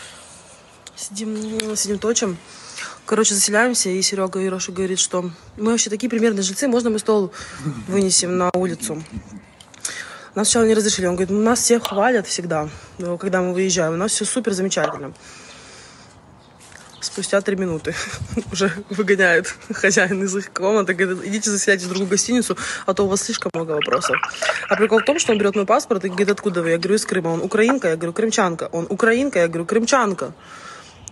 сидим, 0.95 1.75
сидим 1.75 1.99
точим. 1.99 2.37
Короче, 3.07 3.35
заселяемся, 3.35 3.87
и 3.89 4.01
Серега 4.01 4.37
Ероша 4.37 4.73
говорит, 4.73 4.99
что 4.99 5.31
мы 5.55 5.71
вообще 5.71 5.89
такие 5.89 6.09
примерные 6.09 6.43
жильцы, 6.43 6.67
можно 6.67 6.89
мы 6.89 6.99
стол 6.99 7.31
вынесем 7.87 8.37
на 8.37 8.49
улицу? 8.53 9.01
Нас 10.35 10.49
сначала 10.49 10.67
не 10.67 10.73
разрешили. 10.73 11.05
Он 11.05 11.15
говорит, 11.15 11.29
«Ну, 11.29 11.41
нас 11.41 11.61
всех 11.61 11.87
хвалят 11.87 12.27
всегда, 12.27 12.67
когда 13.17 13.41
мы 13.41 13.53
выезжаем. 13.53 13.93
У 13.93 13.95
нас 13.95 14.11
все 14.11 14.25
супер 14.25 14.51
замечательно. 14.51 15.13
Спустя 16.99 17.39
три 17.39 17.55
минуты 17.55 17.95
уже 18.51 18.73
выгоняет 18.89 19.55
хозяин 19.71 20.21
из 20.25 20.35
их 20.35 20.51
комнаты, 20.51 20.93
говорит, 20.93 21.23
идите 21.23 21.49
заселяйтесь 21.49 21.85
в 21.85 21.89
другую 21.89 22.09
гостиницу, 22.09 22.57
а 22.85 22.93
то 22.93 23.05
у 23.05 23.07
вас 23.07 23.21
слишком 23.21 23.51
много 23.53 23.71
вопросов. 23.71 24.17
А 24.67 24.75
прикол 24.75 24.99
в 24.99 25.05
том, 25.05 25.17
что 25.17 25.31
он 25.31 25.37
берет 25.37 25.55
мой 25.55 25.65
паспорт 25.65 26.03
и 26.03 26.09
говорит, 26.09 26.29
откуда 26.29 26.61
вы? 26.61 26.71
Я 26.71 26.77
говорю, 26.77 26.95
из 26.95 27.05
Крыма. 27.05 27.29
Он 27.29 27.41
украинка? 27.41 27.87
Я 27.87 27.95
говорю, 27.95 28.11
крымчанка. 28.11 28.67
Он 28.73 28.85
украинка? 28.89 29.39
Я 29.39 29.47
говорю, 29.47 29.65
крымчанка. 29.65 30.33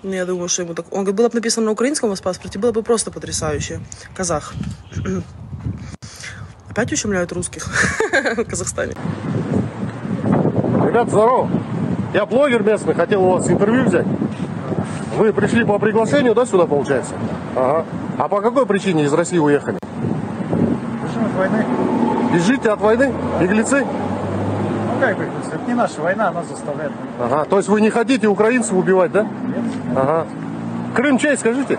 Я 0.04 0.26
думаю, 0.26 0.50
что 0.50 0.64
ему 0.64 0.74
так... 0.74 0.86
Он 0.92 1.00
говорит, 1.00 1.16
было 1.16 1.30
бы 1.30 1.36
написано 1.36 1.68
на 1.68 1.72
украинском 1.72 2.14
в 2.14 2.22
паспорте, 2.22 2.60
было 2.60 2.72
бы 2.72 2.84
просто 2.84 3.12
потрясающе. 3.12 3.80
Казах. 4.16 4.54
Опять 6.70 6.92
ущемляют 6.92 7.32
русских 7.32 7.68
в 8.38 8.44
Казахстане. 8.44 8.94
Ребят, 10.86 11.10
здорово. 11.10 11.50
Я 12.14 12.26
блогер 12.26 12.64
местный, 12.64 12.94
хотел 12.94 13.24
у 13.24 13.32
вас 13.32 13.50
интервью 13.50 13.86
взять. 13.86 14.06
Вы 15.18 15.34
пришли 15.34 15.64
по 15.64 15.80
приглашению, 15.80 16.36
да, 16.36 16.46
сюда, 16.46 16.66
получается? 16.66 17.14
Ага. 17.56 17.86
А 18.18 18.28
по 18.28 18.42
какой 18.42 18.66
причине 18.66 19.06
из 19.06 19.14
России 19.14 19.38
уехали? 19.38 19.80
Бежим 21.04 21.26
от 21.26 21.34
войны. 21.34 21.66
Бежите 22.34 22.70
от 22.70 22.82
войны? 22.82 23.14
Беглецы? 23.40 23.86
Ну 24.96 25.02
как 25.02 25.18
беглецы? 25.18 25.52
Это 25.54 25.68
не 25.68 25.74
наша 25.74 26.02
война, 26.02 26.30
она 26.30 26.44
заставляет. 26.44 26.92
Ага. 27.20 27.46
То 27.46 27.58
есть 27.58 27.68
вы 27.68 27.82
не 27.82 27.90
хотите 27.90 28.28
украинцев 28.28 28.74
убивать, 28.74 29.12
да? 29.12 29.24
Нет. 29.24 29.30
Ага. 29.96 30.26
Крым 30.96 31.18
чей, 31.18 31.38
скажите? 31.38 31.78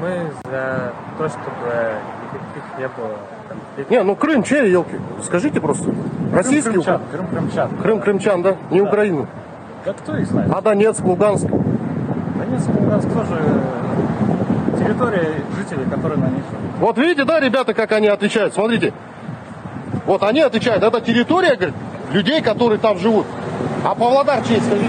Мы 0.00 0.30
за 0.44 0.92
то, 1.16 1.28
чтобы 1.28 1.92
никаких 2.32 2.78
не 2.78 2.88
было 2.88 3.16
конфликтов. 3.48 3.90
Не, 3.90 4.02
ну 4.02 4.16
Крым 4.16 4.42
чей, 4.42 4.70
елки? 4.70 4.96
Скажите 5.24 5.60
просто. 5.60 5.92
Российский 6.32 6.70
Крым 6.70 6.82
крымчан. 6.82 7.00
Крым 7.10 7.26
крымчан. 7.28 7.70
Крым 7.82 8.00
крымчан, 8.00 8.42
да? 8.42 8.56
Не 8.70 8.80
Украину. 8.80 9.26
Да 9.84 9.92
кто 9.92 10.16
их 10.16 10.26
знает? 10.26 10.50
А 10.52 10.60
Донецк, 10.60 11.04
Луганск. 11.04 11.46
Донецк, 11.46 12.68
Луганск 12.78 13.08
тоже 13.12 13.40
э, 13.40 14.78
территория 14.78 15.34
жителей, 15.56 15.86
которые 15.88 16.18
на 16.18 16.26
них 16.26 16.44
живут. 16.50 16.78
Вот 16.80 16.98
видите, 16.98 17.24
да, 17.24 17.40
ребята, 17.40 17.74
как 17.74 17.92
они 17.92 18.08
отвечают? 18.08 18.54
Смотрите. 18.54 18.92
Вот 20.08 20.22
они 20.22 20.40
отвечают, 20.40 20.82
это 20.82 21.02
территория, 21.02 21.54
говорит, 21.54 21.74
людей, 22.12 22.40
которые 22.40 22.78
там 22.78 22.98
живут. 22.98 23.26
А 23.84 23.94
Павлодар 23.94 24.42
чей, 24.42 24.58
скажите? 24.58 24.88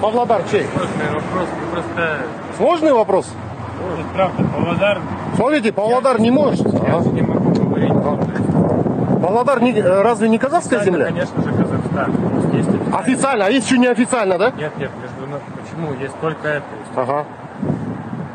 Павлодар 0.00 0.42
чей? 0.48 0.64
Сложный 0.72 1.10
вопрос, 1.12 1.48
просто 1.72 2.18
Сложный 2.56 2.92
вопрос? 2.92 3.26
вот 3.96 4.06
правда, 4.14 4.44
Павлодар, 4.44 4.98
Смотрите, 5.34 5.72
Павлодар 5.72 6.20
не 6.20 6.30
может. 6.30 6.66
я 6.72 6.98
А? 6.98 7.00
не 7.02 7.22
могу 7.22 7.50
говорить. 7.50 7.92
Павлодар 9.20 9.60
не- 9.60 9.72
э, 9.72 10.02
разве 10.02 10.28
не 10.28 10.38
казахская 10.38 10.84
земля? 10.84 11.06
конечно 11.06 11.42
же, 11.42 11.50
Казахстан. 11.50 12.12
Есть 12.52 12.68
официально- 12.68 12.98
Официально, 12.98 13.44
а 13.46 13.50
есть 13.50 13.66
еще 13.66 13.78
неофициально, 13.78 14.38
да? 14.38 14.52
Нет, 14.56 14.70
нет, 14.78 14.90
между. 15.02 15.40
Почему? 15.60 15.92
Есть 16.00 16.14
только 16.20 16.46
это. 16.48 16.64
Ага. 16.94 17.24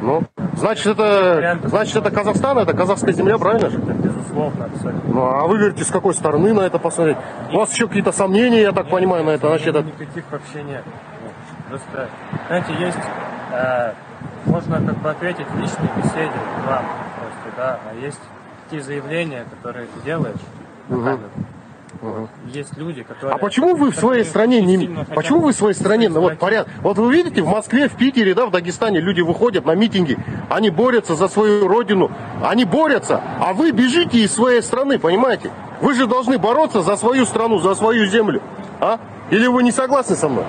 Ну, 0.01 0.22
значит, 0.64 0.88
это, 0.88 1.59
значит, 1.66 1.95
это 1.95 2.09
Казахстан, 2.09 2.57
это 2.57 2.74
казахская 2.74 3.14
земля, 3.14 3.38
правильно 3.38 3.70
же? 3.70 3.78
Безусловно, 3.78 4.66
абсолютно. 4.66 5.14
Ну, 5.14 5.22
а 5.22 5.45
вы 5.45 5.57
говорите, 5.57 5.84
с 5.84 5.91
какой 5.91 6.14
стороны 6.14 6.53
на 6.53 6.61
это 6.61 6.80
посмотреть? 6.80 7.18
У 7.51 7.57
вас 7.57 7.74
еще 7.74 7.88
какие-то 7.88 8.14
сомнения, 8.14 8.61
я 8.61 8.72
так 8.72 8.89
понимаю, 8.89 9.26
на 9.26 9.32
это, 9.32 9.47
значит, 9.47 9.68
это... 9.68 9.84
Никаких 9.84 10.24
вообще 10.32 10.64
нет. 10.64 10.84
Просто, 11.70 12.09
знаете, 12.47 12.74
есть, 12.80 12.97
э, 13.51 13.93
можно 14.45 14.78
как 14.78 14.97
бы 14.99 15.09
ответить 15.09 15.47
в 15.47 15.59
личной 15.59 15.89
беседе 15.97 16.32
вам 16.66 16.86
просто, 17.18 17.57
да, 17.57 17.80
а 17.89 17.95
есть 17.95 18.20
такие 18.64 18.82
заявления, 18.82 19.45
которые 19.49 19.88
ты 19.88 20.05
делаешь 20.05 20.39
на 20.88 21.20
Вот. 22.01 22.29
Есть 22.47 22.77
люди, 22.77 23.03
которые... 23.03 23.35
А 23.35 23.37
почему 23.37 23.75
вы 23.75 23.91
в 23.91 23.95
своей 23.95 24.23
стране 24.23 24.61
не... 24.61 24.87
Почему 25.15 25.41
вы 25.41 25.53
в 25.53 25.55
своей 25.55 25.75
стране, 25.75 26.09
ну, 26.09 26.21
вот 26.21 26.37
порядок? 26.37 26.71
Вот 26.81 26.97
вы 26.97 27.13
видите, 27.13 27.41
в 27.41 27.47
Москве, 27.47 27.87
в 27.87 27.95
Питере, 27.95 28.33
да, 28.33 28.45
в 28.45 28.51
Дагестане 28.51 28.99
люди 28.99 29.21
выходят 29.21 29.65
на 29.65 29.75
митинги, 29.75 30.17
они 30.49 30.69
борются 30.69 31.15
за 31.15 31.27
свою 31.27 31.67
родину, 31.67 32.11
они 32.43 32.65
борются, 32.65 33.21
а 33.39 33.53
вы 33.53 33.71
бежите 33.71 34.19
из 34.19 34.33
своей 34.33 34.61
страны, 34.61 34.99
понимаете? 34.99 35.51
Вы 35.81 35.93
же 35.95 36.07
должны 36.07 36.37
бороться 36.37 36.81
за 36.81 36.95
свою 36.97 37.25
страну, 37.25 37.59
за 37.59 37.75
свою 37.75 38.05
землю, 38.05 38.41
а? 38.79 38.99
Или 39.31 39.47
вы 39.47 39.63
не 39.63 39.71
согласны 39.71 40.15
со 40.15 40.29
мной? 40.29 40.45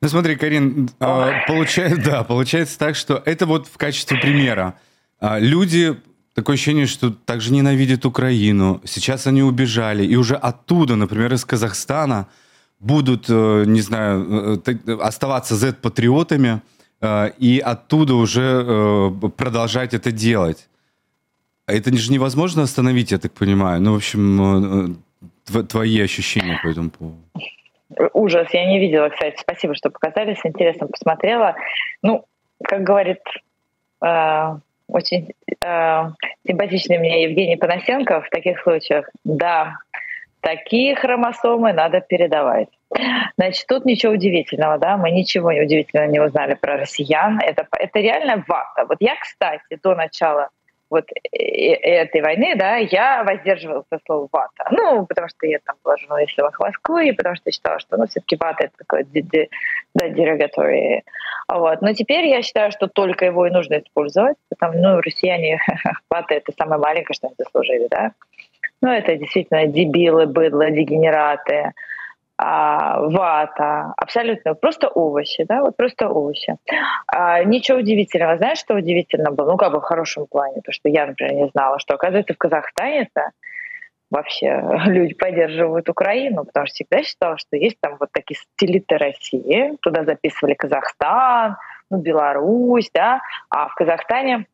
Ну 0.00 0.08
смотри, 0.08 0.36
Карин, 0.36 0.90
э, 1.00 1.30
получается, 1.48 2.00
да, 2.04 2.24
получается 2.24 2.78
так, 2.78 2.94
что 2.94 3.20
это 3.24 3.46
вот 3.46 3.66
в 3.66 3.76
качестве 3.76 4.18
примера. 4.18 4.74
А, 5.18 5.38
Люди, 5.38 5.96
такое 6.36 6.54
ощущение, 6.54 6.86
что 6.86 7.10
также 7.10 7.52
ненавидят 7.52 8.04
Украину. 8.04 8.80
Сейчас 8.84 9.26
они 9.26 9.42
убежали, 9.42 10.04
и 10.04 10.16
уже 10.16 10.36
оттуда, 10.36 10.94
например, 10.96 11.32
из 11.32 11.44
Казахстана, 11.44 12.26
будут, 12.78 13.30
э, 13.30 13.64
не 13.66 13.80
знаю, 13.80 14.60
э, 14.66 14.92
оставаться 15.00 15.54
Z-патриотами, 15.56 16.60
э, 17.00 17.30
и 17.38 17.58
оттуда 17.58 18.14
уже 18.14 19.10
продолжать 19.36 19.94
это 19.94 20.12
делать. 20.12 20.68
А 21.66 21.72
Это 21.72 21.96
же 21.96 22.12
невозможно 22.12 22.62
остановить, 22.62 23.12
я 23.12 23.18
так 23.18 23.32
понимаю. 23.32 23.80
Ну, 23.80 23.92
в 23.92 23.96
общем, 23.96 24.98
тв- 25.46 25.66
твои 25.66 26.00
ощущения 26.04 26.60
по 26.62 26.68
этому 26.68 26.90
поводу. 26.90 27.16
Ужас, 28.12 28.48
я 28.52 28.66
не 28.66 28.78
видела, 28.78 29.08
кстати. 29.08 29.36
Спасибо, 29.40 29.74
что 29.74 29.90
показали, 29.90 30.34
с 30.34 30.46
интересом 30.46 30.88
посмотрела. 30.88 31.54
Ну, 32.02 32.24
как 32.62 32.82
говорит 32.82 33.18
очень 34.88 35.32
э, 35.64 36.02
симпатичный 36.46 36.98
мне 36.98 37.24
Евгений 37.24 37.56
Панасенко 37.56 38.20
в 38.20 38.30
таких 38.30 38.60
случаях, 38.62 39.08
да, 39.24 39.78
такие 40.40 40.94
хромосомы 40.94 41.72
надо 41.72 42.00
передавать. 42.00 42.68
Значит, 43.36 43.66
тут 43.66 43.84
ничего 43.84 44.12
удивительного, 44.12 44.78
да, 44.78 44.96
мы 44.96 45.10
ничего 45.10 45.48
удивительного 45.48 46.08
не 46.08 46.20
узнали 46.20 46.54
про 46.54 46.76
россиян. 46.76 47.40
Это, 47.40 47.66
это 47.78 47.98
реально 47.98 48.44
вата. 48.46 48.86
Вот 48.88 48.98
я, 49.00 49.16
кстати, 49.16 49.78
до 49.82 49.94
начала 49.94 50.50
вот 50.90 51.04
э- 51.32 51.38
э- 51.38 52.02
этой 52.02 52.22
войны, 52.22 52.54
да, 52.56 52.76
я 52.76 53.24
воздерживалась 53.24 53.86
от 53.90 54.00
слова 54.04 54.28
вата. 54.32 54.68
Ну, 54.70 55.06
потому 55.06 55.28
что 55.28 55.46
я 55.46 55.58
там 55.64 55.76
была 55.82 55.96
журналистом 55.96 56.50
Москвы, 56.58 57.08
и 57.08 57.12
потому 57.12 57.36
что 57.36 57.50
считала, 57.50 57.78
что, 57.78 57.96
ну, 57.96 58.06
все-таки 58.06 58.36
вата 58.36 58.64
это 58.64 58.72
такое 58.78 59.04
да, 59.94 60.08
derogatory. 60.08 61.02
Вот. 61.48 61.82
Но 61.82 61.92
теперь 61.92 62.26
я 62.26 62.42
считаю, 62.42 62.70
что 62.72 62.86
только 62.86 63.26
его 63.26 63.46
и 63.46 63.50
нужно 63.50 63.78
использовать, 63.78 64.36
потому 64.48 64.80
ну, 64.80 65.00
россияне 65.00 65.58
вата 66.10 66.34
это 66.34 66.52
самое 66.56 66.80
маленькое, 66.80 67.14
что 67.14 67.28
они 67.28 67.36
заслужили, 67.38 67.88
да. 67.90 68.12
Ну, 68.82 68.90
это 68.90 69.16
действительно 69.16 69.66
дебилы, 69.66 70.26
быдло, 70.26 70.70
дегенераты, 70.70 71.72
а, 72.38 73.00
вата, 73.00 73.94
абсолютно 73.96 74.54
просто 74.54 74.88
овощи, 74.88 75.44
да, 75.44 75.62
вот 75.62 75.76
просто 75.76 76.08
овощи. 76.08 76.56
А, 77.06 77.42
ничего 77.44 77.78
удивительного. 77.78 78.36
Знаешь, 78.36 78.58
что 78.58 78.74
удивительно 78.74 79.30
было? 79.30 79.52
Ну, 79.52 79.56
как 79.56 79.72
бы 79.72 79.80
в 79.80 79.84
хорошем 79.84 80.26
плане, 80.26 80.60
то, 80.62 80.72
что 80.72 80.88
я, 80.88 81.06
например, 81.06 81.34
не 81.34 81.48
знала, 81.48 81.78
что, 81.78 81.94
оказывается, 81.94 82.34
в 82.34 82.38
Казахстане-то 82.38 83.30
вообще 84.10 84.62
люди 84.86 85.14
поддерживают 85.14 85.88
Украину, 85.88 86.44
потому 86.44 86.66
что 86.66 86.74
всегда 86.74 87.02
считала, 87.02 87.38
что 87.38 87.56
есть 87.56 87.78
там 87.80 87.96
вот 87.98 88.10
такие 88.12 88.38
сателлиты 88.38 88.98
России, 88.98 89.76
туда 89.80 90.04
записывали 90.04 90.54
Казахстан, 90.54 91.56
ну, 91.90 91.98
Беларусь, 91.98 92.90
да, 92.92 93.20
а 93.48 93.68
в 93.68 93.74
Казахстане 93.74 94.46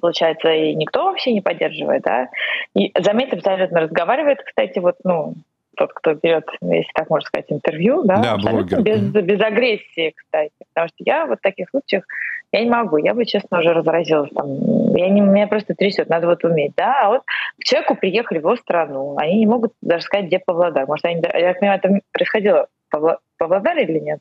получается, 0.00 0.50
и 0.50 0.74
никто 0.74 1.04
вообще 1.04 1.32
не 1.32 1.40
поддерживает, 1.40 2.02
да. 2.02 2.28
И 2.74 2.92
заметь, 3.00 3.32
абсолютно 3.32 3.80
разговаривает, 3.80 4.42
кстати, 4.42 4.78
вот, 4.78 4.96
ну, 5.04 5.34
тот, 5.76 5.92
кто 5.92 6.14
берет, 6.14 6.46
если 6.60 6.90
так 6.94 7.08
можно 7.10 7.26
сказать, 7.26 7.46
интервью, 7.50 8.02
да, 8.04 8.16
Да, 8.22 8.32
абсолютно 8.34 8.78
блогер. 8.78 9.00
без, 9.00 9.24
без 9.24 9.40
агрессии, 9.40 10.14
кстати. 10.16 10.52
Потому 10.74 10.88
что 10.88 10.96
я 10.98 11.26
вот 11.26 11.38
в 11.38 11.42
таких 11.42 11.70
случаях, 11.70 12.04
я 12.52 12.62
не 12.62 12.70
могу, 12.70 12.96
я 12.96 13.14
бы, 13.14 13.24
честно, 13.24 13.60
уже 13.60 13.72
разразилась. 13.72 14.30
Там, 14.34 14.94
я 14.96 15.08
не, 15.08 15.20
меня 15.20 15.46
просто 15.46 15.74
трясет, 15.74 16.08
надо 16.08 16.26
вот 16.26 16.44
уметь, 16.44 16.72
да. 16.76 17.02
А 17.04 17.08
вот 17.10 17.22
к 17.60 17.64
человеку 17.64 17.94
приехали 17.94 18.38
в 18.38 18.42
его 18.42 18.56
страну, 18.56 19.16
они 19.18 19.38
не 19.38 19.46
могут 19.46 19.72
даже 19.82 20.04
сказать, 20.04 20.26
где 20.26 20.38
Павлодар. 20.38 20.86
Может, 20.86 21.04
они, 21.04 21.22
я 21.22 21.54
понимаю, 21.54 21.80
это 21.82 22.00
происходило 22.12 22.66
в 22.88 22.96
Павло- 22.96 23.18
Павлодаре 23.38 23.84
или 23.84 23.98
нет? 23.98 24.20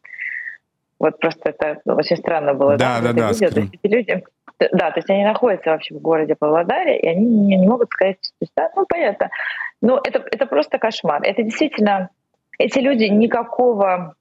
Вот 0.99 1.19
просто 1.19 1.49
это 1.49 1.79
очень 1.85 2.17
странно 2.17 2.53
было. 2.53 2.77
Да, 2.77 2.99
да, 3.01 3.13
да, 3.13 3.29
видео. 3.29 3.47
То 3.47 3.51
скрин. 3.51 3.63
есть 3.63 3.79
эти 3.83 3.91
люди, 3.91 4.23
да, 4.71 4.91
то 4.91 4.97
есть 4.99 5.09
они 5.09 5.25
находятся 5.25 5.71
вообще 5.71 5.93
в 5.95 6.01
городе 6.01 6.35
Павлодаре, 6.35 6.97
и 6.99 7.07
они 7.07 7.25
не, 7.25 7.57
не 7.57 7.67
могут 7.67 7.89
сказать, 7.91 8.17
то 8.21 8.35
есть, 8.39 8.53
да, 8.55 8.69
ну 8.75 8.85
понятно. 8.87 9.29
Но 9.81 10.01
это, 10.03 10.23
это 10.31 10.45
просто 10.45 10.77
кошмар. 10.77 11.21
Это 11.23 11.43
действительно, 11.43 12.09
эти 12.57 12.79
люди 12.79 13.03
никакого 13.05 14.15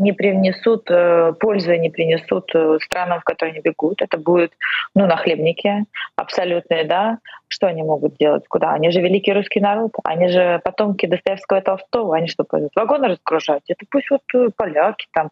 не 0.00 0.12
принесут 0.12 0.90
э, 0.90 1.34
пользы, 1.38 1.76
не 1.76 1.90
принесут 1.90 2.50
э, 2.54 2.78
странам, 2.82 3.20
в 3.20 3.24
которые 3.24 3.52
они 3.52 3.60
бегут. 3.60 4.00
Это 4.00 4.16
будет, 4.16 4.52
ну, 4.94 5.06
нахлебники 5.06 5.84
абсолютные, 6.16 6.84
да. 6.84 7.18
Что 7.48 7.66
они 7.66 7.82
могут 7.82 8.16
делать? 8.16 8.48
Куда? 8.48 8.70
Они 8.70 8.90
же 8.90 9.02
великий 9.02 9.34
русский 9.34 9.60
народ. 9.60 9.92
Они 10.02 10.28
же 10.28 10.60
потомки 10.64 11.04
Достоевского 11.04 11.58
и 11.58 11.62
Толстого. 11.62 12.16
Они 12.16 12.28
что, 12.28 12.44
пойдут 12.44 12.70
вагоны 12.74 13.08
разгружать? 13.08 13.62
Это 13.68 13.84
пусть 13.90 14.10
вот 14.10 14.22
э, 14.34 14.48
поляки 14.56 15.06
там, 15.12 15.28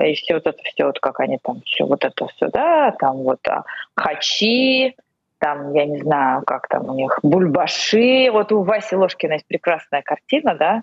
и 0.00 0.14
все 0.14 0.34
вот 0.34 0.46
это 0.46 0.58
все, 0.62 0.86
вот 0.86 1.00
как 1.00 1.18
они 1.18 1.38
там, 1.42 1.62
все 1.66 1.84
вот 1.84 2.04
это 2.04 2.26
все, 2.28 2.48
да, 2.48 2.92
там 2.92 3.16
вот 3.18 3.40
а, 3.48 3.64
хачи, 3.96 4.94
там, 5.38 5.72
я 5.74 5.84
не 5.86 5.98
знаю, 5.98 6.42
как 6.46 6.68
там 6.68 6.88
у 6.88 6.94
них, 6.94 7.18
бульбаши. 7.22 8.30
Вот 8.32 8.52
у 8.52 8.62
Васи 8.62 8.96
Ложкина 8.96 9.34
есть 9.34 9.46
прекрасная 9.46 10.02
картина, 10.02 10.54
да, 10.54 10.82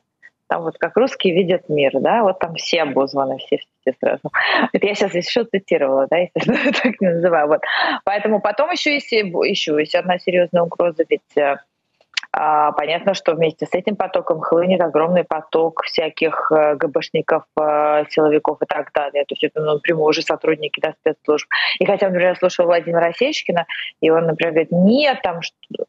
там 0.51 0.63
вот 0.63 0.77
как 0.77 0.97
русские 0.97 1.33
видят 1.33 1.69
мир, 1.69 1.93
да, 1.93 2.23
вот 2.23 2.39
там 2.39 2.55
все 2.55 2.81
обозваны, 2.81 3.37
все, 3.37 3.59
все 3.79 3.95
сразу. 4.01 4.29
Это 4.73 4.85
я 4.85 4.95
сейчас 4.95 5.15
еще 5.15 5.45
цитировала, 5.45 6.07
да, 6.09 6.17
если 6.17 6.71
так 6.83 6.99
не 6.99 7.07
называю. 7.07 7.47
Вот. 7.47 7.61
Поэтому 8.03 8.41
потом 8.41 8.69
еще 8.69 8.93
есть, 8.95 9.09
еще 9.13 9.77
есть 9.79 9.95
одна 9.95 10.19
серьезная 10.19 10.63
угроза, 10.63 11.05
ведь 11.07 11.37
э, 11.37 11.55
понятно, 12.31 13.13
что 13.13 13.33
вместе 13.35 13.65
с 13.65 13.73
этим 13.73 13.95
потоком 13.95 14.39
хлынет 14.39 14.81
огромный 14.81 15.23
поток 15.23 15.83
всяких 15.83 16.51
э, 16.51 16.75
ГБшников, 16.75 17.43
э, 17.59 18.05
силовиков 18.09 18.61
и 18.61 18.65
так 18.65 18.91
далее. 18.93 19.25
То 19.25 19.33
есть 19.33 19.43
это 19.43 19.59
ну, 19.59 19.73
напрямую 19.73 20.07
уже 20.07 20.21
сотрудники 20.21 20.79
да, 20.79 20.93
спецслужб. 21.01 21.47
И 21.79 21.85
хотя, 21.85 22.07
например, 22.07 22.29
я 22.29 22.35
слушала 22.35 22.67
Владимира 22.67 23.07
Осечкина, 23.07 23.65
и 23.99 24.09
он, 24.09 24.27
например, 24.27 24.53
говорит, 24.53 24.71
нет, 24.71 25.21
там, 25.21 25.41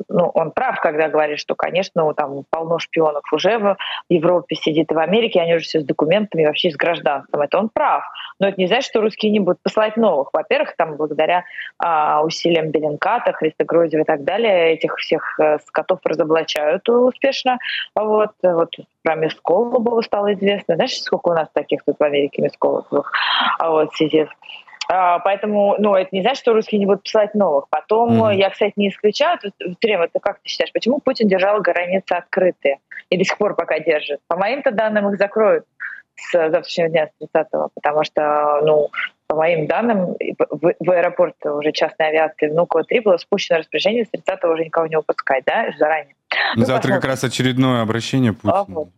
ну, 0.08 0.30
он 0.34 0.50
прав, 0.50 0.80
когда 0.80 1.08
говорит, 1.08 1.38
что, 1.38 1.54
конечно, 1.54 2.12
там 2.14 2.44
полно 2.50 2.78
шпионов 2.78 3.22
уже 3.32 3.58
в 3.58 3.76
Европе 4.08 4.56
сидит 4.56 4.90
и 4.90 4.94
в 4.94 4.98
Америке, 4.98 5.40
они 5.40 5.54
уже 5.54 5.64
все 5.64 5.80
с 5.80 5.84
документами, 5.84 6.44
вообще 6.44 6.70
с 6.70 6.76
гражданством. 6.76 7.42
Это 7.42 7.58
он 7.58 7.68
прав. 7.68 8.02
Но 8.40 8.48
это 8.48 8.60
не 8.60 8.66
значит, 8.66 8.90
что 8.90 9.00
русские 9.00 9.30
не 9.30 9.40
будут 9.40 9.62
посылать 9.62 9.96
новых. 9.96 10.30
Во-первых, 10.32 10.74
там 10.76 10.96
благодаря 10.96 11.44
а, 11.78 12.22
усилиям 12.24 12.70
Беленката, 12.70 13.32
Христа 13.32 13.64
Грозева 13.64 14.02
и 14.02 14.04
так 14.04 14.24
далее, 14.24 14.72
этих 14.72 14.96
всех 14.96 15.38
э, 15.38 15.58
скотов 15.66 16.00
разоблачают 16.32 16.88
успешно. 16.88 17.58
Вот, 17.94 18.30
вот 18.42 18.70
про 19.02 19.14
Месколобова 19.14 20.00
стало 20.02 20.34
известно. 20.34 20.74
Знаешь, 20.76 21.00
сколько 21.00 21.28
у 21.28 21.34
нас 21.34 21.48
таких 21.52 21.82
тут 21.84 21.96
в 21.98 22.02
Америке 22.02 22.48
а 23.58 23.70
вот 23.70 23.94
сидит? 23.94 24.28
А, 24.88 25.20
поэтому, 25.20 25.76
ну, 25.78 25.94
это 25.94 26.08
не 26.12 26.22
значит, 26.22 26.42
что 26.42 26.52
русские 26.52 26.80
не 26.80 26.86
будут 26.86 27.04
посылать 27.04 27.34
новых. 27.34 27.66
Потом, 27.70 28.24
mm. 28.24 28.34
я, 28.34 28.50
кстати, 28.50 28.72
не 28.76 28.88
исключаю, 28.88 29.38
Трем, 29.80 30.06
ты 30.12 30.20
как 30.20 30.40
ты 30.40 30.48
считаешь, 30.48 30.72
почему 30.72 30.98
Путин 30.98 31.28
держал 31.28 31.60
границы 31.60 32.12
открытые 32.12 32.78
и 33.08 33.16
до 33.16 33.24
сих 33.24 33.38
пор 33.38 33.54
пока 33.54 33.78
держит? 33.78 34.20
По 34.26 34.36
моим-то 34.36 34.72
данным, 34.72 35.08
их 35.10 35.18
закроют 35.18 35.64
с 36.16 36.32
завтрашнего 36.32 36.88
дня, 36.88 37.06
с 37.06 37.24
30-го, 37.24 37.70
потому 37.74 38.04
что, 38.04 38.60
ну, 38.64 38.90
по 39.32 39.36
моим 39.36 39.66
данным, 39.66 40.14
в, 40.50 40.74
в 40.78 40.90
аэропорт 40.90 41.36
уже 41.46 41.72
частной 41.72 42.08
авиации 42.08 42.48
Внуково-3 42.48 43.00
было 43.02 43.16
спущено 43.16 43.60
распоряжение 43.60 44.04
с 44.04 44.10
30-го 44.10 44.52
уже 44.52 44.64
никого 44.64 44.86
не 44.86 44.96
выпускать, 44.96 45.44
да, 45.46 45.70
заранее. 45.78 46.14
Завтра 46.56 46.94
как 46.94 47.04
раз 47.04 47.24
очередное 47.24 47.82
обращение 47.82 48.32
Путина. 48.32 48.64
Вот. 48.68 48.88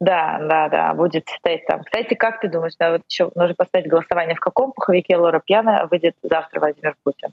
Да, 0.00 0.38
да, 0.40 0.68
да, 0.68 0.94
будет 0.94 1.28
стоять 1.28 1.66
там. 1.66 1.82
Кстати, 1.82 2.14
как 2.14 2.40
ты 2.40 2.48
думаешь, 2.48 2.74
да, 2.78 2.92
вот 2.92 3.02
еще 3.08 3.30
нужно 3.34 3.54
поставить 3.54 3.88
голосование, 3.88 4.34
в 4.34 4.40
каком 4.40 4.72
пуховике 4.72 5.16
Лора 5.16 5.42
Пьяна 5.44 5.86
выйдет 5.90 6.14
завтра 6.22 6.60
Владимир 6.60 6.96
Путин? 7.02 7.30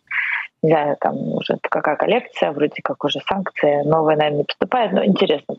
Не 0.61 0.71
знаю, 0.71 0.97
там 0.99 1.15
уже 1.15 1.57
какая 1.61 1.95
коллекция, 1.95 2.51
вроде 2.51 2.81
как 2.83 3.03
уже 3.03 3.19
санкции, 3.21 3.83
новые, 3.83 4.17
наверное, 4.17 4.39
не 4.39 4.43
поступает, 4.43 4.91
но 4.91 5.05
интересно. 5.05 5.55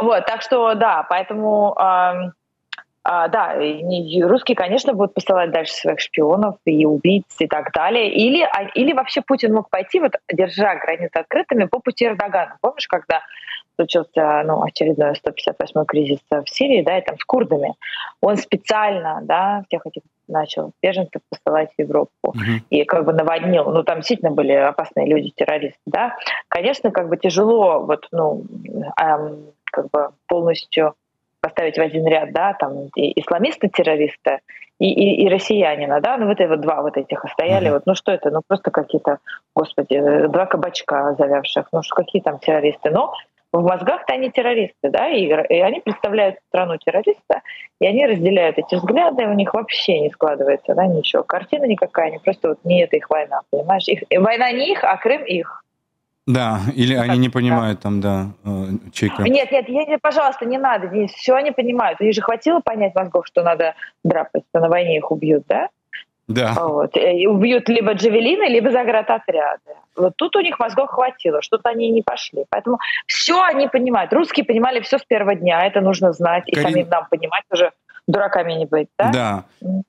Вот, 0.00 0.26
так 0.26 0.42
что, 0.42 0.74
да, 0.74 1.04
поэтому... 1.08 1.76
Э, 1.78 2.30
а, 3.12 3.26
да, 3.26 3.56
русские, 3.56 4.54
конечно, 4.54 4.94
будут 4.94 5.14
посылать 5.14 5.50
дальше 5.50 5.72
своих 5.72 5.98
шпионов 5.98 6.58
и 6.64 6.86
убийц 6.86 7.24
и 7.40 7.48
так 7.48 7.72
далее. 7.72 8.08
Или, 8.14 8.40
а, 8.42 8.68
или 8.76 8.92
вообще 8.92 9.20
Путин 9.20 9.52
мог 9.52 9.68
пойти, 9.68 9.98
вот, 9.98 10.12
держа 10.32 10.76
границы 10.76 11.16
открытыми, 11.16 11.64
по 11.64 11.80
пути 11.80 12.06
Эрдогана. 12.06 12.56
Помнишь, 12.60 12.86
когда 12.86 13.22
случился 13.74 14.44
ну, 14.44 14.62
очередной 14.62 15.14
158-й 15.14 15.86
кризис 15.86 16.20
в 16.30 16.44
Сирии, 16.46 16.82
да, 16.82 16.98
и 16.98 17.02
там 17.02 17.18
с 17.18 17.24
курдами, 17.24 17.74
он 18.20 18.36
специально, 18.36 19.18
да, 19.24 19.64
всех 19.66 19.86
этих 19.86 20.02
начал 20.28 20.70
беженцев 20.80 21.20
посылать 21.30 21.70
в 21.76 21.80
Европу 21.80 22.12
uh-huh. 22.24 22.60
и 22.70 22.84
как 22.84 23.06
бы 23.06 23.12
наводнил. 23.12 23.64
Ну, 23.72 23.82
там 23.82 23.96
действительно 23.96 24.30
были 24.30 24.52
опасные 24.52 25.08
люди, 25.08 25.32
террористы, 25.34 25.80
да. 25.84 26.14
Конечно, 26.46 26.92
как 26.92 27.08
бы 27.08 27.16
тяжело 27.16 27.80
вот, 27.80 28.06
ну, 28.12 28.44
эм, 29.02 29.46
как 29.64 29.90
бы 29.90 30.10
полностью 30.28 30.94
поставить 31.40 31.76
в 31.76 31.80
один 31.80 32.06
ряд, 32.06 32.32
да, 32.32 32.54
там 32.54 32.88
и 32.94 33.20
исламисты-террористы 33.20 34.38
и, 34.78 34.90
и, 34.90 35.24
и 35.24 35.28
россиянина, 35.28 36.00
да, 36.00 36.16
ну 36.16 36.26
вот, 36.26 36.38
вот 36.40 36.60
два 36.60 36.82
вот 36.82 36.96
этих 36.96 37.24
стояли, 37.32 37.68
mm-hmm. 37.68 37.72
вот, 37.72 37.82
ну 37.86 37.94
что 37.94 38.12
это, 38.12 38.30
ну 38.30 38.40
просто 38.46 38.70
какие-то, 38.70 39.18
господи, 39.54 40.00
два 40.28 40.46
кабачка 40.46 41.14
завявших, 41.18 41.68
ну 41.72 41.82
что 41.82 41.96
какие 41.96 42.22
там 42.22 42.38
террористы, 42.38 42.90
но 42.90 43.12
в 43.52 43.62
мозгах-то 43.62 44.14
они 44.14 44.30
террористы, 44.30 44.90
да, 44.90 45.08
и, 45.08 45.24
и 45.26 45.60
они 45.60 45.80
представляют 45.80 46.36
страну 46.48 46.76
террориста, 46.78 47.42
и 47.80 47.86
они 47.86 48.06
разделяют 48.06 48.58
эти 48.58 48.76
взгляды, 48.76 49.24
и 49.24 49.26
у 49.26 49.34
них 49.34 49.52
вообще 49.54 50.00
не 50.00 50.10
складывается, 50.10 50.74
да, 50.74 50.86
ничего, 50.86 51.24
картина 51.24 51.64
никакая, 51.64 52.08
они 52.08 52.18
просто 52.18 52.50
вот 52.50 52.58
не 52.64 52.82
это 52.82 52.96
их 52.96 53.10
война, 53.10 53.40
понимаешь, 53.50 53.88
их, 53.88 54.02
война 54.16 54.52
не 54.52 54.72
их, 54.72 54.84
а 54.84 54.96
Крым 54.96 55.24
их, 55.24 55.64
да, 56.26 56.60
или 56.76 56.94
они 56.94 57.18
не 57.18 57.28
понимают 57.28 57.80
там, 57.80 58.00
да, 58.00 58.26
э, 58.44 58.90
чейка. 58.92 59.22
Нет, 59.22 59.50
нет, 59.50 59.68
я, 59.68 59.98
пожалуйста, 59.98 60.44
не 60.44 60.58
надо. 60.58 60.86
Денис, 60.88 61.10
все 61.12 61.34
они 61.34 61.50
понимают. 61.50 62.00
У 62.00 62.04
них 62.04 62.14
же 62.14 62.20
хватило 62.20 62.60
понять 62.60 62.94
мозгов, 62.94 63.26
что 63.26 63.42
надо 63.42 63.74
драпать, 64.04 64.44
что 64.50 64.60
на 64.60 64.68
войне 64.68 64.98
их 64.98 65.10
убьют, 65.10 65.44
да? 65.48 65.68
Да. 66.28 66.54
Вот. 66.54 66.96
И 66.96 67.26
убьют 67.26 67.68
либо 67.68 67.92
джавелины, 67.92 68.44
либо 68.44 68.70
заградотряды. 68.70 69.74
Вот 69.96 70.12
тут 70.16 70.36
у 70.36 70.40
них 70.40 70.60
мозгов 70.60 70.90
хватило, 70.90 71.42
что-то 71.42 71.70
они 71.70 71.90
не 71.90 72.02
пошли. 72.02 72.44
Поэтому 72.50 72.78
все 73.06 73.42
они 73.42 73.66
понимают. 73.66 74.12
Русские 74.12 74.46
понимали 74.46 74.80
все 74.80 74.98
с 74.98 75.04
первого 75.04 75.34
дня, 75.34 75.66
это 75.66 75.80
нужно 75.80 76.12
знать, 76.12 76.44
Карин... 76.44 76.60
и 76.60 76.62
самим 76.62 76.88
нам 76.88 77.06
понимать 77.10 77.42
уже 77.50 77.72
дураками 78.10 78.52
не 78.54 78.66
быть, 78.66 78.88
да? 78.98 79.10
Да. 79.12 79.44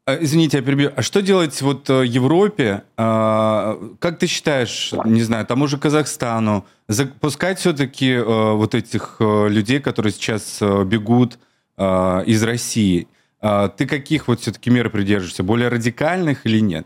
А, 0.05 0.15
извините, 0.19 0.57
я 0.57 0.63
перебью. 0.63 0.91
А 0.95 1.01
что 1.01 1.21
делать 1.21 1.61
вот 1.61 1.89
э, 1.89 2.05
Европе? 2.05 2.83
А, 2.97 3.77
как 3.99 4.19
ты 4.19 4.27
считаешь, 4.27 4.93
не 5.05 5.21
знаю, 5.21 5.45
тому 5.45 5.67
же 5.67 5.77
Казахстану, 5.77 6.65
запускать 6.87 7.59
все-таки 7.59 8.13
э, 8.13 8.23
вот 8.23 8.75
этих 8.75 9.17
э, 9.19 9.47
людей, 9.49 9.79
которые 9.79 10.11
сейчас 10.13 10.61
бегут 10.61 11.39
из 11.77 12.43
России? 12.43 13.07
А, 13.41 13.69
ты 13.69 13.87
каких 13.87 14.27
вот 14.27 14.39
все-таки 14.39 14.69
мер 14.69 14.89
придерживаешься? 14.89 15.43
Более 15.43 15.69
радикальных 15.69 16.45
или 16.45 16.59
нет? 16.59 16.85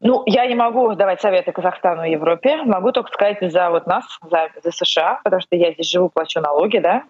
Ну, 0.00 0.22
я 0.26 0.46
не 0.46 0.54
могу 0.54 0.94
давать 0.94 1.20
советы 1.20 1.50
Казахстану 1.50 2.04
и 2.04 2.12
Европе. 2.12 2.62
Могу 2.62 2.92
только 2.92 3.10
сказать 3.12 3.38
за 3.52 3.70
вот 3.70 3.86
нас, 3.86 4.04
за, 4.30 4.48
за 4.62 4.70
США, 4.70 5.20
потому 5.24 5.42
что 5.42 5.56
я 5.56 5.72
здесь 5.72 5.90
живу, 5.90 6.08
плачу 6.08 6.40
налоги, 6.40 6.78
да. 6.78 7.02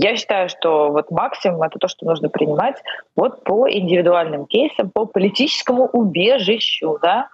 Я 0.00 0.16
считаю, 0.16 0.48
что 0.48 0.90
вот 0.90 1.10
максимум 1.10 1.62
это 1.62 1.78
то, 1.80 1.88
что 1.88 2.06
нужно 2.06 2.28
принимать 2.28 2.76
вот 3.16 3.42
по 3.42 3.68
индивидуальным 3.68 4.46
кейсам, 4.46 4.90
по 4.90 5.06
политическому 5.06 5.86
убежищу, 5.86 6.98
да, 7.02 7.28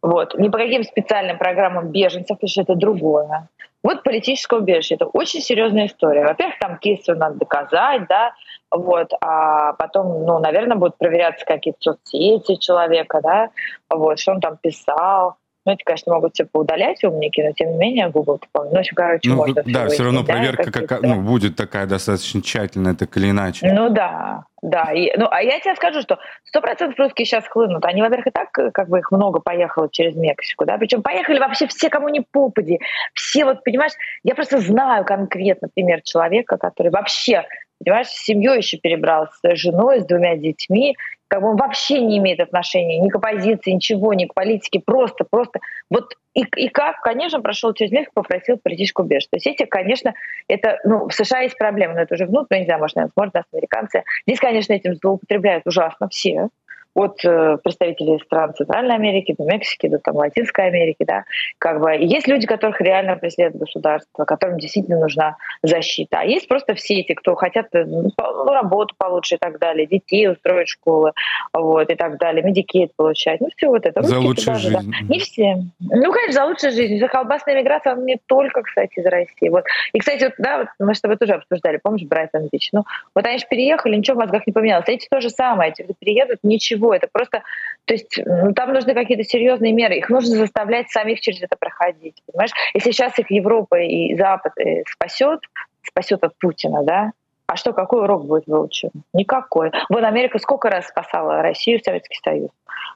вот. 0.00 0.38
Не 0.38 0.50
по 0.50 0.58
каким 0.58 0.84
специальным 0.84 1.36
программам 1.38 1.88
беженцев, 1.88 2.36
потому 2.36 2.48
что 2.48 2.60
это 2.60 2.74
другое. 2.74 3.48
Вот 3.82 4.02
политическое 4.02 4.60
убежище. 4.60 4.94
Это 4.94 5.06
очень 5.06 5.40
серьезная 5.40 5.86
история. 5.86 6.24
Во-первых, 6.24 6.58
там 6.60 6.78
кейсы 6.78 7.14
надо 7.14 7.38
доказать, 7.38 8.06
да, 8.08 8.34
вот, 8.70 9.10
а 9.20 9.72
потом, 9.72 10.24
ну, 10.24 10.38
наверное, 10.38 10.76
будут 10.76 10.96
проверяться 10.96 11.44
какие-то 11.44 11.78
соцсети 11.80 12.56
человека, 12.56 13.20
да, 13.22 13.50
вот, 13.90 14.20
что 14.20 14.32
он 14.32 14.40
там 14.40 14.58
писал, 14.58 15.36
ну, 15.64 15.72
эти, 15.72 15.82
конечно, 15.82 16.12
могут 16.12 16.34
все 16.34 16.44
поудалять 16.44 17.02
умники, 17.04 17.40
но 17.40 17.52
тем 17.52 17.72
не 17.72 17.78
менее 17.78 18.10
Google, 18.10 18.40
ну, 18.54 18.70
в 18.70 18.76
общем, 18.76 18.94
короче, 18.94 19.30
ну, 19.30 19.36
можно 19.36 19.62
Да, 19.64 19.88
все 19.88 20.02
равно 20.02 20.22
да, 20.22 20.32
проверка 20.32 20.70
как, 20.70 21.02
ну, 21.02 21.22
будет 21.22 21.56
такая 21.56 21.86
достаточно 21.86 22.42
тщательная, 22.42 22.94
так 22.94 23.16
или 23.16 23.30
иначе. 23.30 23.66
Ну 23.72 23.88
да, 23.88 24.44
да. 24.60 24.92
И, 24.92 25.16
ну, 25.16 25.26
а 25.30 25.42
я 25.42 25.58
тебе 25.60 25.74
скажу, 25.76 26.02
что 26.02 26.18
сто 26.44 26.60
процентов 26.60 26.98
русские 26.98 27.24
сейчас 27.24 27.46
хлынут. 27.48 27.84
Они, 27.86 28.02
во-первых, 28.02 28.26
и 28.26 28.30
так 28.30 28.50
как 28.52 28.88
бы 28.88 28.98
их 28.98 29.10
много 29.10 29.40
поехало 29.40 29.88
через 29.90 30.14
Мексику, 30.16 30.66
да, 30.66 30.76
причем 30.76 31.02
поехали 31.02 31.38
вообще 31.38 31.66
все, 31.66 31.88
кому 31.88 32.08
не 32.10 32.20
попади. 32.20 32.80
Все 33.14 33.44
вот, 33.44 33.64
понимаешь, 33.64 33.92
я 34.22 34.34
просто 34.34 34.58
знаю 34.58 35.04
конкретно 35.04 35.68
пример 35.74 36.02
человека, 36.02 36.58
который 36.58 36.90
вообще 36.90 37.46
понимаешь, 37.82 38.08
с 38.08 38.24
семьей 38.24 38.58
еще 38.58 38.78
перебрался, 38.78 39.34
с 39.42 39.58
женой, 39.58 40.00
с 40.00 40.06
двумя 40.06 40.36
детьми, 40.36 40.96
как 41.28 41.42
бы 41.42 41.50
он 41.50 41.56
вообще 41.56 42.00
не 42.00 42.18
имеет 42.18 42.40
отношения 42.40 43.00
ни 43.00 43.08
к 43.08 43.16
оппозиции, 43.16 43.72
ничего, 43.72 44.14
ни 44.14 44.26
к 44.26 44.34
политике, 44.34 44.80
просто, 44.84 45.24
просто. 45.24 45.58
Вот 45.90 46.14
и, 46.34 46.44
и 46.56 46.68
как, 46.68 47.00
конечно, 47.00 47.40
прошел 47.40 47.72
через 47.72 47.92
Мексику, 47.92 48.22
попросил 48.22 48.58
политическую 48.58 49.06
убежище. 49.06 49.28
То 49.30 49.36
есть 49.36 49.46
эти, 49.46 49.64
конечно, 49.64 50.14
это, 50.48 50.78
ну, 50.84 51.08
в 51.08 51.12
США 51.14 51.40
есть 51.40 51.58
проблемы, 51.58 51.94
но 51.94 52.02
это 52.02 52.14
уже 52.14 52.26
внутрь, 52.26 52.58
не 52.58 52.64
знаю, 52.66 52.80
может, 52.80 52.96
наверное, 52.96 53.12
может, 53.16 53.34
нас 53.34 53.44
американцы. 53.52 54.04
Здесь, 54.26 54.38
конечно, 54.38 54.72
этим 54.72 54.94
злоупотребляют 54.94 55.66
ужасно 55.66 56.08
все 56.08 56.50
от 56.94 57.24
э, 57.24 57.58
представителей 57.62 58.18
стран 58.24 58.54
Центральной 58.54 58.94
Америки 58.94 59.34
до 59.36 59.44
Мексики, 59.44 59.88
до 59.88 59.98
там, 59.98 60.16
Латинской 60.16 60.66
Америки, 60.66 61.04
да, 61.06 61.24
как 61.58 61.80
бы 61.80 61.92
есть 61.92 62.28
люди, 62.28 62.46
которых 62.46 62.80
реально 62.80 63.16
преследует 63.16 63.62
государство, 63.64 64.24
которым 64.24 64.58
действительно 64.58 65.00
нужна 65.00 65.36
защита, 65.62 66.20
а 66.20 66.24
есть 66.24 66.48
просто 66.48 66.74
все 66.74 67.00
эти, 67.00 67.14
кто 67.14 67.34
хотят 67.34 67.66
э, 67.72 67.84
ну, 67.84 68.10
ну, 68.16 68.52
работу 68.52 68.94
получше 68.96 69.36
и 69.36 69.38
так 69.38 69.58
далее, 69.58 69.86
детей 69.86 70.28
устроить 70.28 70.68
школы, 70.68 71.12
вот, 71.52 71.90
и 71.90 71.94
так 71.94 72.18
далее, 72.18 72.42
медикет 72.42 72.92
получать, 72.96 73.40
ну 73.40 73.48
все 73.56 73.68
вот 73.68 73.86
это. 73.86 74.02
За 74.02 74.18
лучшую 74.20 74.56
жизнь. 74.56 74.74
Да. 74.74 75.06
Не 75.08 75.18
все. 75.18 75.56
Ну, 75.80 76.12
конечно, 76.12 76.32
за 76.32 76.44
лучшую 76.44 76.72
жизнь. 76.72 76.98
За 76.98 77.08
колбасная 77.08 77.56
миграция, 77.56 77.94
не 77.96 78.18
только, 78.26 78.62
кстати, 78.62 78.98
из 78.98 79.06
России. 79.06 79.48
Вот. 79.48 79.64
И, 79.92 79.98
кстати, 79.98 80.24
вот, 80.24 80.34
да, 80.38 80.58
вот 80.58 80.68
мы 80.78 80.94
с 80.94 81.00
тобой 81.00 81.16
тоже 81.16 81.34
обсуждали, 81.34 81.78
помнишь, 81.82 82.06
Брайтон 82.06 82.48
Бич? 82.52 82.70
Ну, 82.72 82.84
вот 83.14 83.26
они 83.26 83.38
же 83.38 83.46
переехали, 83.48 83.96
ничего 83.96 84.16
в 84.16 84.20
мозгах 84.20 84.46
не 84.46 84.52
поменялось. 84.52 84.88
Эти 84.88 85.08
то 85.08 85.20
же 85.20 85.30
самое, 85.30 85.72
эти 85.72 85.86
переедут, 85.98 86.38
ничего 86.42 86.83
всего. 86.84 86.94
Это 86.94 87.08
просто, 87.10 87.42
то 87.84 87.94
есть 87.94 88.18
ну, 88.24 88.52
там 88.52 88.72
нужны 88.72 88.94
какие-то 88.94 89.24
серьезные 89.24 89.72
меры. 89.72 89.96
Их 89.96 90.08
нужно 90.10 90.36
заставлять 90.36 90.90
самих 90.90 91.20
через 91.20 91.42
это 91.42 91.56
проходить. 91.58 92.22
Понимаешь? 92.26 92.52
Если 92.74 92.90
сейчас 92.90 93.18
их 93.18 93.30
Европа 93.30 93.76
и 93.76 94.14
Запад 94.16 94.52
э, 94.58 94.82
спасет, 94.86 95.40
спасет 95.82 96.22
от 96.24 96.36
Путина, 96.38 96.82
да, 96.84 97.12
а 97.46 97.56
что, 97.56 97.72
какой 97.72 98.02
урок 98.02 98.24
будет 98.24 98.46
выучен? 98.46 98.90
Никакой. 99.12 99.70
Вот 99.90 100.02
Америка 100.02 100.38
сколько 100.38 100.70
раз 100.70 100.88
спасала 100.88 101.42
Россию, 101.42 101.80
Советский 101.84 102.18
Союз? 102.24 102.50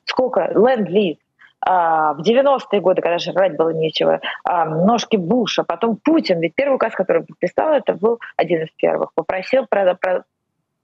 Сколько? 0.04 0.50
Ленд-лиз. 0.54 1.18
а, 1.60 2.14
в 2.14 2.20
90-е 2.20 2.80
годы, 2.80 3.02
когда 3.02 3.18
жрать 3.18 3.56
было 3.56 3.70
нечего, 3.70 4.20
а, 4.44 4.64
ножки 4.64 5.16
Буша, 5.16 5.64
потом 5.64 5.96
Путин, 5.96 6.40
ведь 6.40 6.54
первый 6.54 6.76
указ, 6.76 6.94
который 6.94 7.24
подписал, 7.24 7.72
это 7.74 7.92
был 7.92 8.20
один 8.36 8.62
из 8.62 8.70
первых, 8.70 9.12
попросил 9.14 9.66
про, 9.68 9.94
про, 9.94 10.24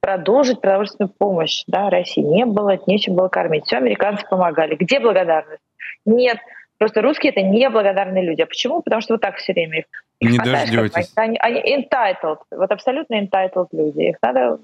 продолжить 0.05 0.61
продовольственную 0.61 1.11
помощь 1.17 1.65
да, 1.67 1.89
России. 1.89 2.21
Не 2.21 2.45
было, 2.45 2.79
нечем 2.87 3.15
было 3.15 3.29
кормить. 3.29 3.65
Все, 3.65 3.79
американцы 3.79 4.27
помогали. 4.29 4.75
Где 4.75 5.01
благодарность? 5.01 5.63
Нет. 6.05 6.37
Просто 6.77 7.01
русские 7.01 7.33
это 7.33 7.41
неблагодарные 7.41 8.23
люди. 8.23 8.43
А 8.43 8.47
почему? 8.47 8.83
Потому 8.83 9.01
что 9.01 9.15
вот 9.15 9.23
так 9.23 9.37
все 9.37 9.55
время 9.55 9.79
их, 9.79 9.85
их 10.21 10.31
Не 10.33 10.39
дождетесь. 10.39 11.11
Они, 11.17 11.39
они 11.39 11.61
entitled. 11.61 12.39
Вот 12.51 12.71
абсолютно 12.71 13.15
entitled 13.15 13.69
люди. 13.73 14.03
Их 14.11 14.17
надо 14.21 14.59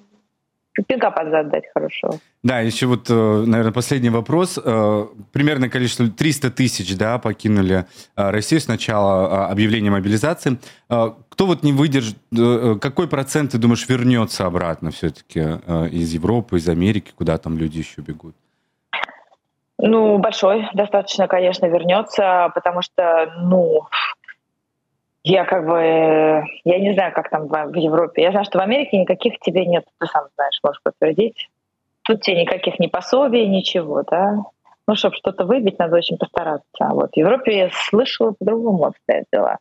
пинка 0.87 1.11
под 1.11 1.31
зад 1.31 1.49
дать 1.49 1.65
хорошего. 1.73 2.19
Да, 2.43 2.61
еще 2.61 2.87
вот, 2.87 3.09
э, 3.09 3.45
наверное, 3.47 3.73
последний 3.73 4.11
вопрос. 4.11 4.59
Э, 4.63 5.07
Примерное 5.33 5.69
количество 5.69 6.09
300 6.09 6.51
тысяч, 6.51 6.97
да, 6.97 7.19
покинули 7.19 7.87
э, 8.17 8.31
Россию 8.31 8.61
с 8.61 8.69
начала 8.69 9.49
объявления 9.49 9.91
мобилизации. 9.91 10.59
Кто 11.41 11.47
вот 11.47 11.63
не 11.63 11.73
выдержит, 11.73 12.19
какой 12.83 13.09
процент, 13.09 13.53
ты 13.53 13.59
думаешь, 13.59 13.89
вернется 13.89 14.45
обратно 14.45 14.91
все-таки 14.91 15.41
из 15.41 16.13
Европы, 16.13 16.59
из 16.59 16.69
Америки, 16.69 17.13
куда 17.17 17.39
там 17.39 17.57
люди 17.57 17.79
еще 17.79 18.03
бегут? 18.03 18.35
Ну, 19.79 20.19
большой 20.19 20.69
достаточно, 20.75 21.29
конечно, 21.29 21.65
вернется, 21.65 22.51
потому 22.55 22.83
что, 22.83 23.33
ну, 23.39 23.87
я 25.25 25.47
как 25.47 25.67
бы, 25.67 26.45
я 26.65 26.79
не 26.79 26.93
знаю, 26.93 27.15
как 27.15 27.31
там 27.31 27.49
в 27.49 27.75
Европе. 27.75 28.21
Я 28.21 28.33
знаю, 28.33 28.45
что 28.45 28.59
в 28.59 28.61
Америке 28.61 28.99
никаких 28.99 29.39
тебе 29.39 29.65
нет, 29.65 29.87
ты 29.99 30.07
сам 30.09 30.27
знаешь, 30.35 30.61
можешь 30.63 30.83
подтвердить. 30.83 31.49
Тут 32.03 32.21
тебе 32.21 32.43
никаких 32.43 32.79
ни 32.79 32.87
пособий, 32.87 33.47
ничего, 33.47 34.03
да. 34.03 34.43
Ну, 34.87 34.95
чтобы 34.95 35.17
что-то 35.17 35.47
выбить, 35.47 35.79
надо 35.79 35.97
очень 35.97 36.19
постараться. 36.19 36.89
Вот 36.91 37.13
в 37.15 37.17
Европе 37.17 37.57
я 37.57 37.71
слышала 37.73 38.33
по-другому 38.33 38.85
обстоят 38.85 39.25
дела 39.33 39.57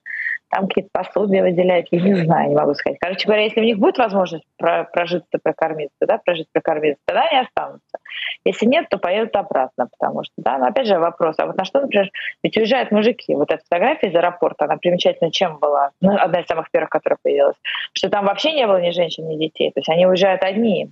там 0.50 0.68
какие-то 0.68 0.90
пособия 0.92 1.44
выделяют, 1.44 1.88
я 1.92 2.02
не 2.02 2.16
знаю, 2.16 2.50
не 2.50 2.56
могу 2.56 2.74
сказать. 2.74 2.98
Короче 3.00 3.26
говоря, 3.26 3.44
если 3.44 3.62
у 3.62 3.64
них 3.64 3.78
будет 3.78 3.98
возможность 3.98 4.46
прожиться, 4.58 5.40
прокормиться, 5.42 6.06
да, 6.08 6.18
прожить, 6.18 6.48
прокормиться, 6.52 7.02
тогда 7.06 7.24
они 7.24 7.42
останутся. 7.42 7.98
Если 8.46 8.66
нет, 8.66 8.88
то 8.90 8.98
поедут 8.98 9.36
обратно, 9.36 9.88
потому 9.98 10.24
что, 10.24 10.34
да, 10.38 10.58
но 10.58 10.68
опять 10.68 10.88
же 10.88 11.00
вопрос, 11.00 11.36
а 11.38 11.46
вот 11.46 11.58
на 11.58 11.66
что, 11.66 11.82
например, 11.82 12.10
ведь 12.44 12.58
уезжают 12.58 12.92
мужики, 12.92 13.36
вот 13.36 13.52
эта 13.52 13.64
фотография 13.64 14.08
из 14.08 14.16
аэропорта, 14.16 14.66
она 14.66 14.78
примечательна 14.78 15.32
чем 15.32 15.60
была, 15.60 15.92
ну, 16.02 16.16
одна 16.16 16.42
из 16.42 16.48
самых 16.48 16.72
первых, 16.72 16.90
которая 16.90 17.18
появилась, 17.22 17.58
что 17.94 18.10
там 18.10 18.26
вообще 18.26 18.54
не 18.54 18.66
было 18.66 18.82
ни 18.82 18.92
женщин, 18.92 19.28
ни 19.28 19.38
детей, 19.38 19.72
то 19.72 19.80
есть 19.80 19.90
они 19.90 20.08
уезжают 20.08 20.44
одни, 20.44 20.92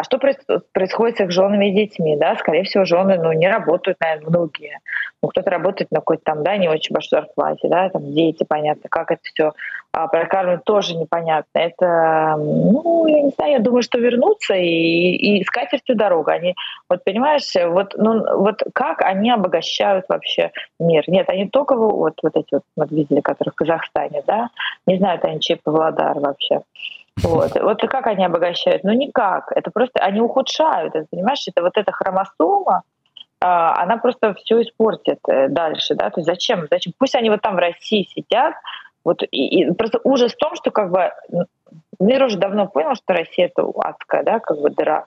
а 0.00 0.02
что 0.02 0.16
происходит 0.16 1.18
с 1.18 1.20
их 1.20 1.30
женами 1.30 1.68
и 1.68 1.74
детьми? 1.74 2.16
Да? 2.16 2.34
Скорее 2.36 2.64
всего, 2.64 2.86
жены 2.86 3.18
ну, 3.18 3.32
не 3.32 3.46
работают, 3.46 3.98
наверное, 4.00 4.30
многие. 4.30 4.78
Ну, 5.22 5.28
кто-то 5.28 5.50
работает 5.50 5.90
на 5.90 5.98
какой-то 5.98 6.22
там, 6.24 6.42
да, 6.42 6.56
не 6.56 6.70
очень 6.70 6.94
большой 6.94 7.20
зарплате, 7.20 7.68
да, 7.68 7.90
там 7.90 8.10
дети, 8.14 8.46
понятно, 8.48 8.88
как 8.88 9.10
это 9.10 9.20
все 9.22 9.52
а, 9.92 10.08
прокармливать 10.08 10.64
тоже 10.64 10.96
непонятно. 10.96 11.58
Это, 11.58 12.36
ну, 12.38 13.06
я 13.08 13.20
не 13.20 13.30
знаю, 13.32 13.52
я 13.52 13.58
думаю, 13.58 13.82
что 13.82 13.98
вернуться 13.98 14.54
и, 14.54 15.16
и 15.16 15.44
с 15.44 15.50
катертью 15.50 15.96
дорога. 15.96 16.32
Они, 16.32 16.54
вот 16.88 17.04
понимаешь, 17.04 17.52
вот, 17.66 17.92
ну, 17.98 18.38
вот 18.38 18.62
как 18.72 19.02
они 19.02 19.30
обогащают 19.30 20.06
вообще 20.08 20.50
мир? 20.78 21.04
Нет, 21.08 21.28
они 21.28 21.46
только 21.46 21.76
вот, 21.76 22.14
вот 22.22 22.36
эти 22.36 22.54
вот, 22.54 22.62
вот 22.74 22.90
видели, 22.90 23.20
которые 23.20 23.52
в 23.52 23.56
Казахстане, 23.56 24.22
да, 24.26 24.48
не 24.86 24.96
знают 24.96 25.26
они, 25.26 25.40
чей 25.40 25.56
Павлодар 25.56 26.18
вообще. 26.18 26.62
Вот. 27.22 27.60
вот 27.60 27.80
как 27.82 28.06
они 28.06 28.24
обогащают? 28.24 28.84
Ну 28.84 28.92
никак. 28.92 29.52
Это 29.54 29.70
просто 29.70 30.00
они 30.00 30.20
ухудшают. 30.20 30.94
Это, 30.94 31.06
понимаешь, 31.10 31.46
это 31.46 31.62
вот 31.62 31.76
эта 31.76 31.92
хромосома, 31.92 32.82
а, 33.40 33.82
она 33.82 33.96
просто 33.96 34.34
все 34.34 34.60
испортит 34.60 35.18
э, 35.26 35.48
дальше, 35.48 35.94
да, 35.94 36.10
то 36.10 36.20
есть 36.20 36.26
зачем, 36.26 36.66
зачем, 36.70 36.92
пусть 36.98 37.14
они 37.14 37.30
вот 37.30 37.40
там 37.40 37.56
в 37.56 37.58
России 37.58 38.06
сидят, 38.14 38.54
вот 39.02 39.22
и, 39.22 39.62
и 39.62 39.72
просто 39.72 39.98
ужас 40.04 40.34
в 40.34 40.36
том, 40.36 40.54
что 40.56 40.70
как 40.70 40.90
бы 40.90 41.10
мир 41.98 42.22
уже 42.22 42.36
давно 42.36 42.66
понял, 42.66 42.94
что 42.94 43.14
Россия 43.14 43.46
это 43.46 43.66
адская, 43.78 44.24
да, 44.24 44.40
как 44.40 44.58
бы 44.60 44.68
дыра, 44.68 45.04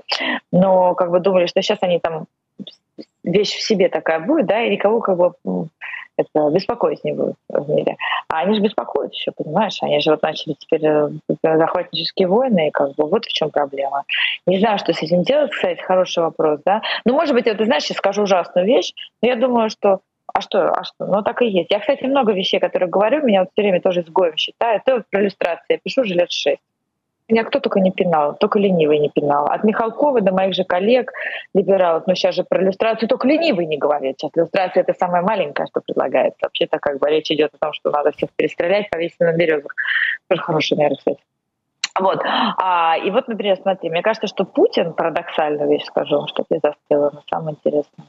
но 0.52 0.96
как 0.96 1.12
бы 1.12 1.20
думали, 1.20 1.46
что 1.46 1.62
сейчас 1.62 1.78
они 1.82 2.00
там 2.00 2.26
вещь 3.24 3.56
в 3.56 3.62
себе 3.62 3.88
такая 3.88 4.20
будет, 4.20 4.48
да, 4.48 4.64
и 4.64 4.72
никого 4.72 5.00
как 5.00 5.16
бы 5.16 5.34
это 6.18 6.50
беспокоить 6.50 7.04
не 7.04 7.14
будет 7.14 7.36
в 7.50 7.70
мире. 7.70 7.98
А 8.30 8.40
они 8.40 8.56
же 8.56 8.62
беспокоят 8.62 9.14
еще, 9.14 9.32
понимаешь? 9.32 9.78
Они 9.82 10.00
же 10.00 10.12
вот 10.12 10.22
начали 10.22 10.56
теперь 10.58 10.86
э, 10.86 11.10
захватнические 11.42 12.28
войны, 12.28 12.68
и 12.68 12.72
как 12.72 12.96
бы 12.96 13.08
вот 13.08 13.26
в 13.26 13.32
чем 13.32 13.50
проблема. 13.50 14.04
Не 14.46 14.60
знаю, 14.60 14.78
что 14.80 14.94
с 14.94 15.02
этим 15.02 15.24
делать, 15.24 15.52
кстати, 15.52 15.82
хороший 15.82 16.24
вопрос, 16.24 16.60
да. 16.66 16.82
Ну, 17.06 17.14
может 17.14 17.34
быть, 17.34 17.48
это, 17.48 17.66
знаешь, 17.66 17.86
я 17.86 17.96
скажу 17.96 18.24
ужасную 18.24 18.68
вещь, 18.68 18.94
но 19.22 19.30
я 19.30 19.36
думаю, 19.36 19.70
что 19.70 20.00
а 20.34 20.42
что, 20.42 20.72
а 20.72 20.84
что? 20.84 21.06
Ну, 21.06 21.22
так 21.22 21.42
и 21.44 21.48
есть. 21.48 21.70
Я, 21.70 21.80
кстати, 21.80 22.06
много 22.06 22.34
вещей, 22.34 22.60
которые 22.60 22.90
говорю, 22.90 23.24
меня 23.24 23.42
вот 23.42 23.50
все 23.54 23.62
время 23.62 23.82
тоже 23.82 24.02
изгоем 24.02 24.36
считают. 24.36 24.82
Вот 24.88 25.04
про 25.10 25.22
иллюстрации. 25.22 25.74
Я 25.74 25.78
пишу 25.78 26.02
уже 26.02 26.16
лет 26.16 26.32
шесть. 26.32 26.62
Меня 27.30 27.46
кто 27.46 27.60
только 27.60 27.80
не 27.80 27.92
пинал, 27.92 28.36
только 28.36 28.60
ленивый 28.60 29.00
не 29.00 29.10
пинал. 29.10 29.46
От 29.46 29.64
Михалкова 29.64 30.22
до 30.22 30.34
моих 30.34 30.54
же 30.54 30.66
коллег, 30.66 31.12
либералов, 31.54 32.06
но 32.06 32.16
сейчас 32.16 32.36
же 32.36 32.44
про 32.44 32.62
иллюстрацию 32.62 33.08
только 33.08 33.28
ленивый 33.28 33.66
не 33.66 33.78
говорит. 33.78 34.18
Сейчас 34.20 34.32
иллюстрация— 34.36 34.82
это 34.84 34.94
самое 34.94 35.24
маленькое, 35.24 35.68
что 35.68 35.82
предлагается. 35.82 36.38
Вообще-то 36.42 36.80
как 36.80 37.00
бы 37.00 37.10
речь 37.10 37.32
идет 37.32 37.52
о 37.54 37.66
том, 37.66 37.74
что 37.74 37.92
надо 37.92 38.12
всех 38.12 38.30
перестрелять, 38.36 38.90
повесить 38.90 39.20
на 39.20 39.32
березах. 39.34 39.74
Тоже 40.28 40.42
хорошая 40.42 40.80
мера, 40.80 40.96
кстати. 40.96 41.20
Вот. 42.00 42.22
А, 42.26 42.98
и 42.98 43.10
вот, 43.12 43.28
например, 43.28 43.58
смотри, 43.62 43.90
мне 43.90 44.02
кажется, 44.02 44.28
что 44.28 44.46
Путин, 44.46 44.94
парадоксальную 44.94 45.70
вещь 45.70 45.86
скажу, 45.86 46.26
что 46.28 46.44
ты 46.50 46.60
застыла, 46.62 47.12
но 47.14 47.22
самое 47.30 47.56
интересное. 47.56 48.06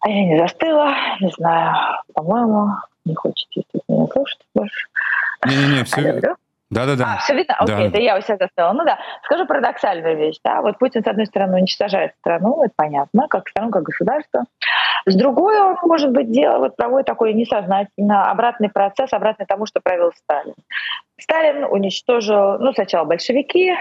А 0.00 0.10
я 0.10 0.24
не 0.24 0.38
застыла, 0.38 0.94
не 1.20 1.30
знаю, 1.30 1.74
по-моему, 2.12 2.74
не 3.04 3.14
хочет 3.14 3.48
меня 3.88 4.06
слушать 4.12 4.40
больше. 4.54 4.86
Не-не-не, 5.46 5.84
все, 5.84 6.36
да-да-да. 6.70 7.14
А, 7.14 7.18
все 7.18 7.34
видно? 7.34 7.54
Окей, 7.58 7.76
да. 7.76 7.84
это 7.84 8.00
я 8.00 8.18
у 8.18 8.20
себя 8.20 8.36
заставила. 8.38 8.72
Ну 8.72 8.84
да, 8.84 8.98
скажу 9.24 9.46
парадоксальную 9.46 10.16
вещь. 10.16 10.38
Да? 10.44 10.62
Вот 10.62 10.78
Путин, 10.78 11.04
с 11.04 11.06
одной 11.06 11.26
стороны, 11.26 11.58
уничтожает 11.58 12.12
страну, 12.20 12.62
это 12.64 12.72
понятно, 12.76 13.28
как 13.28 13.48
страну, 13.48 13.70
как 13.70 13.84
государство. 13.84 14.44
С 15.06 15.14
другой, 15.14 15.60
он, 15.60 15.76
может 15.82 16.10
быть, 16.10 16.30
дело, 16.32 16.58
вот 16.58 16.76
проводит 16.76 17.06
такой 17.06 17.34
несознательно 17.34 18.28
обратный 18.30 18.68
процесс, 18.68 19.12
обратный 19.12 19.46
тому, 19.46 19.66
что 19.66 19.80
провел 19.80 20.10
Сталин. 20.16 20.54
Сталин 21.18 21.64
уничтожил, 21.64 22.58
ну, 22.58 22.72
сначала 22.72 23.04
большевики, 23.04 23.72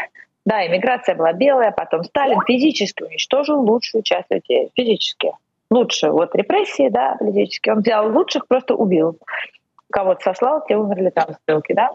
да, 0.46 0.66
иммиграция 0.68 1.16
была 1.16 1.34
белая, 1.34 1.72
потом 1.72 2.04
Сталин 2.04 2.40
физически 2.46 3.02
уничтожил 3.02 3.62
лучшую 3.62 4.04
часть 4.04 4.30
людей, 4.30 4.70
физически. 4.76 5.32
Лучше, 5.72 6.12
вот 6.12 6.36
репрессии, 6.36 6.90
да, 6.90 7.16
политические. 7.18 7.74
Он 7.74 7.82
взял 7.82 8.14
лучших, 8.14 8.48
просто 8.48 8.76
убил 8.76 9.18
кого-то 9.96 10.22
сослал, 10.22 10.62
те 10.68 10.76
умерли 10.76 11.10
там 11.10 11.34
стрелки, 11.42 11.74
да. 11.74 11.90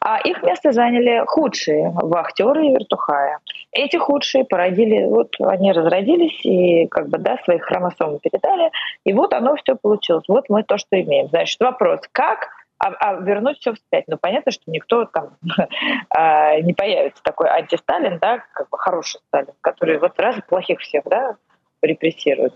А 0.00 0.18
их 0.18 0.42
место 0.42 0.72
заняли 0.72 1.22
худшие 1.24 1.92
вахтеры 1.94 2.66
и 2.66 2.72
вертухая. 2.72 3.38
Эти 3.70 3.96
худшие 3.96 4.44
породили, 4.44 5.04
вот 5.04 5.36
они 5.38 5.70
разродились 5.70 6.44
и 6.44 6.88
как 6.88 7.08
бы, 7.08 7.18
да, 7.18 7.38
своих 7.44 7.62
хромосом 7.62 8.18
передали, 8.18 8.72
и 9.04 9.12
вот 9.12 9.32
оно 9.32 9.54
все 9.54 9.76
получилось. 9.76 10.24
Вот 10.26 10.46
мы 10.48 10.64
то, 10.64 10.78
что 10.78 11.00
имеем. 11.00 11.28
Значит, 11.28 11.60
вопрос, 11.60 12.00
как 12.10 12.48
а, 12.78 12.88
а 12.88 13.14
вернуть 13.20 13.58
все 13.58 13.72
вспять. 13.72 14.04
Ну, 14.08 14.18
понятно, 14.20 14.50
что 14.50 14.64
никто 14.66 15.04
там 15.04 15.36
а, 16.10 16.58
не 16.60 16.74
появится 16.74 17.22
такой 17.22 17.48
антисталин, 17.48 18.18
да, 18.18 18.42
как 18.52 18.68
бы 18.68 18.78
хороший 18.78 19.20
Сталин, 19.28 19.54
который 19.60 19.98
вот 19.98 20.18
раз 20.18 20.36
плохих 20.48 20.80
всех, 20.80 21.04
да, 21.04 21.36
репрессирует. 21.82 22.54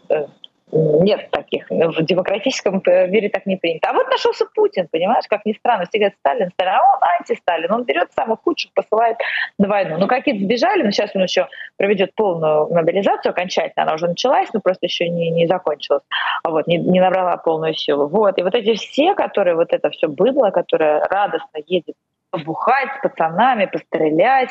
Нет 0.70 1.30
таких. 1.30 1.66
В 1.70 2.02
демократическом 2.02 2.82
мире 2.84 3.28
так 3.28 3.46
не 3.46 3.56
принято. 3.56 3.88
А 3.88 3.92
вот 3.92 4.08
нашелся 4.08 4.44
Путин, 4.54 4.88
понимаешь, 4.90 5.24
как 5.28 5.46
ни 5.46 5.52
странно. 5.54 5.86
Все 5.86 5.98
говорят, 5.98 6.14
Сталин, 6.20 6.50
Сталин, 6.50 6.72
а 6.72 6.80
он 6.80 7.08
антисталин. 7.18 7.72
Он 7.72 7.84
берет 7.84 8.12
самых 8.12 8.40
худших, 8.42 8.72
посылает 8.74 9.16
на 9.58 9.68
войну. 9.68 9.96
Ну, 9.98 10.06
какие-то 10.06 10.44
сбежали, 10.44 10.82
но 10.82 10.90
сейчас 10.90 11.10
он 11.14 11.22
еще 11.22 11.48
проведет 11.76 12.14
полную 12.14 12.68
мобилизацию 12.72 13.30
окончательно. 13.30 13.84
Она 13.84 13.94
уже 13.94 14.08
началась, 14.08 14.52
но 14.52 14.60
просто 14.60 14.86
еще 14.86 15.08
не, 15.08 15.30
не 15.30 15.46
закончилась. 15.46 16.02
А 16.42 16.50
вот, 16.50 16.66
не, 16.66 16.76
не 16.76 17.00
набрала 17.00 17.36
полную 17.38 17.74
силу. 17.74 18.06
Вот. 18.08 18.38
И 18.38 18.42
вот 18.42 18.54
эти 18.54 18.74
все, 18.74 19.14
которые 19.14 19.56
вот 19.56 19.72
это 19.72 19.90
все 19.90 20.08
было, 20.08 20.50
которое 20.50 21.00
радостно 21.04 21.58
едет 21.66 21.94
побухать 22.30 22.90
с 22.98 23.02
пацанами, 23.02 23.66
пострелять, 23.66 24.50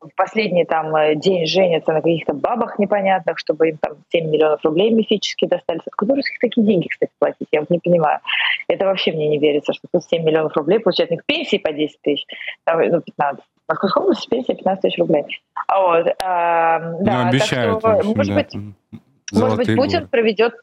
в 0.00 0.14
последний 0.16 0.64
там 0.64 0.94
э, 0.96 1.14
день 1.14 1.46
женятся 1.46 1.92
на 1.92 2.00
каких-то 2.00 2.32
бабах 2.32 2.78
непонятных, 2.78 3.38
чтобы 3.38 3.68
им 3.68 3.78
там 3.78 3.96
7 4.10 4.30
миллионов 4.30 4.64
рублей 4.64 4.90
мифически 4.90 5.46
достались. 5.46 5.82
Откуда 5.86 6.14
русских 6.14 6.38
такие 6.38 6.66
деньги, 6.66 6.88
кстати, 6.88 7.12
платить? 7.18 7.48
Я 7.52 7.60
вот 7.60 7.70
не 7.70 7.78
понимаю. 7.78 8.20
Это 8.68 8.86
вообще 8.86 9.12
мне 9.12 9.28
не 9.28 9.38
верится, 9.38 9.72
что 9.72 9.88
тут 9.92 10.04
7 10.04 10.24
миллионов 10.24 10.56
рублей 10.56 10.80
получают 10.80 11.10
у 11.10 11.14
них 11.14 11.24
пенсии 11.26 11.58
по 11.58 11.72
10 11.72 12.00
тысяч, 12.00 12.26
ну, 12.66 13.00
15. 13.00 13.44
В 13.44 13.68
Московской 13.68 14.02
области 14.02 14.28
пенсия 14.28 14.54
15 14.54 14.82
тысяч 14.82 14.98
рублей. 14.98 15.24
А 15.68 15.80
вот, 15.80 16.06
а, 16.24 16.78
да, 17.00 17.22
ну, 17.22 17.28
обещают, 17.28 17.80
так 17.80 17.92
что, 17.92 17.98
общем, 18.00 18.16
может 18.16 18.34
да. 18.34 18.34
быть, 18.34 19.00
может 19.32 19.56
быть, 19.58 19.76
Путин 19.76 19.98
горы. 19.98 20.08
проведет, 20.08 20.54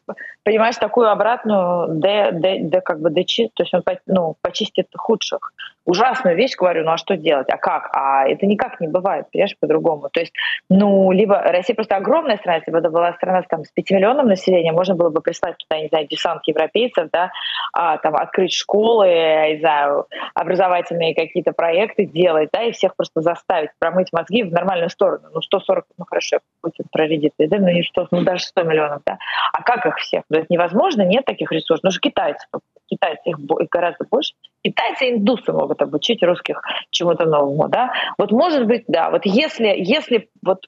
понимаешь, 0.42 0.76
такую 0.76 1.10
обратную, 1.10 2.00
де, 2.00 2.30
де, 2.32 2.58
де, 2.60 2.80
как 2.80 3.00
бы 3.00 3.10
дечи, 3.10 3.50
то 3.54 3.62
есть 3.62 3.72
он 3.72 3.82
ну, 4.06 4.36
почистит 4.42 4.88
худших. 4.94 5.52
Ужасную 5.88 6.36
вещь 6.36 6.54
говорю, 6.54 6.84
ну 6.84 6.92
а 6.92 6.98
что 6.98 7.16
делать? 7.16 7.48
А 7.48 7.56
как? 7.56 7.88
А 7.94 8.28
это 8.28 8.44
никак 8.44 8.78
не 8.78 8.88
бывает, 8.88 9.26
понимаешь, 9.32 9.56
по-другому. 9.58 10.10
То 10.12 10.20
есть, 10.20 10.34
ну, 10.68 11.10
либо 11.12 11.40
Россия 11.40 11.74
просто 11.74 11.96
огромная 11.96 12.36
страна, 12.36 12.58
если 12.58 12.70
бы 12.70 12.78
это 12.78 12.90
была 12.90 13.14
страна 13.14 13.42
там, 13.48 13.64
с 13.64 13.70
5 13.72 13.90
миллионом 13.92 14.28
населения, 14.28 14.70
можно 14.70 14.94
было 14.94 15.08
бы 15.08 15.22
прислать 15.22 15.56
туда, 15.56 15.80
не 15.80 15.88
знаю, 15.88 16.06
десант 16.06 16.42
европейцев, 16.46 17.08
да, 17.10 17.30
а, 17.72 17.96
там, 17.96 18.16
открыть 18.16 18.52
школы, 18.52 19.06
не 19.08 19.60
знаю, 19.60 20.06
образовательные 20.34 21.14
какие-то 21.14 21.52
проекты 21.52 22.04
делать, 22.04 22.50
да, 22.52 22.64
и 22.64 22.72
всех 22.72 22.94
просто 22.94 23.22
заставить 23.22 23.70
промыть 23.78 24.12
мозги 24.12 24.42
в 24.42 24.52
нормальную 24.52 24.90
сторону. 24.90 25.28
Ну, 25.32 25.40
140, 25.40 25.86
ну 25.96 26.04
хорошо, 26.04 26.38
Путин 26.60 26.84
проредит, 26.92 27.32
да, 27.38 27.56
ну 27.56 27.68
не 27.68 27.82
100, 27.82 28.08
ну 28.10 28.22
даже 28.22 28.44
100 28.44 28.62
миллионов, 28.64 29.00
да. 29.06 29.16
А 29.54 29.62
как 29.62 29.86
их 29.86 29.96
всех? 29.96 30.24
Ну, 30.28 30.38
это 30.38 30.46
невозможно, 30.50 31.00
нет 31.02 31.24
таких 31.24 31.50
ресурсов. 31.50 31.84
Ну 31.84 31.90
же 31.90 32.00
китайцы, 32.00 32.46
китайцы 32.88 33.30
их 33.30 33.38
гораздо 33.70 34.04
больше. 34.10 34.34
Китайцы 34.62 35.06
и 35.06 35.12
индусы 35.12 35.52
могут 35.52 35.80
обучить 35.82 36.22
русских 36.22 36.62
чему-то 36.90 37.26
новому, 37.26 37.68
да. 37.68 37.92
Вот 38.18 38.32
может 38.32 38.66
быть, 38.66 38.84
да, 38.88 39.10
вот 39.10 39.22
если, 39.24 39.74
если 39.76 40.28
вот 40.42 40.66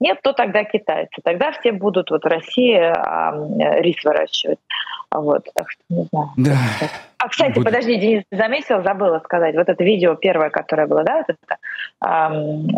нет, 0.00 0.18
то 0.22 0.32
тогда 0.32 0.64
китайцы. 0.64 1.20
Тогда 1.22 1.52
все 1.52 1.72
будут 1.72 2.10
вот 2.10 2.24
в 2.24 2.26
России 2.26 2.74
а, 2.76 3.32
рис 3.80 4.02
выращивать. 4.04 4.58
Вот, 5.10 5.46
так 5.54 5.70
что 5.70 5.82
не 5.88 6.04
знаю. 6.04 6.28
Да. 6.36 6.56
А, 7.18 7.28
кстати, 7.28 7.54
Буд... 7.54 7.64
подожди, 7.64 7.96
Денис, 7.96 8.24
заметил, 8.30 8.82
забыла 8.82 9.20
сказать. 9.20 9.54
Вот 9.54 9.68
это 9.68 9.82
видео 9.84 10.16
первое, 10.16 10.50
которое 10.50 10.86
было, 10.86 11.04
да, 11.04 11.18
вот 11.18 11.26
это 11.28 11.56
а, 12.00 12.32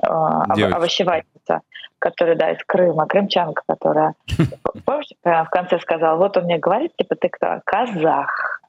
а, 0.06 0.76
овощевательница, 0.76 1.62
которая, 1.98 2.36
да, 2.36 2.50
из 2.52 2.62
Крыма, 2.64 3.06
крымчанка, 3.06 3.62
которая, 3.66 4.14
помнишь, 4.84 5.08
в 5.24 5.48
конце 5.50 5.78
сказала, 5.80 6.18
вот 6.18 6.36
он 6.36 6.44
мне 6.44 6.58
говорит, 6.58 6.92
типа, 6.96 7.16
ты 7.16 7.28
кто? 7.30 7.60
Казах. 7.64 8.60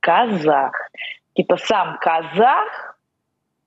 Казах. 0.00 0.72
Типа, 1.34 1.56
сам 1.56 1.98
казах, 2.00 2.96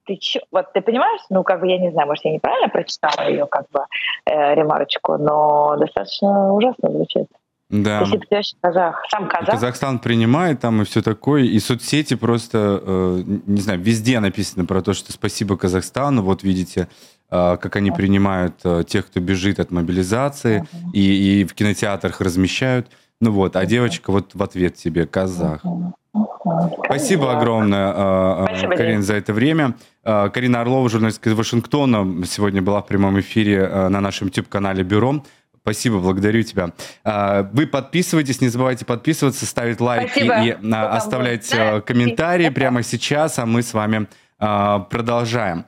ты 0.06 0.16
чё? 0.16 0.40
Вот 0.52 0.74
ты 0.74 0.82
понимаешь, 0.82 1.22
ну, 1.30 1.44
как 1.44 1.60
бы, 1.60 1.68
я 1.68 1.78
не 1.78 1.92
знаю, 1.92 2.08
может, 2.08 2.26
я 2.26 2.34
неправильно 2.34 2.70
прочитала 2.70 3.30
ее, 3.30 3.46
как 3.46 3.70
бы, 3.72 3.86
э, 4.26 4.56
ремарочку, 4.56 5.18
но 5.18 5.76
достаточно 5.78 6.54
ужасно 6.54 6.90
звучит. 6.92 7.28
Да. 7.70 8.00
Если 8.00 8.18
ты 8.18 8.42
казах, 8.62 9.06
сам 9.12 9.28
казах. 9.28 9.52
Казахстан 9.52 10.00
принимает 10.00 10.60
там 10.60 10.82
и 10.82 10.86
все 10.86 11.04
такое, 11.04 11.44
и 11.44 11.60
соцсети 11.60 12.16
просто, 12.16 12.82
э, 12.84 13.22
не 13.46 13.62
знаю, 13.62 13.80
везде 13.80 14.20
написано 14.20 14.66
про 14.66 14.82
то, 14.82 14.94
что 14.94 15.12
спасибо 15.12 15.56
Казахстану, 15.56 16.24
вот 16.24 16.42
видите, 16.42 16.88
э, 17.30 17.58
как 17.58 17.76
они 17.76 17.92
принимают 17.92 18.56
э, 18.64 18.84
тех, 18.88 19.06
кто 19.06 19.20
бежит 19.20 19.60
от 19.60 19.70
мобилизации, 19.70 20.62
uh-huh. 20.62 20.92
и, 20.94 21.42
и 21.42 21.46
в 21.46 21.54
кинотеатрах 21.54 22.22
размещают. 22.22 22.88
Ну 23.22 23.32
вот, 23.32 23.58
а 23.58 23.66
девочка 23.66 24.12
вот 24.12 24.34
в 24.34 24.42
ответ 24.42 24.76
тебе 24.76 25.06
казах. 25.06 25.62
Спасибо 26.86 27.38
огромное, 27.38 27.92
э, 27.92 27.94
э, 27.94 28.46
Спасибо, 28.48 28.76
Карин, 28.78 29.04
за 29.04 29.16
это 29.16 29.34
время. 29.34 29.76
Э, 30.06 30.30
Карина 30.34 30.62
Орлова, 30.62 30.90
журналистка 30.90 31.30
из 31.30 31.34
Вашингтона, 31.34 32.26
сегодня 32.26 32.62
была 32.62 32.82
в 32.82 32.88
прямом 32.88 33.20
эфире 33.20 33.68
на 33.68 34.00
нашем 34.00 34.28
YouTube-канале 34.28 34.84
«Бюро». 34.84 35.22
Спасибо, 35.62 36.00
благодарю 36.00 36.42
тебя. 36.44 36.72
Вы 37.52 37.68
подписывайтесь, 37.68 38.40
не 38.40 38.48
забывайте 38.48 38.86
подписываться, 38.86 39.46
ставить 39.46 39.82
лайки 39.82 40.24
Спасибо. 40.24 40.44
и 40.46 40.72
оставлять 40.72 41.54
комментарии 41.86 42.48
прямо 42.50 42.82
сейчас, 42.82 43.38
а 43.38 43.46
мы 43.46 43.62
с 43.62 43.74
вами 43.74 44.08
продолжаем. 44.38 45.66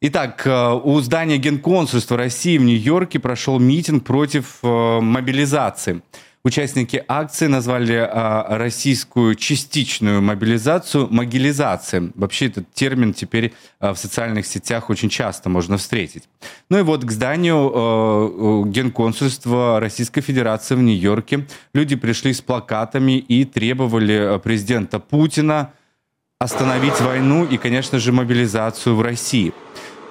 Итак, 0.00 0.46
у 0.84 1.00
здания 1.00 1.38
Генконсульства 1.38 2.16
России 2.16 2.56
в 2.56 2.62
Нью-Йорке 2.62 3.18
прошел 3.18 3.58
митинг 3.58 4.04
против 4.04 4.62
мобилизации. 4.62 6.02
Участники 6.46 7.02
акции 7.08 7.48
назвали 7.48 7.96
а, 7.96 8.46
российскую 8.56 9.34
частичную 9.34 10.22
мобилизацию 10.22 11.08
могилизацией. 11.10 12.12
Вообще 12.14 12.46
этот 12.46 12.72
термин 12.72 13.14
теперь 13.14 13.52
а, 13.80 13.92
в 13.92 13.98
социальных 13.98 14.46
сетях 14.46 14.88
очень 14.88 15.08
часто 15.08 15.48
можно 15.48 15.76
встретить. 15.76 16.28
Ну 16.70 16.78
и 16.78 16.82
вот 16.82 17.04
к 17.04 17.10
зданию 17.10 17.72
а, 17.74 18.62
Генконсульства 18.64 19.80
Российской 19.80 20.20
Федерации 20.20 20.76
в 20.76 20.82
Нью-Йорке 20.82 21.48
люди 21.74 21.96
пришли 21.96 22.32
с 22.32 22.40
плакатами 22.40 23.18
и 23.18 23.44
требовали 23.44 24.38
президента 24.38 25.00
Путина 25.00 25.72
остановить 26.38 27.00
войну 27.00 27.44
и, 27.44 27.56
конечно 27.56 27.98
же, 27.98 28.12
мобилизацию 28.12 28.94
в 28.94 29.02
России. 29.02 29.52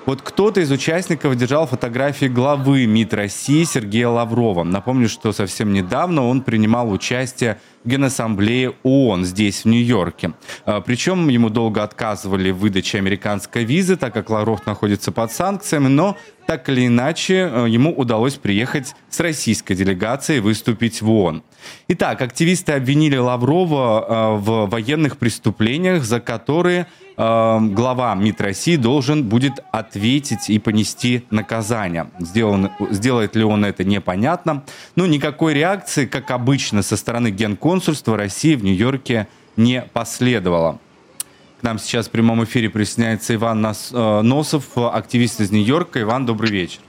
Вот 0.06 0.22
кто-то 0.22 0.62
из 0.62 0.72
участников 0.72 1.36
держал 1.36 1.66
фотографии 1.66 2.28
главы 2.28 2.86
МИД 2.86 3.16
России 3.16 3.64
Сергея 3.64 4.10
Лаврова. 4.10 4.64
Напомню, 4.64 5.10
что 5.10 5.32
совсем 5.32 5.74
недавно 5.74 6.28
он 6.28 6.42
принимал 6.42 6.92
участие 6.92 7.60
в 7.86 7.88
Генассамблее 7.88 8.74
ООН 8.84 9.26
здесь, 9.26 9.64
в 9.64 9.68
Нью-Йорке. 9.68 10.34
А, 10.66 10.82
причем 10.82 11.30
ему 11.30 11.50
долго 11.50 11.84
отказывали 11.84 12.52
в 12.52 12.58
выдаче 12.58 12.98
американской 12.98 13.64
визы, 13.64 13.96
так 13.96 14.14
как 14.14 14.30
Лавров 14.30 14.66
находится 14.66 15.12
под 15.12 15.32
санкциями, 15.32 15.88
но 15.88 16.18
так 16.48 16.70
или 16.70 16.88
иначе 16.88 17.50
э, 17.52 17.66
ему 17.70 17.92
удалось 17.92 18.36
приехать 18.36 18.96
с 19.10 19.20
российской 19.20 19.74
делегацией 19.74 20.42
выступить 20.42 21.02
в 21.02 21.10
ООН. 21.10 21.44
Итак, 21.88 22.22
активисты 22.22 22.74
обвинили 22.74 23.18
Лаврова 23.18 24.06
э, 24.08 24.38
в 24.38 24.70
военных 24.70 25.18
преступлениях, 25.18 26.04
за 26.04 26.20
которые 26.20 26.88
глава 27.18 28.14
МИД 28.16 28.42
России 28.42 28.76
должен 28.76 29.24
будет 29.24 29.54
ответить 29.72 30.50
и 30.50 30.60
понести 30.60 31.24
наказание. 31.30 32.10
Сделан, 32.20 32.72
сделает 32.92 33.38
ли 33.38 33.44
он 33.46 33.64
это, 33.64 33.86
непонятно. 33.86 34.66
Но 34.96 35.06
никакой 35.06 35.54
реакции, 35.54 36.06
как 36.06 36.32
обычно, 36.32 36.82
со 36.82 36.98
стороны 36.98 37.32
Генконсульства 37.76 38.16
России 38.16 38.56
в 38.56 38.64
Нью-Йорке 38.64 39.28
не 39.58 39.82
последовало. 39.82 40.80
К 41.60 41.64
нам 41.64 41.78
сейчас 41.78 42.08
в 42.08 42.10
прямом 42.10 42.42
эфире 42.46 42.70
присоединяется 42.70 43.36
Иван 43.36 43.66
э, 43.66 44.22
Носов, 44.22 44.78
активист 44.78 45.42
из 45.42 45.52
Нью-Йорка. 45.52 46.02
Иван, 46.02 46.26
добрый 46.26 46.52
вечер. 46.52 46.80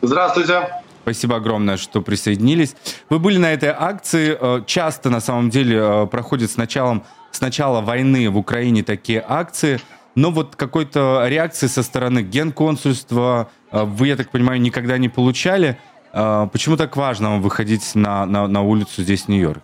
Здравствуйте. 0.00 0.68
Спасибо 1.02 1.36
огромное, 1.36 1.76
что 1.76 2.02
присоединились. 2.02 2.76
Вы 3.10 3.18
были 3.18 3.38
на 3.38 3.52
этой 3.52 3.70
акции. 3.70 4.38
Э, 4.40 4.62
часто, 4.64 5.10
на 5.10 5.18
самом 5.18 5.50
деле, 5.50 5.76
э, 5.76 6.06
проходит 6.06 6.52
с 6.52 6.56
началом 6.56 7.02
с 7.32 7.40
начала 7.40 7.80
войны 7.80 8.30
в 8.30 8.38
Украине 8.38 8.84
такие 8.84 9.24
акции, 9.26 9.80
но 10.14 10.30
вот 10.30 10.54
какой-то 10.54 11.24
реакции 11.26 11.66
со 11.66 11.82
стороны 11.82 12.22
генконсульства 12.22 13.50
вы, 13.72 14.06
я 14.06 14.16
так 14.16 14.30
понимаю, 14.30 14.60
никогда 14.60 14.98
не 14.98 15.08
получали. 15.08 15.78
Почему 16.12 16.76
так 16.76 16.96
важно 16.96 17.38
выходить 17.38 17.94
на, 17.94 18.24
на, 18.24 18.46
на 18.46 18.62
улицу 18.62 19.02
здесь, 19.02 19.24
в 19.24 19.28
Нью-Йорк? 19.28 19.62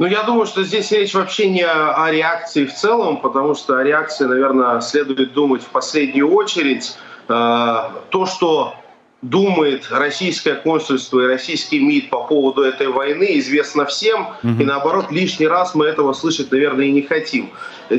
Ну, 0.00 0.06
я 0.06 0.22
думаю, 0.22 0.46
что 0.46 0.64
здесь 0.64 0.90
речь 0.92 1.12
вообще 1.12 1.46
не 1.50 1.62
о 1.62 2.10
реакции 2.10 2.64
в 2.64 2.72
целом, 2.72 3.18
потому 3.18 3.54
что 3.54 3.76
о 3.76 3.84
реакции, 3.84 4.24
наверное, 4.24 4.80
следует 4.80 5.34
думать 5.34 5.62
в 5.62 5.66
последнюю 5.66 6.32
очередь. 6.32 6.96
Э, 7.28 7.82
то, 8.08 8.24
что 8.24 8.74
думает 9.20 9.88
российское 9.90 10.54
консульство 10.54 11.20
и 11.20 11.26
российский 11.26 11.80
МИД 11.80 12.08
по 12.08 12.24
поводу 12.24 12.62
этой 12.62 12.88
войны, 12.88 13.38
известно 13.40 13.84
всем. 13.84 14.28
Угу. 14.42 14.62
И 14.62 14.64
наоборот, 14.64 15.10
лишний 15.10 15.46
раз 15.46 15.74
мы 15.74 15.84
этого 15.84 16.14
слышать, 16.14 16.50
наверное, 16.50 16.86
и 16.86 16.92
не 16.92 17.02
хотим. 17.02 17.50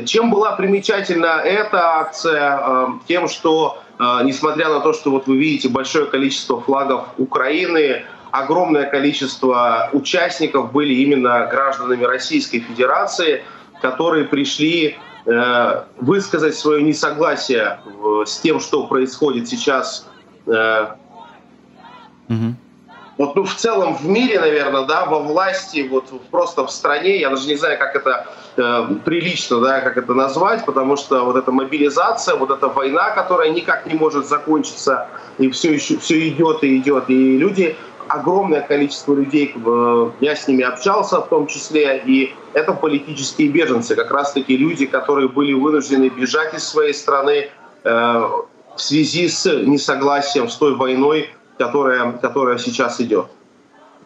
Чем 0.04 0.32
была 0.32 0.56
примечательна 0.56 1.40
эта 1.44 1.98
акция? 2.00 2.60
Э, 2.60 2.86
тем, 3.06 3.28
что, 3.28 3.80
э, 4.00 4.02
несмотря 4.24 4.70
на 4.70 4.80
то, 4.80 4.92
что 4.92 5.12
вот 5.12 5.28
вы 5.28 5.36
видите 5.36 5.68
большое 5.68 6.06
количество 6.06 6.60
флагов 6.60 7.04
Украины, 7.16 8.02
огромное 8.32 8.86
количество 8.86 9.88
участников 9.92 10.72
были 10.72 10.94
именно 10.94 11.46
гражданами 11.46 12.04
Российской 12.04 12.58
Федерации, 12.60 13.44
которые 13.80 14.24
пришли 14.24 14.96
э, 15.26 15.82
высказать 16.00 16.56
свое 16.56 16.82
несогласие 16.82 17.78
с 18.26 18.38
тем, 18.40 18.58
что 18.58 18.86
происходит 18.86 19.48
сейчас 19.48 20.08
Угу. 22.28 22.54
Вот, 23.18 23.36
ну, 23.36 23.44
в 23.44 23.54
целом 23.54 23.94
в 23.94 24.08
мире, 24.08 24.40
наверное, 24.40 24.84
да, 24.84 25.04
во 25.04 25.20
власти, 25.20 25.86
вот 25.88 26.06
просто 26.30 26.66
в 26.66 26.70
стране, 26.70 27.20
я 27.20 27.28
даже 27.28 27.46
не 27.46 27.56
знаю, 27.56 27.78
как 27.78 27.94
это 27.94 28.26
э, 28.56 28.86
прилично, 29.04 29.60
да, 29.60 29.80
как 29.80 29.98
это 29.98 30.14
назвать, 30.14 30.64
потому 30.64 30.96
что 30.96 31.24
вот 31.24 31.36
эта 31.36 31.52
мобилизация, 31.52 32.34
вот 32.36 32.50
эта 32.50 32.68
война, 32.68 33.10
которая 33.10 33.50
никак 33.50 33.86
не 33.86 33.94
может 33.94 34.26
закончиться, 34.26 35.08
и 35.38 35.50
все 35.50 35.74
еще 35.74 35.98
все 35.98 36.28
идет 36.28 36.64
и 36.64 36.78
идет, 36.78 37.10
и 37.10 37.36
люди, 37.38 37.76
огромное 38.08 38.60
количество 38.60 39.14
людей, 39.14 39.54
э, 39.54 40.10
я 40.20 40.36
с 40.36 40.48
ними 40.48 40.62
общался 40.62 41.20
в 41.20 41.28
том 41.28 41.46
числе, 41.46 42.02
и 42.04 42.34
это 42.52 42.72
политические 42.72 43.48
беженцы, 43.48 43.94
как 43.94 44.10
раз-таки 44.10 44.56
люди, 44.56 44.86
которые 44.86 45.28
были 45.28 45.52
вынуждены 45.52 46.08
бежать 46.08 46.54
из 46.54 46.64
своей 46.64 46.94
страны 46.94 47.48
э, 47.84 47.90
в 47.90 48.80
связи 48.80 49.28
с 49.28 49.46
несогласием 49.46 50.48
с 50.48 50.56
той 50.56 50.74
войной, 50.74 51.30
которая, 51.58 52.12
которая 52.12 52.58
сейчас 52.58 53.00
идет. 53.00 53.26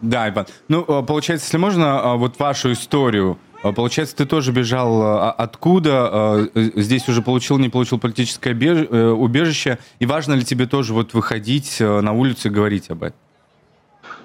Да, 0.00 0.28
Иван. 0.28 0.46
Ну, 0.68 0.84
э, 0.86 1.02
получается, 1.06 1.46
если 1.46 1.58
можно, 1.58 2.16
вот 2.16 2.38
вашу 2.38 2.72
историю. 2.72 3.38
Получается, 3.62 4.14
ты 4.14 4.26
тоже 4.26 4.52
бежал 4.52 5.02
а 5.02 5.32
откуда? 5.32 6.48
Здесь 6.54 7.08
уже 7.08 7.20
получил, 7.20 7.58
не 7.58 7.68
получил 7.68 7.98
политическое 7.98 8.52
убежище. 9.12 9.78
И 9.98 10.06
важно 10.06 10.34
ли 10.34 10.44
тебе 10.44 10.66
тоже 10.66 10.92
вот 10.92 11.14
выходить 11.14 11.80
на 11.80 12.12
улицу 12.12 12.48
и 12.48 12.50
говорить 12.52 12.90
об 12.90 13.02
этом? 13.02 13.18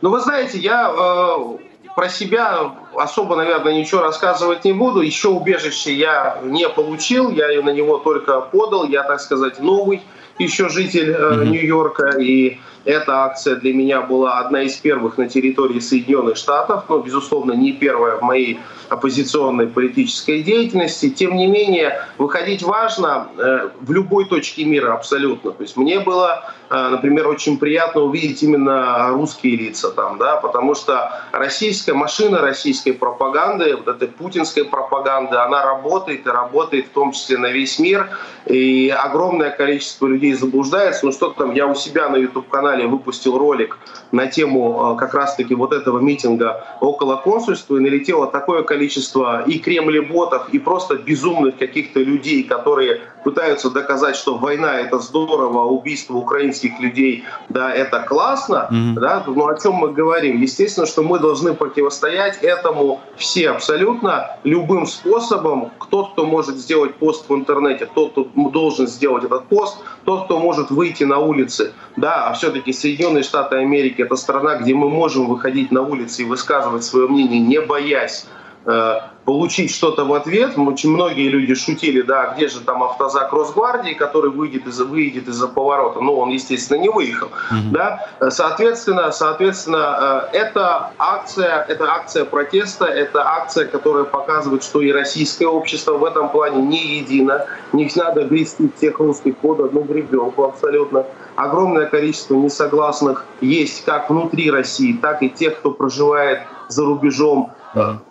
Ну, 0.02 0.10
вы 0.10 0.20
знаете, 0.20 0.58
я 0.58 0.91
э, 0.91 1.58
про 1.95 2.10
себя 2.10 2.72
особо, 2.95 3.36
наверное, 3.36 3.74
ничего 3.74 4.02
рассказывать 4.02 4.66
не 4.66 4.74
буду. 4.74 5.02
Еще 5.02 5.30
убежище 5.30 5.93
я 5.93 6.39
не 6.43 6.68
получил, 6.70 7.30
я 7.32 7.62
на 7.62 7.70
него 7.72 7.97
только 7.97 8.41
подал. 8.41 8.86
Я, 8.86 9.04
так 9.04 9.20
сказать, 9.20 9.60
новый 9.60 10.02
еще 10.39 10.70
житель 10.70 11.12
mm-hmm. 11.12 11.45
Нью-Йорка. 11.45 12.18
И 12.20 12.60
эта 12.86 13.26
акция 13.26 13.56
для 13.56 13.74
меня 13.74 14.02
была 14.02 14.40
одна 14.40 14.64
из 14.64 14.76
первых 14.78 15.18
на 15.18 15.30
территории 15.30 15.80
Соединенных 15.80 16.38
Штатов, 16.38 16.86
но, 16.90 17.00
безусловно, 17.00 17.54
не 17.54 17.74
первая 17.74 18.18
в 18.18 18.22
моей 18.22 18.60
оппозиционной 18.90 19.68
политической 19.68 20.44
деятельности. 20.44 21.10
Тем 21.10 21.36
не 21.38 21.48
менее, 21.48 22.06
выходить 22.18 22.62
важно 22.62 23.30
э, 23.38 23.70
в 23.80 23.92
любой 23.92 24.26
точке 24.26 24.66
мира 24.66 24.94
абсолютно. 24.94 25.52
То 25.52 25.64
есть 25.64 25.78
мне 25.78 26.00
было, 26.00 26.44
э, 26.70 26.88
например, 26.90 27.28
очень 27.28 27.58
приятно 27.58 28.02
увидеть 28.02 28.44
именно 28.44 29.10
русские 29.12 29.56
лица 29.56 29.92
там, 29.92 30.18
да, 30.18 30.38
потому 30.38 30.76
что 30.76 31.22
российская 31.32 31.94
машина 31.94 32.40
российской 32.40 32.92
пропаганды, 32.92 33.78
вот 33.78 33.88
этой 33.88 34.10
путинской 34.10 34.66
пропаганды, 34.66 35.38
она 35.38 35.64
работает 35.64 36.28
и 36.28 36.30
работает 36.30 36.88
в 36.88 36.90
том 36.90 37.14
числе 37.14 37.38
на 37.38 37.48
весь 37.48 37.80
мир. 37.80 38.10
И 38.46 38.90
огромное 38.90 39.52
количество 39.52 40.08
людей 40.08 40.34
заблуждается. 40.34 41.06
Ну 41.06 41.12
что 41.12 41.30
там, 41.30 41.54
я 41.54 41.68
у 41.68 41.76
себя 41.76 42.10
на 42.10 42.18
YouTube-канале 42.18 42.71
выпустил 42.88 43.38
ролик 43.38 43.78
на 44.12 44.28
тему 44.28 44.94
э, 44.94 45.00
как 45.00 45.14
раз-таки 45.14 45.56
вот 45.56 45.74
этого 45.74 46.00
митинга 46.00 46.66
около 46.80 47.16
консульства, 47.16 47.78
и 47.78 47.80
налетело 47.80 48.28
такое 48.28 48.64
количество 48.64 49.44
и 49.44 49.60
кремлеботов, 49.60 50.50
и 50.50 50.60
просто 50.60 50.96
безумных 50.96 51.58
каких-то 51.58 52.00
людей, 52.00 52.44
которые 52.44 53.02
пытаются 53.24 53.70
доказать, 53.70 54.16
что 54.16 54.38
война 54.38 54.80
это 54.80 55.00
здорово, 55.00 55.66
убийство 55.66 56.16
украинских 56.16 56.80
людей, 56.80 57.24
да, 57.50 57.72
это 57.74 58.00
классно, 58.02 58.68
mm-hmm. 58.72 58.94
да, 59.00 59.24
ну 59.28 59.48
о 59.48 59.60
чем 59.60 59.74
мы 59.74 59.92
говорим? 59.92 60.42
Естественно, 60.42 60.88
что 60.88 61.04
мы 61.04 61.20
должны 61.20 61.54
противостоять 61.54 62.40
этому 62.42 63.02
все 63.16 63.52
абсолютно 63.52 64.38
любым 64.44 64.86
способом. 64.86 65.72
Тот, 65.90 66.14
кто 66.14 66.26
может 66.26 66.58
сделать 66.58 66.96
пост 66.96 67.30
в 67.30 67.34
интернете, 67.36 67.88
тот, 67.94 68.12
кто 68.12 68.24
должен 68.50 68.88
сделать 68.88 69.24
этот 69.24 69.46
пост, 69.46 69.78
тот, 70.06 70.26
кто 70.26 70.40
может 70.40 70.72
выйти 70.72 71.04
на 71.04 71.20
улицы, 71.20 71.74
да, 71.98 72.28
а 72.28 72.34
все-таки 72.34 72.61
Соединенные 72.70 73.24
Штаты 73.24 73.55
Америки 73.55 74.01
это 74.01 74.16
страна, 74.16 74.57
где 74.57 74.74
мы 74.74 74.89
можем 74.89 75.28
выходить 75.28 75.72
на 75.72 75.82
улицы 75.82 76.22
и 76.22 76.26
высказывать 76.26 76.84
свое 76.84 77.07
мнение, 77.07 77.39
не 77.39 77.59
боясь 77.62 78.26
Э, 78.64 78.99
получить 79.26 79.72
что-то 79.72 80.06
в 80.06 80.14
ответ. 80.14 80.58
Очень 80.58 80.92
многие 80.92 81.30
люди 81.30 81.54
шутили, 81.54 82.02
да, 82.02 82.34
где 82.36 82.48
же 82.48 82.62
там 82.62 82.84
автозак 82.84 83.32
Росгвардии, 83.32 83.94
который 83.94 84.32
выйдет 84.32 84.68
из, 84.68 84.80
выйдет 84.80 85.28
из-за 85.28 85.48
поворота. 85.48 86.00
Ну, 86.00 86.18
он, 86.18 86.30
естественно, 86.30 86.78
не 86.78 86.90
выехал. 86.90 87.28
Mm-hmm. 87.28 87.72
Да? 87.72 88.08
Соответственно, 88.30 89.12
соответственно, 89.12 90.30
э, 90.34 90.38
эта 90.38 90.92
акция, 90.98 91.66
это 91.68 91.92
акция 91.92 92.26
протеста, 92.26 92.86
это 92.86 93.26
акция, 93.26 93.66
которая 93.66 94.06
показывает, 94.06 94.64
что 94.64 94.82
и 94.82 94.92
российское 94.92 95.48
общество 95.48 95.94
в 95.94 96.06
этом 96.06 96.30
плане 96.30 96.62
не 96.62 96.98
едино. 96.98 97.46
Не 97.74 97.90
надо 97.96 98.24
грести 98.24 98.72
всех 98.78 99.00
русских 99.00 99.38
под 99.38 99.60
одну 99.60 99.82
гребенку 99.82 100.46
абсолютно. 100.46 101.06
Огромное 101.36 101.86
количество 101.86 102.36
несогласных 102.36 103.26
есть 103.42 103.84
как 103.86 104.10
внутри 104.10 104.50
России, 104.52 104.94
так 104.94 105.22
и 105.24 105.30
тех, 105.30 105.60
кто 105.60 105.72
проживает 105.72 106.40
за 106.72 106.86
рубежом 106.86 107.52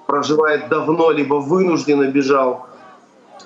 проживает 0.07 0.69
давно, 0.69 1.11
либо 1.11 1.35
вынужденно 1.35 2.05
бежал 2.05 2.67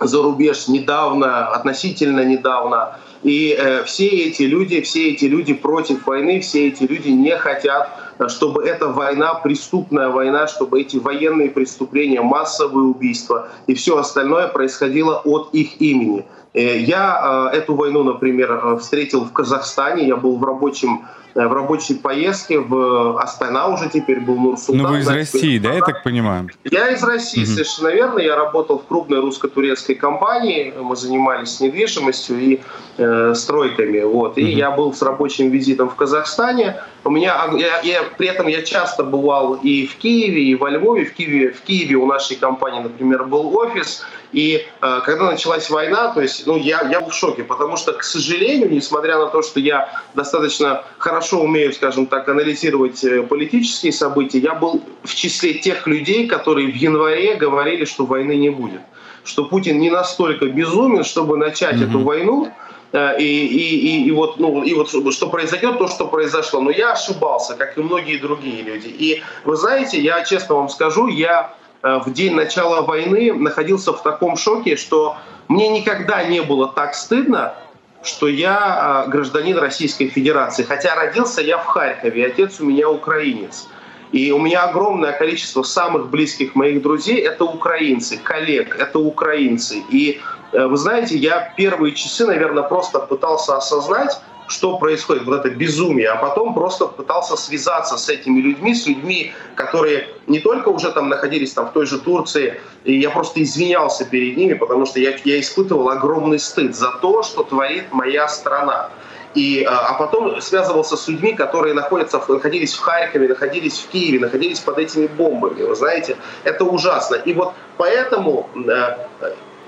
за 0.01 0.23
рубеж 0.23 0.69
недавно, 0.69 1.49
относительно 1.49 2.25
недавно. 2.25 2.99
И 3.23 3.57
э, 3.59 3.85
все 3.85 4.07
эти 4.07 4.43
люди, 4.43 4.81
все 4.83 5.13
эти 5.13 5.25
люди 5.25 5.55
против 5.55 6.07
войны, 6.07 6.41
все 6.41 6.69
эти 6.69 6.83
люди 6.83 7.09
не 7.09 7.37
хотят, 7.37 7.89
чтобы 8.29 8.65
эта 8.65 8.89
война, 8.89 9.35
преступная 9.35 10.09
война, 10.09 10.47
чтобы 10.47 10.81
эти 10.81 10.99
военные 10.99 11.51
преступления, 11.51 12.21
массовые 12.21 12.87
убийства 12.87 13.49
и 13.67 13.75
все 13.75 13.97
остальное 13.97 14.49
происходило 14.49 15.23
от 15.25 15.55
их 15.55 15.81
имени. 15.81 16.25
Э, 16.55 16.79
я 16.79 17.51
э, 17.53 17.57
эту 17.57 17.75
войну, 17.75 18.05
например, 18.05 18.53
э, 18.53 18.77
встретил 18.79 19.25
в 19.25 19.33
Казахстане, 19.33 20.07
я 20.07 20.17
был 20.17 20.39
в 20.39 20.45
рабочем 20.45 21.07
в 21.35 21.53
рабочей 21.53 21.95
поездке 21.95 22.61
в 22.61 23.19
Астана 23.21 23.67
уже 23.67 23.89
теперь 23.89 24.21
был 24.21 24.37
Нур-Султан. 24.37 24.85
Ну 24.85 24.89
вы 24.89 25.01
из 25.01 25.09
России, 25.09 25.59
да, 25.59 25.73
я 25.73 25.81
так 25.81 26.05
понимаю? 26.05 26.49
Я 26.63 26.91
из 26.91 27.03
России, 27.03 27.43
угу. 27.43 27.51
совершенно 27.51 27.89
верно. 27.89 28.19
Я 28.21 28.37
работал 28.37 28.79
в 28.79 28.87
крупной 28.87 29.21
русско-турецкой 29.21 29.97
компании, 29.97 30.73
мы 30.81 30.95
занимались 30.95 31.59
недвижимостью 31.59 32.39
и 32.39 32.61
э, 32.99 33.35
стройками. 33.35 34.03
Вот. 34.03 34.39
И 34.39 34.45
угу. 34.45 34.51
я 34.51 34.71
был 34.71 34.95
с 34.95 35.03
рабочим 35.03 35.51
визитом 35.51 35.89
в 35.89 35.97
Казахстане. 35.97 36.77
У 37.03 37.11
меня, 37.11 37.35
а, 37.35 37.53
я, 37.57 37.81
я, 37.81 38.05
при 38.17 38.29
этом 38.29 38.47
я 38.47 38.63
часто 38.63 39.03
бывал 39.03 39.55
и 39.55 39.89
в 39.89 39.97
Киеве, 39.97 40.45
и 40.45 40.55
во 40.55 40.71
Львове. 40.71 41.05
В 41.05 41.15
Киеве, 41.15 41.51
в 41.51 41.63
Киеве 41.63 41.97
у 41.97 42.07
нашей 42.07 42.37
компании, 42.37 42.81
например, 42.81 43.25
был 43.25 43.57
офис. 43.57 44.05
И 44.35 44.67
э, 44.83 45.01
когда 45.05 45.31
началась 45.31 45.71
война, 45.71 46.13
то 46.13 46.21
есть, 46.21 46.45
ну, 46.47 46.57
я, 46.57 46.83
я 46.91 47.01
был 47.01 47.11
в 47.11 47.15
шоке, 47.15 47.45
потому 47.45 47.77
что, 47.77 47.93
к 47.93 48.03
сожалению, 48.03 48.69
несмотря 48.69 49.17
на 49.17 49.27
то, 49.27 49.43
что 49.43 49.61
я 49.61 50.03
достаточно 50.15 50.85
хорошо 50.99 51.41
умею, 51.41 51.73
скажем 51.73 52.07
так, 52.07 52.29
анализировать 52.29 53.05
э, 53.05 53.23
политические 53.23 53.93
события, 53.93 54.39
я 54.39 54.55
был 54.55 54.83
в 55.05 55.15
числе 55.15 55.55
тех 55.55 55.87
людей, 55.87 56.27
которые 56.27 56.67
в 56.67 56.75
январе 56.75 57.37
говорили, 57.37 57.85
что 57.85 58.07
войны 58.07 58.35
не 58.35 58.51
будет, 58.51 58.81
что 59.23 59.45
Путин 59.45 59.79
не 59.79 59.91
настолько 59.91 60.47
безумен, 60.47 61.05
чтобы 61.05 61.37
начать 61.37 61.77
mm-hmm. 61.77 61.89
эту 61.89 62.01
войну, 62.01 62.53
э, 62.93 63.21
и, 63.21 63.47
и, 63.47 63.77
и, 63.87 64.09
и 64.09 64.11
вот, 64.11 64.41
ну, 64.41 64.65
и 64.65 64.75
вот 64.75 64.91
что 64.91 65.29
произойдет, 65.29 65.79
то, 65.79 65.87
что 65.87 66.09
произошло. 66.09 66.61
Но 66.61 66.73
я 66.73 66.93
ошибался, 66.95 67.55
как 67.55 67.79
и 67.79 67.81
многие 67.81 68.17
другие 68.17 68.63
люди. 68.63 68.89
И 68.89 69.23
вы 69.45 69.55
знаете, 69.55 70.01
я 70.01 70.25
честно 70.25 70.57
вам 70.57 70.69
скажу, 70.69 71.07
я 71.07 71.55
в 71.85 72.13
день 72.13 72.35
начала 72.35 72.81
войны 72.81 73.33
находился 73.35 73.93
в 73.93 74.03
таком 74.03 74.37
шоке, 74.37 74.77
что 74.77 75.17
мне 75.49 75.69
никогда 75.69 76.25
не 76.25 76.41
было 76.41 76.69
так 76.69 76.95
стыдно, 76.95 77.55
что 78.03 78.29
я 78.29 79.05
э, 79.07 79.11
гражданин 79.11 79.59
Российской 79.59 80.09
Федерации. 80.09 80.63
Хотя 80.63 80.95
родился 80.95 81.41
я 81.43 81.59
в 81.59 81.67
Харькове, 81.67 82.27
отец 82.27 82.61
у 82.61 82.67
меня 82.67 82.89
украинец. 82.89 83.67
И 84.13 84.31
у 84.31 84.39
меня 84.39 84.65
огромное 84.65 85.13
количество 85.13 85.63
самых 85.63 86.09
близких 86.09 86.55
моих 86.55 86.83
друзей— 86.83 87.19
это 87.21 87.45
украинцы, 87.45 88.17
коллег, 88.17 88.77
это 88.79 88.99
украинцы. 88.99 89.83
И 89.91 90.21
э, 90.53 90.67
вы 90.67 90.77
знаете, 90.77 91.17
я 91.17 91.53
первые 91.57 91.95
часы, 91.95 92.27
наверное, 92.27 92.63
просто 92.63 93.01
пытался 93.01 93.57
осознать, 93.57 94.21
что 94.47 94.79
происходит, 94.79 95.25
вот 95.25 95.41
это 95.41 95.51
безумие, 95.51 96.09
а 96.09 96.17
потом 96.17 96.55
просто 96.55 96.87
пытался 96.87 97.37
связаться 97.37 97.97
с 97.97 98.09
этими 98.09 98.41
людьми, 98.41 98.75
с 98.75 98.87
людьми, 98.87 99.33
которые 99.55 100.09
не 100.27 100.41
только 100.41 100.69
уже 100.69 100.93
там 100.93 101.09
находились 101.09 101.53
там 101.53 101.69
в 101.69 101.73
той 101.73 101.87
же 101.87 101.99
Турции, 101.99 102.61
и 102.85 102.99
я 102.99 103.11
просто 103.11 103.43
извинялся 103.43 104.05
перед 104.05 104.37
ними, 104.37 104.55
потому 104.55 104.87
что 104.87 105.01
я, 105.01 105.17
я 105.25 105.41
испытывал 105.41 105.89
огромный 105.89 106.39
стыд 106.39 106.77
за 106.77 106.91
то, 107.01 107.23
что 107.23 107.43
творит 107.45 107.93
моя 107.93 108.29
страна. 108.29 108.91
И, 109.35 109.65
а, 109.65 109.89
а 109.89 109.95
потом 109.95 110.41
связывался 110.41 110.97
с 110.97 111.09
людьми, 111.09 111.33
которые 111.33 111.75
находятся, 111.75 112.23
находились 112.29 112.75
в 112.75 112.81
Харькове, 112.81 113.29
находились 113.29 113.81
в 113.81 113.89
Киеве, 113.89 114.21
находились 114.21 114.61
под 114.61 114.79
этими 114.79 115.09
бомбами. 115.09 115.63
Вы 115.63 115.75
знаете, 115.75 116.17
это 116.45 116.65
ужасно. 116.65 117.17
И 117.17 117.33
вот 117.33 117.53
поэтому 117.77 118.49
э, 118.55 118.97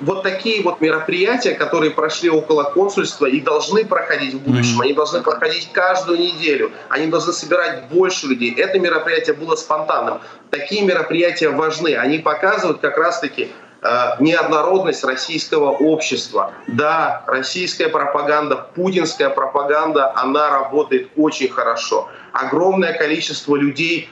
вот 0.00 0.22
такие 0.22 0.62
вот 0.62 0.80
мероприятия, 0.80 1.52
которые 1.52 1.90
прошли 1.90 2.28
около 2.30 2.64
консульства 2.64 3.26
и 3.26 3.40
должны 3.40 3.84
проходить 3.84 4.34
в 4.34 4.40
будущем, 4.40 4.80
mm-hmm. 4.80 4.84
они 4.84 4.92
должны 4.92 5.22
проходить 5.22 5.70
каждую 5.72 6.18
неделю, 6.18 6.72
они 6.88 7.06
должны 7.06 7.32
собирать 7.32 7.88
больше 7.88 8.26
людей. 8.26 8.54
Это 8.54 8.78
мероприятие 8.78 9.34
было 9.34 9.56
спонтанным. 9.56 10.20
Такие 10.50 10.82
мероприятия 10.82 11.48
важны, 11.48 11.96
они 11.96 12.18
показывают 12.18 12.80
как 12.80 12.98
раз-таки 12.98 13.48
э, 13.82 13.88
неоднородность 14.20 15.04
российского 15.04 15.70
общества. 15.70 16.52
Да, 16.66 17.22
российская 17.26 17.88
пропаганда, 17.88 18.66
путинская 18.74 19.30
пропаганда, 19.30 20.12
она 20.14 20.50
работает 20.50 21.10
очень 21.16 21.48
хорошо. 21.48 22.08
Огромное 22.32 22.92
количество 22.92 23.56
людей 23.56 24.10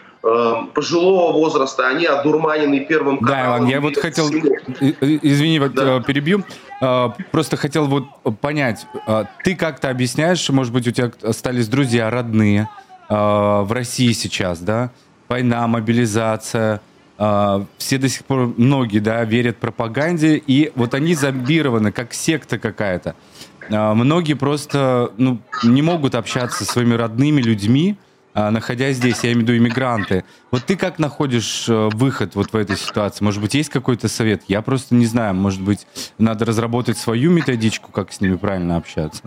пожилого 0.72 1.32
возраста, 1.32 1.86
они 1.86 2.06
одурманены 2.06 2.80
первым 2.80 3.18
каналом. 3.18 3.50
Да, 3.50 3.58
Иван, 3.58 3.68
я 3.68 3.80
вот 3.80 3.96
хотел, 3.98 4.30
извини, 4.30 5.58
да. 5.58 5.98
Э, 5.98 6.02
перебью, 6.02 6.44
э, 6.80 7.08
просто 7.30 7.58
хотел 7.58 7.86
вот 7.86 8.04
понять, 8.40 8.86
э, 9.06 9.24
ты 9.44 9.54
как-то 9.54 9.90
объясняешь, 9.90 10.48
может 10.48 10.72
быть, 10.72 10.88
у 10.88 10.92
тебя 10.92 11.10
остались 11.22 11.68
друзья, 11.68 12.08
родные 12.10 12.68
в 13.10 13.68
России 13.68 14.12
сейчас, 14.12 14.60
да, 14.60 14.90
война, 15.28 15.66
мобилизация, 15.66 16.80
все 17.18 17.98
до 17.98 18.08
сих 18.08 18.24
пор, 18.24 18.54
многие, 18.56 19.00
да, 19.00 19.22
верят 19.24 19.58
пропаганде, 19.58 20.38
и 20.38 20.72
вот 20.74 20.94
они 20.94 21.14
зомбированы, 21.14 21.92
как 21.92 22.14
секта 22.14 22.58
какая-то. 22.58 23.14
Многие 23.68 24.34
просто, 24.34 25.12
ну, 25.18 25.38
не 25.64 25.82
могут 25.82 26.14
общаться 26.14 26.64
со 26.64 26.72
своими 26.72 26.94
родными 26.94 27.42
людьми, 27.42 27.98
а, 27.98 28.03
находясь 28.50 28.96
здесь, 28.96 29.22
я 29.22 29.32
имею 29.32 29.38
в 29.38 29.42
виду 29.42 29.56
иммигранты. 29.56 30.24
Вот 30.50 30.64
ты 30.64 30.76
как 30.76 30.98
находишь 30.98 31.68
э, 31.68 31.88
выход 31.92 32.34
вот 32.34 32.52
в 32.52 32.56
этой 32.56 32.76
ситуации? 32.76 33.22
Может 33.22 33.40
быть, 33.40 33.54
есть 33.54 33.70
какой-то 33.70 34.08
совет? 34.08 34.42
Я 34.48 34.60
просто 34.60 34.94
не 34.96 35.06
знаю. 35.06 35.34
Может 35.34 35.60
быть, 35.60 35.86
надо 36.18 36.44
разработать 36.44 36.98
свою 36.98 37.30
методичку, 37.30 37.92
как 37.92 38.12
с 38.12 38.20
ними 38.20 38.36
правильно 38.36 38.76
общаться? 38.76 39.22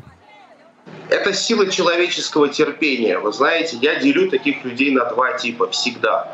Это 1.09 1.33
сила 1.33 1.67
человеческого 1.71 2.49
терпения. 2.49 3.17
Вы 3.19 3.31
знаете, 3.31 3.77
я 3.81 3.95
делю 3.95 4.29
таких 4.29 4.65
людей 4.65 4.91
на 4.91 5.05
два 5.05 5.37
типа 5.37 5.69
всегда. 5.69 6.27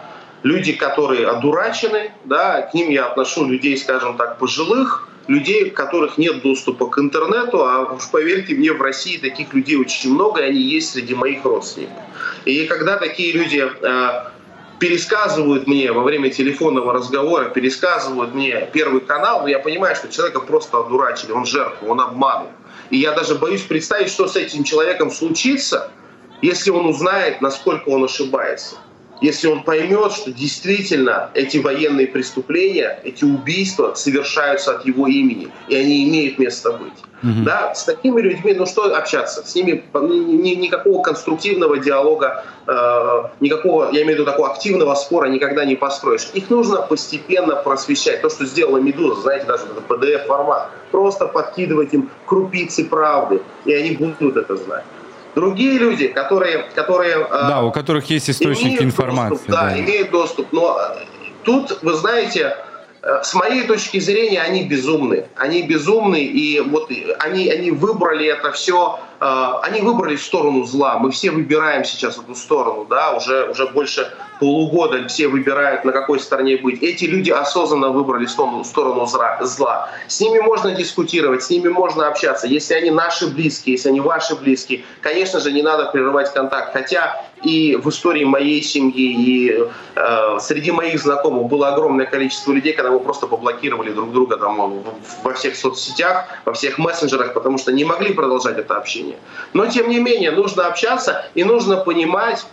люди, 0.43 0.73
которые 0.73 1.27
одурачены, 1.27 2.11
да, 2.25 2.61
к 2.63 2.73
ним 2.73 2.89
я 2.89 3.07
отношу 3.07 3.45
людей, 3.45 3.77
скажем 3.77 4.17
так, 4.17 4.37
пожилых, 4.37 5.07
людей, 5.27 5.69
у 5.69 5.71
которых 5.71 6.17
нет 6.17 6.41
доступа 6.41 6.87
к 6.87 6.97
интернету, 6.99 7.63
а 7.63 7.93
уж 7.93 8.09
поверьте 8.11 8.55
мне, 8.55 8.71
в 8.73 8.81
России 8.81 9.17
таких 9.17 9.53
людей 9.53 9.77
очень 9.77 10.13
много, 10.13 10.41
и 10.41 10.45
они 10.45 10.61
есть 10.61 10.91
среди 10.91 11.15
моих 11.15 11.43
родственников. 11.45 12.03
И 12.45 12.65
когда 12.65 12.97
такие 12.97 13.31
люди 13.31 13.63
э, 13.63 14.23
пересказывают 14.79 15.67
мне 15.67 15.91
во 15.91 16.03
время 16.03 16.29
телефонного 16.29 16.93
разговора, 16.93 17.45
пересказывают 17.49 18.33
мне 18.33 18.69
Первый 18.73 19.01
канал, 19.01 19.41
ну, 19.41 19.47
я 19.47 19.59
понимаю, 19.59 19.95
что 19.95 20.09
человека 20.09 20.41
просто 20.41 20.79
одурачили, 20.79 21.31
он 21.31 21.45
жертва, 21.45 21.85
он 21.87 22.01
обманул. 22.01 22.49
И 22.89 22.97
я 22.97 23.13
даже 23.13 23.35
боюсь 23.35 23.61
представить, 23.61 24.09
что 24.09 24.27
с 24.27 24.35
этим 24.35 24.63
человеком 24.63 25.09
случится, 25.09 25.89
если 26.41 26.69
он 26.69 26.85
узнает, 26.85 27.41
насколько 27.41 27.89
он 27.89 28.03
ошибается 28.03 28.75
если 29.23 29.47
он 29.47 29.63
поймет, 29.63 30.11
что 30.11 30.33
действительно 30.33 31.29
эти 31.33 31.57
военные 31.57 32.07
преступления, 32.07 32.99
эти 33.05 33.23
убийства 33.23 33.93
совершаются 33.95 34.75
от 34.75 34.85
его 34.85 35.07
имени, 35.07 35.47
и 35.69 35.75
они 35.75 36.09
имеют 36.09 36.39
место 36.39 36.73
быть. 36.73 36.91
Угу. 37.23 37.45
Да, 37.45 37.73
с 37.73 37.85
такими 37.85 38.19
людьми, 38.19 38.53
ну 38.53 38.65
что 38.65 38.93
общаться? 38.93 39.41
С 39.47 39.55
ними 39.55 39.81
ни, 39.93 40.55
никакого 40.55 41.01
конструктивного 41.01 41.77
диалога, 41.77 42.43
э, 42.67 43.23
никакого, 43.39 43.91
я 43.93 44.01
имею 44.01 44.17
в 44.17 44.19
виду 44.19 44.25
такого 44.25 44.51
активного 44.51 44.93
спора 44.95 45.29
никогда 45.29 45.63
не 45.63 45.75
построишь. 45.75 46.29
Их 46.33 46.49
нужно 46.49 46.81
постепенно 46.81 47.55
просвещать. 47.55 48.21
То, 48.21 48.29
что 48.29 48.45
сделала 48.45 48.79
Медуза, 48.79 49.21
знаете, 49.21 49.45
даже 49.45 49.63
это 49.63 49.81
PDF-формат. 49.87 50.69
Просто 50.91 51.27
подкидывать 51.27 51.93
им 51.93 52.09
крупицы 52.25 52.83
правды, 52.83 53.41
и 53.63 53.73
они 53.73 53.91
будут 53.91 54.35
это 54.35 54.57
знать. 54.57 54.83
Другие 55.35 55.79
люди, 55.79 56.07
которые... 56.07 56.65
которые 56.75 57.17
э, 57.17 57.27
да, 57.31 57.63
у 57.63 57.71
которых 57.71 58.09
есть 58.09 58.29
источники 58.29 58.83
информации. 58.83 59.35
Доступ, 59.35 59.51
да, 59.51 59.69
да, 59.69 59.79
имеют 59.79 60.11
доступ. 60.11 60.47
Но 60.51 60.77
э, 60.79 61.05
тут, 61.43 61.79
вы 61.81 61.93
знаете, 61.93 62.55
Э, 63.03 63.21
с 63.21 63.33
моей 63.33 63.67
точки 63.67 63.99
зрения, 63.99 64.41
они 64.41 64.63
безумны. 64.63 65.25
Они 65.35 65.63
безумны, 65.63 66.23
и 66.23 66.61
вот 66.61 66.89
они, 67.19 67.49
они 67.49 67.71
выбрали 67.71 68.27
это 68.27 68.51
все, 68.53 68.99
они 69.61 69.81
выбрали 69.81 70.15
сторону 70.15 70.65
зла. 70.65 70.99
Мы 70.99 71.11
все 71.11 71.31
выбираем 71.31 71.85
сейчас 71.85 72.17
эту 72.17 72.35
сторону, 72.35 72.85
да, 72.89 73.15
уже, 73.15 73.49
уже 73.49 73.67
больше 73.67 74.11
полугода 74.39 75.07
все 75.07 75.29
выбирают, 75.29 75.85
на 75.85 75.93
какой 75.93 76.19
стороне 76.19 76.57
быть. 76.57 76.83
Эти 76.83 77.05
люди 77.05 77.31
осознанно 77.31 77.89
выбрали 77.89 78.25
сторону, 78.25 78.65
сторону 78.65 79.05
зла. 79.05 79.89
С 80.07 80.19
ними 80.19 80.39
можно 80.39 80.71
дискутировать, 80.71 81.43
с 81.43 81.49
ними 81.49 81.69
можно 81.69 82.07
общаться. 82.07 82.47
Если 82.47 82.73
они 82.73 82.91
наши 82.91 83.27
близкие, 83.27 83.75
если 83.75 83.89
они 83.89 84.01
ваши 84.01 84.35
близкие, 84.35 84.83
конечно 84.99 85.39
же, 85.39 85.53
не 85.53 85.61
надо 85.61 85.85
прерывать 85.85 86.33
контакт. 86.33 86.73
Хотя 86.73 87.23
и 87.43 87.75
в 87.75 87.89
истории 87.89 88.25
моей 88.25 88.61
семьи, 88.61 89.13
и 89.13 89.67
э, 89.95 90.39
среди 90.39 90.71
моих 90.71 90.99
знакомых 90.99 91.47
было 91.47 91.69
огромное 91.69 92.05
количество 92.05 92.51
людей, 92.51 92.73
когда 92.73 92.91
мы 92.91 92.99
просто 92.99 93.27
поблокировали 93.27 93.91
друг 93.91 94.11
друга 94.11 94.37
там, 94.37 94.83
во 95.23 95.33
всех 95.33 95.55
соцсетях, 95.55 96.25
во 96.45 96.53
всех 96.53 96.77
мессенджерах, 96.77 97.33
потому 97.33 97.57
что 97.57 97.71
не 97.71 97.85
могли 97.85 98.13
продолжать 98.13 98.57
это 98.57 98.75
общение. 98.75 99.12
Но, 99.53 99.67
тем 99.67 99.89
не 99.89 99.99
менее, 99.99 100.31
нужно 100.31 100.67
общаться 100.67 101.25
и 101.33 101.43
нужно 101.43 101.77
понимать, 101.77 102.45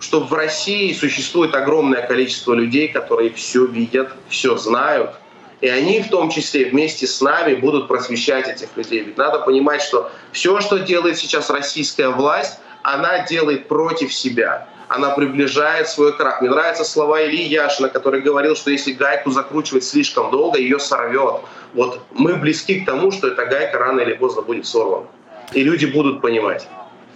что 0.00 0.20
в 0.20 0.32
России 0.32 0.92
существует 0.92 1.54
огромное 1.54 2.06
количество 2.06 2.52
людей, 2.52 2.88
которые 2.88 3.30
все 3.30 3.64
видят, 3.64 4.12
все 4.28 4.56
знают, 4.56 5.12
и 5.60 5.68
они 5.68 6.00
в 6.00 6.10
том 6.10 6.30
числе 6.30 6.66
вместе 6.66 7.06
с 7.06 7.22
нами 7.22 7.54
будут 7.54 7.88
просвещать 7.88 8.48
этих 8.48 8.68
людей. 8.76 9.00
Ведь 9.00 9.16
надо 9.16 9.38
понимать, 9.38 9.80
что 9.80 10.10
все, 10.32 10.60
что 10.60 10.78
делает 10.78 11.16
сейчас 11.16 11.48
российская 11.48 12.08
власть, 12.08 12.58
она 12.82 13.20
делает 13.20 13.66
против 13.66 14.12
себя. 14.12 14.68
Она 14.88 15.10
приближает 15.10 15.88
свой 15.88 16.14
крах. 16.14 16.42
Мне 16.42 16.50
нравятся 16.50 16.84
слова 16.84 17.24
Ильи 17.24 17.44
Яшина, 17.44 17.88
который 17.88 18.20
говорил, 18.20 18.54
что 18.54 18.70
если 18.70 18.92
гайку 18.92 19.30
закручивать 19.30 19.84
слишком 19.84 20.30
долго, 20.30 20.58
ее 20.58 20.78
сорвет. 20.78 21.40
Вот 21.72 22.00
мы 22.12 22.36
близки 22.36 22.80
к 22.80 22.86
тому, 22.86 23.10
что 23.10 23.28
эта 23.28 23.46
гайка 23.46 23.78
рано 23.78 24.00
или 24.00 24.12
поздно 24.12 24.42
будет 24.42 24.66
сорвана. 24.66 25.06
И 25.52 25.62
люди 25.62 25.86
будут 25.86 26.20
понимать. 26.20 26.68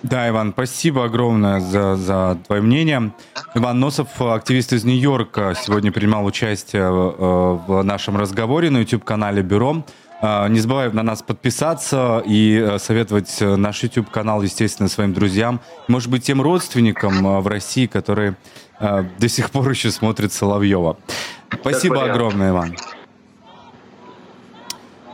Да, 0.03 0.29
Иван, 0.29 0.53
спасибо 0.53 1.05
огромное 1.05 1.59
за, 1.59 1.97
за 1.97 2.39
твое 2.47 2.63
мнение. 2.63 3.13
Иван 3.55 3.81
Носов, 3.81 4.21
активист 4.21 4.73
из 4.73 4.85
Нью-Йорка, 4.85 5.55
сегодня 5.61 5.91
принимал 5.91 6.25
участие 6.25 6.83
э, 6.83 6.89
в 6.89 7.83
нашем 7.83 8.17
разговоре 8.17 8.71
на 8.71 8.79
YouTube-канале 8.79 9.43
«Бюро». 9.43 9.85
Э, 10.23 10.49
не 10.49 10.61
забывай 10.61 10.93
на 10.93 11.03
нас 11.03 11.23
подписаться 11.23 12.23
и 12.25 12.61
э, 12.63 12.79
советовать 12.79 13.41
наш 13.41 13.83
YouTube-канал, 13.83 14.43
естественно, 14.43 14.89
своим 14.89 15.13
друзьям. 15.15 15.61
Может 15.89 16.11
быть, 16.11 16.23
тем 16.23 16.41
родственникам 16.43 17.41
в 17.43 17.47
России, 17.49 17.87
которые 17.87 18.37
до 18.81 19.29
сих 19.29 19.51
пор 19.51 19.69
еще 19.69 19.91
смотрят 19.91 20.33
Соловьева. 20.33 20.99
Спасибо 21.53 22.05
огромное, 22.05 22.51
Иван. 22.51 22.77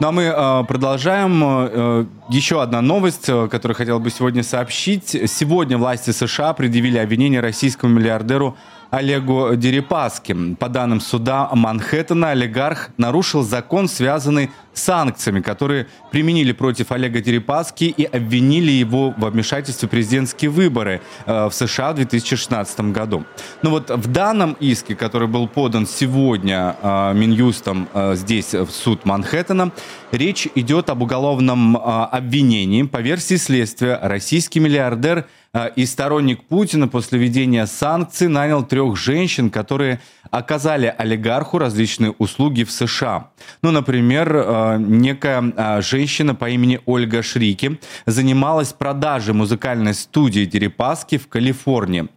Ну 0.05 0.09
а 0.09 0.13
мы 0.13 0.25
э, 0.25 0.65
продолжаем. 0.69 1.43
Э, 1.43 2.05
еще 2.29 2.61
одна 2.61 2.83
новость, 2.83 3.27
э, 3.27 3.49
которую 3.49 3.75
хотел 3.75 4.01
бы 4.01 4.11
сегодня 4.11 4.43
сообщить. 4.43 5.17
Сегодня 5.31 5.79
власти 5.79 6.11
США 6.11 6.53
предъявили 6.53 6.99
обвинение 6.99 7.41
российскому 7.41 7.95
миллиардеру 7.95 8.55
Олегу 8.91 9.55
Дерипаски. 9.57 10.55
По 10.55 10.69
данным 10.69 11.01
суда 11.01 11.49
Манхэттена, 11.53 12.31
олигарх 12.31 12.91
нарушил 12.97 13.43
закон, 13.43 13.89
связанный 13.89 14.51
с 14.73 14.83
санкциями, 14.83 15.41
которые 15.41 15.87
применили 16.11 16.53
против 16.53 16.93
Олега 16.93 17.21
Дерипаски 17.21 17.85
и 17.85 18.05
обвинили 18.05 18.73
его 18.73 19.15
в 19.17 19.31
вмешательстве 19.31 19.89
в 19.89 19.91
президентские 19.91 20.51
выборы 20.51 21.01
э, 21.27 21.47
в 21.47 21.53
США 21.53 21.93
в 21.93 21.97
2016 21.97 22.81
году. 22.93 23.25
Но 23.63 23.71
вот 23.71 23.91
в 23.91 24.07
данном 24.11 24.57
иске, 24.61 24.95
который 24.95 25.29
был 25.29 25.49
подан 25.49 25.87
сегодня 25.87 26.77
э, 26.83 27.15
Минюстом 27.15 27.89
э, 27.95 28.15
здесь, 28.17 28.53
в 28.53 28.71
суд 28.71 29.05
Манхэттена, 29.05 29.73
речь 30.13 30.49
идет 30.55 30.91
об 30.91 31.03
уголовном 31.03 31.77
обвинении. 31.77 32.83
По 32.83 32.99
версии 32.99 33.37
следствия, 33.37 33.99
российский 34.03 34.61
миллиардер– 34.61 35.27
и 35.77 35.87
сторонник 35.87 36.45
Путина 36.45 36.89
после 36.89 37.19
введения 37.19 37.67
санкций 37.67 38.29
нанял 38.29 38.65
трех 38.65 38.97
женщин, 38.97 39.51
которые 39.51 40.01
оказали 40.31 40.93
олигарху 40.97 41.59
различные 41.59 42.11
услуги 42.11 42.65
в 42.65 42.73
США. 42.73 43.31
Ну, 43.63 43.71
например, 43.71 44.33
а, 44.35 44.77
некая 44.79 45.53
а, 45.57 45.81
женщина 45.81 46.35
по 46.35 46.51
имени 46.51 46.81
Ольга 46.87 47.23
Шрики 47.23 47.79
занималась 48.07 48.73
продажей 48.73 49.33
музыкальной 49.33 49.95
студии 49.95 50.45
Дерипаски 50.45 51.19
в 51.19 51.29
Калифорнии. 51.29 52.09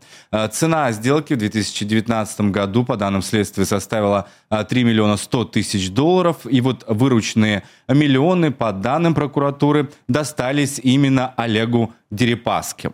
Цена 0.52 0.92
сделки 0.92 1.36
в 1.36 1.38
2019 1.38 2.42
году, 2.52 2.84
по 2.84 2.98
данным 2.98 3.22
следствия, 3.22 3.66
составила 3.66 4.28
3 4.50 4.84
миллиона 4.84 5.16
100 5.16 5.46
тысяч 5.46 5.90
долларов. 5.90 6.38
И 6.50 6.60
вот 6.60 6.84
вырученные 6.88 7.64
миллионы, 7.88 8.52
по 8.52 8.74
данным 8.74 9.14
прокуратуры, 9.14 9.90
достались 10.08 10.80
именно 10.84 11.34
Олегу 11.38 11.94
Дерипаске. 12.12 12.92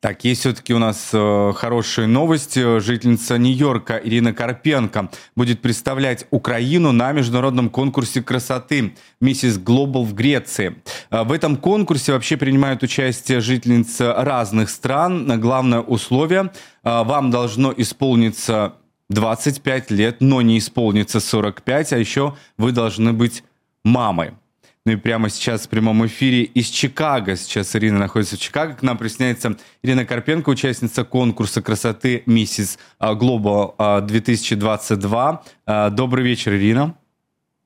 Так, 0.00 0.24
есть 0.24 0.40
все-таки 0.40 0.72
у 0.72 0.78
нас 0.78 1.10
э, 1.12 1.52
хорошие 1.54 2.06
новости. 2.06 2.80
Жительница 2.80 3.36
Нью-Йорка 3.36 4.00
Ирина 4.02 4.32
Карпенко 4.32 5.10
будет 5.36 5.60
представлять 5.60 6.26
Украину 6.30 6.90
на 6.90 7.12
международном 7.12 7.68
конкурсе 7.68 8.22
красоты 8.22 8.94
«Миссис 9.20 9.58
Глобал» 9.58 10.04
в 10.04 10.14
Греции. 10.14 10.76
Э, 11.10 11.24
в 11.24 11.32
этом 11.32 11.58
конкурсе 11.58 12.12
вообще 12.12 12.38
принимают 12.38 12.82
участие 12.82 13.40
жительницы 13.40 14.10
разных 14.14 14.70
стран. 14.70 15.38
Главное 15.38 15.80
условие 15.80 16.50
э,– 16.82 17.02
вам 17.04 17.30
должно 17.30 17.74
исполниться 17.76 18.76
25 19.10 19.90
лет, 19.90 20.22
но 20.22 20.40
не 20.40 20.56
исполнится 20.56 21.20
45, 21.20 21.92
а 21.92 21.98
еще 21.98 22.36
вы 22.56 22.72
должны 22.72 23.12
быть 23.12 23.44
мамой. 23.84 24.32
Ну 24.86 24.92
и 24.92 24.96
прямо 24.96 25.28
сейчас 25.28 25.66
в 25.66 25.68
прямом 25.68 26.06
эфире 26.06 26.44
из 26.44 26.68
Чикаго. 26.68 27.36
Сейчас 27.36 27.76
Ирина 27.76 27.98
находится 27.98 28.36
в 28.36 28.38
Чикаго. 28.38 28.72
К 28.74 28.82
нам 28.82 28.96
присоединяется 28.96 29.58
Ирина 29.82 30.06
Карпенко, 30.06 30.48
участница 30.48 31.04
конкурса 31.04 31.60
красоты 31.60 32.22
«Миссис 32.24 32.78
Глобал 32.98 33.74
2022». 33.78 35.90
Добрый 35.90 36.24
вечер, 36.24 36.54
Ирина. 36.54 36.94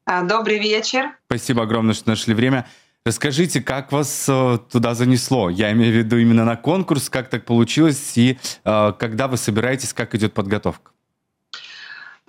А, 0.07 0.23
добрый 0.23 0.59
вечер. 0.59 1.13
Спасибо 1.27 1.63
огромное, 1.63 1.95
что 1.95 2.09
нашли 2.09 2.35
время. 2.35 2.67
Расскажите, 3.07 3.63
как 3.63 3.93
вас 3.93 4.29
туда 4.73 4.95
занесло? 4.95 5.51
Я 5.51 5.71
имею 5.71 5.93
в 5.93 5.97
виду 5.97 6.17
именно 6.17 6.45
на 6.45 6.57
конкурс, 6.57 7.09
как 7.11 7.31
так 7.31 7.45
получилось, 7.45 8.15
и 8.17 8.39
когда 8.65 9.29
вы 9.29 9.37
собираетесь, 9.37 9.93
как 9.93 10.17
идет 10.17 10.35
подготовка? 10.35 10.91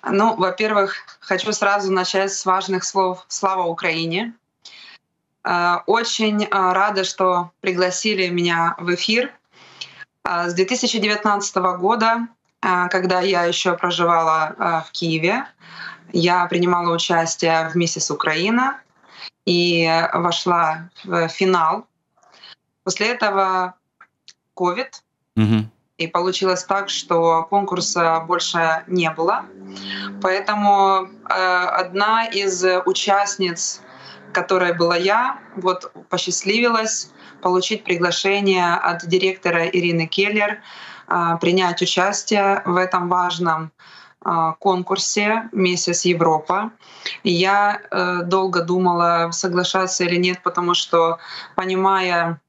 Ну, 0.07 0.35
во-первых, 0.35 0.97
хочу 1.21 1.51
сразу 1.53 1.91
начать 1.91 2.31
с 2.31 2.45
важных 2.45 2.83
слов 2.83 3.25
«Слава 3.29 3.63
Украине!». 3.63 4.35
Э, 5.45 5.77
очень 5.85 6.43
э, 6.43 6.47
рада, 6.49 7.03
что 7.03 7.51
пригласили 7.61 8.27
меня 8.29 8.75
в 8.79 8.93
эфир. 8.95 9.31
Э, 10.23 10.49
с 10.49 10.53
2019 10.53 11.55
года, 11.77 12.27
когда 12.61 13.21
я 13.21 13.43
еще 13.43 13.77
проживала 13.77 14.83
в 14.87 14.91
Киеве, 14.91 15.45
я 16.13 16.47
принимала 16.47 16.95
участие 16.95 17.69
в 17.69 17.75
«Миссис 17.75 18.09
Украина» 18.09 18.81
и 19.45 19.87
вошла 20.13 20.89
в 21.03 21.27
финал. 21.27 21.85
После 22.83 23.09
этого 23.09 23.75
COVID, 24.55 24.87
угу. 25.35 25.69
И 25.97 26.07
получилось 26.07 26.65
так, 26.65 26.89
что 26.89 27.43
конкурса 27.43 28.19
больше 28.27 28.83
не 28.87 29.09
было. 29.11 29.45
Поэтому 30.21 31.07
одна 31.23 32.25
из 32.25 32.65
участниц, 32.85 33.81
которая 34.33 34.73
была 34.73 34.97
я, 34.97 35.39
вот 35.55 35.91
посчастливилась 36.09 37.11
получить 37.41 37.83
приглашение 37.83 38.73
от 38.73 39.05
директора 39.07 39.67
Ирины 39.67 40.07
Келлер 40.07 40.59
э, 41.07 41.37
принять 41.39 41.81
участие 41.81 42.61
в 42.65 42.75
этом 42.75 43.07
важном 43.09 43.71
э, 44.25 44.53
конкурсе 44.59 45.49
«Месяц 45.51 46.05
Европа». 46.05 46.71
Я 47.23 47.79
э, 47.91 48.23
долго 48.23 48.61
думала, 48.61 49.29
соглашаться 49.31 50.03
или 50.03 50.15
нет, 50.15 50.41
потому 50.43 50.73
что, 50.73 51.19
понимая 51.55 52.39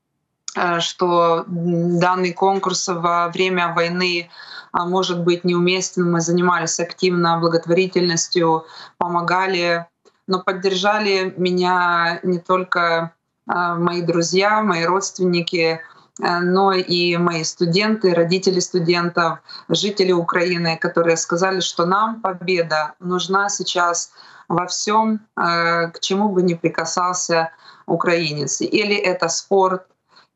Э, 0.56 0.80
что 0.80 1.44
данный 1.46 2.32
конкурс 2.32 2.88
во 2.88 3.28
время 3.28 3.74
войны 3.74 4.30
а, 4.72 4.86
может 4.86 5.22
быть 5.22 5.44
неуместным. 5.44 6.12
Мы 6.12 6.20
занимались 6.20 6.80
активно 6.80 7.38
благотворительностью, 7.38 8.64
помогали, 8.98 9.86
но 10.26 10.42
поддержали 10.42 11.34
меня 11.36 12.20
не 12.22 12.38
только 12.38 13.12
а, 13.46 13.76
мои 13.76 14.02
друзья, 14.02 14.60
мои 14.62 14.84
родственники, 14.84 15.80
э, 16.20 16.38
но 16.40 16.72
и 16.72 17.16
мои 17.16 17.44
студенты, 17.44 18.12
родители 18.12 18.58
студентов, 18.58 19.38
жители 19.68 20.12
Украины, 20.12 20.76
которые 20.76 21.16
сказали, 21.16 21.60
что 21.60 21.86
нам 21.86 22.20
победа 22.20 22.94
нужна 22.98 23.48
сейчас 23.48 24.10
во 24.48 24.66
всем, 24.66 25.20
э, 25.36 25.90
к 25.90 26.00
чему 26.00 26.30
бы 26.30 26.42
ни 26.42 26.54
прикасался 26.54 27.50
украинец. 27.86 28.60
Или 28.60 28.96
это 28.96 29.28
спорт, 29.28 29.86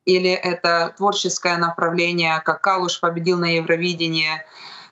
или 0.05 0.31
это 0.31 0.95
творческое 0.97 1.59
направление, 1.59 2.41
как 2.45 2.61
Калуш 2.61 3.01
победил 3.01 3.39
на 3.39 3.57
Евровидении. 3.57 4.45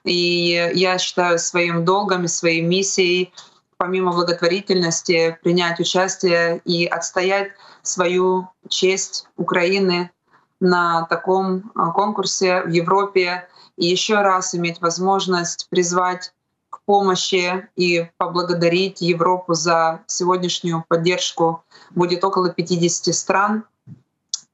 И 0.03 0.71
я 0.73 0.97
считаю 0.97 1.39
своим 1.39 1.83
долгом 1.83 2.25
и 2.25 2.27
своей 2.27 2.61
миссией, 2.61 3.33
помимо 3.79 4.11
благотворительности, 4.11 5.39
принять 5.41 5.79
участие 5.79 6.61
и 6.65 6.85
отстоять 6.85 7.53
свою 7.81 8.49
честь 8.67 9.27
Украины 9.37 10.11
на 10.59 11.05
таком 11.05 11.71
а, 11.73 11.91
конкурсе 11.91 12.61
в 12.61 12.69
Европе 12.69 13.47
и 13.77 13.87
еще 13.87 14.21
раз 14.21 14.53
иметь 14.53 14.81
возможность 14.81 15.67
призвать 15.69 16.33
к 16.69 16.81
помощи 16.85 17.67
и 17.75 18.07
поблагодарить 18.17 19.01
Европу 19.01 19.55
за 19.55 20.01
сегодняшнюю 20.05 20.85
поддержку. 20.87 21.63
Будет 21.91 22.23
около 22.23 22.51
50 22.51 23.15
стран, 23.15 23.63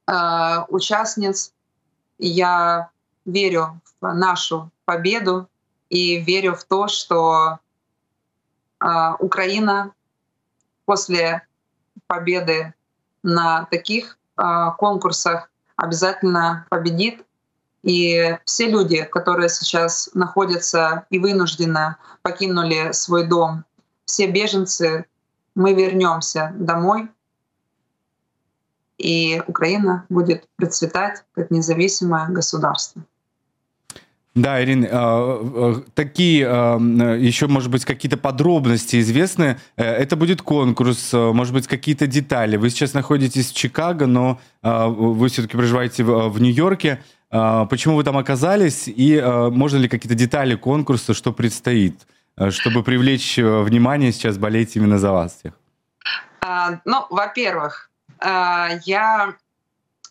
Э, 0.07 0.65
участниц. 0.69 1.53
Я 2.17 2.89
верю 3.25 3.81
в 4.01 4.13
нашу 4.13 4.69
победу 4.85 5.49
и 5.89 6.17
верю 6.17 6.55
в 6.55 6.63
то, 6.63 6.87
что 6.87 7.53
э, 7.53 7.57
Украина 9.19 9.93
после 10.85 11.45
победы 12.07 12.73
на 13.23 13.65
таких 13.65 14.17
э, 14.37 14.43
конкурсах 14.77 15.49
обязательно 15.75 16.65
победит. 16.69 17.25
И 17.83 18.37
все 18.45 18.67
люди, 18.67 19.03
которые 19.03 19.49
сейчас 19.49 20.09
находятся 20.13 21.05
и 21.09 21.19
вынужденно 21.19 21.97
покинули 22.23 22.91
свой 22.93 23.27
дом, 23.27 23.63
все 24.05 24.27
беженцы, 24.27 25.05
мы 25.53 25.73
вернемся 25.73 26.51
домой, 26.55 27.09
и 28.97 29.41
Украина 29.47 30.05
будет 30.09 30.47
процветать 30.55 31.23
как 31.33 31.51
независимое 31.51 32.27
государство. 32.29 33.03
Да, 34.35 34.61
Ирин, 34.61 34.83
э, 34.83 34.89
э, 34.91 35.75
такие 35.93 36.45
э, 36.45 37.17
еще, 37.21 37.47
может 37.47 37.71
быть, 37.71 37.85
какие-то 37.85 38.17
подробности 38.17 38.99
известны. 38.99 39.57
Это 39.77 40.17
будет 40.17 40.41
конкурс, 40.41 41.13
может 41.13 41.53
быть, 41.53 41.67
какие-то 41.67 42.05
детали. 42.05 42.57
Вы 42.57 42.69
сейчас 42.69 42.93
находитесь 42.93 43.51
в 43.51 43.55
Чикаго, 43.55 44.07
но 44.07 44.39
вы 44.61 45.29
все-таки 45.29 45.55
проживаете 45.55 46.03
в 46.03 46.41
Нью-Йорке. 46.41 47.01
Почему 47.29 47.95
вы 47.95 48.03
там 48.03 48.17
оказались? 48.17 48.83
И 48.87 49.21
можно 49.51 49.77
ли 49.77 49.87
какие-то 49.87 50.15
детали 50.15 50.55
конкурса, 50.55 51.13
что 51.13 51.31
предстоит, 51.31 52.01
чтобы 52.49 52.83
привлечь 52.83 53.37
внимание 53.37 54.11
сейчас 54.11 54.37
болеть 54.37 54.75
именно 54.75 54.99
за 54.99 55.11
вас 55.11 55.37
всех? 55.37 55.53
А, 56.41 56.79
ну, 56.83 57.05
во-первых, 57.09 57.89
я, 58.21 59.33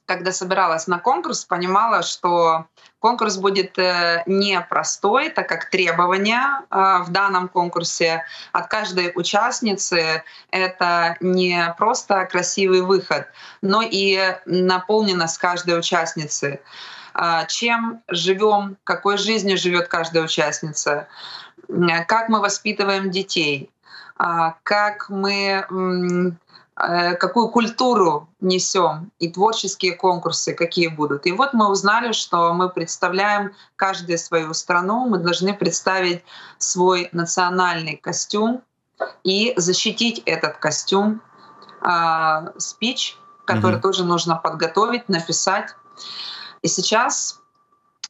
когда 0.07 0.33
собиралась 0.33 0.87
на 0.87 0.99
конкурс, 0.99 1.45
понимала, 1.45 2.03
что 2.03 2.67
конкурс 3.05 3.37
будет 3.37 3.79
э, 3.79 4.23
непростой, 4.25 5.29
так 5.29 5.47
как 5.47 5.69
требования 5.69 6.63
а, 6.71 7.03
в 7.03 7.11
данном 7.11 7.49
конкурсе 7.49 8.25
от 8.53 8.69
каждой 8.69 9.13
участницы— 9.15 10.23
это 10.51 11.19
не 11.21 11.75
просто 11.77 12.25
красивый 12.25 12.81
выход, 12.81 13.27
но 13.61 13.83
и 13.83 14.19
наполненность 14.47 15.37
каждой 15.37 15.79
участницы. 15.79 16.61
А, 17.13 17.45
чем 17.45 18.01
живем, 18.09 18.79
какой 18.85 19.19
жизнью 19.19 19.59
живет 19.59 19.89
каждая 19.89 20.25
участница, 20.25 21.07
как 22.09 22.31
мы 22.31 22.41
воспитываем 22.41 23.11
детей, 23.11 23.71
как 24.63 25.11
мы 25.11 25.67
Э, 25.71 26.31
какую 26.77 27.49
культуру 27.49 28.29
несем 28.41 29.13
и 29.21 29.31
творческие 29.31 29.95
конкурсы 29.95 30.55
какие 30.55 30.89
будут. 30.89 31.25
И 31.27 31.33
вот 31.33 31.55
мы 31.55 31.71
узнали, 31.71 32.13
что 32.13 32.53
мы 32.53 32.69
представляем 32.69 33.55
каждую 33.77 34.19
свою 34.19 34.53
страну, 34.55 35.07
мы 35.07 35.19
должны 35.19 35.55
представить 35.55 36.25
свой 36.59 37.09
национальный 37.13 37.97
костюм 37.97 38.63
и 39.23 39.55
защитить 39.57 40.23
этот 40.27 40.57
костюм, 40.59 41.23
э, 41.81 42.59
спич, 42.59 43.17
который 43.45 43.77
mm-hmm. 43.77 43.81
тоже 43.81 44.05
нужно 44.05 44.37
подготовить, 44.37 45.09
написать. 45.09 45.75
И 46.63 46.69
сейчас 46.69 47.41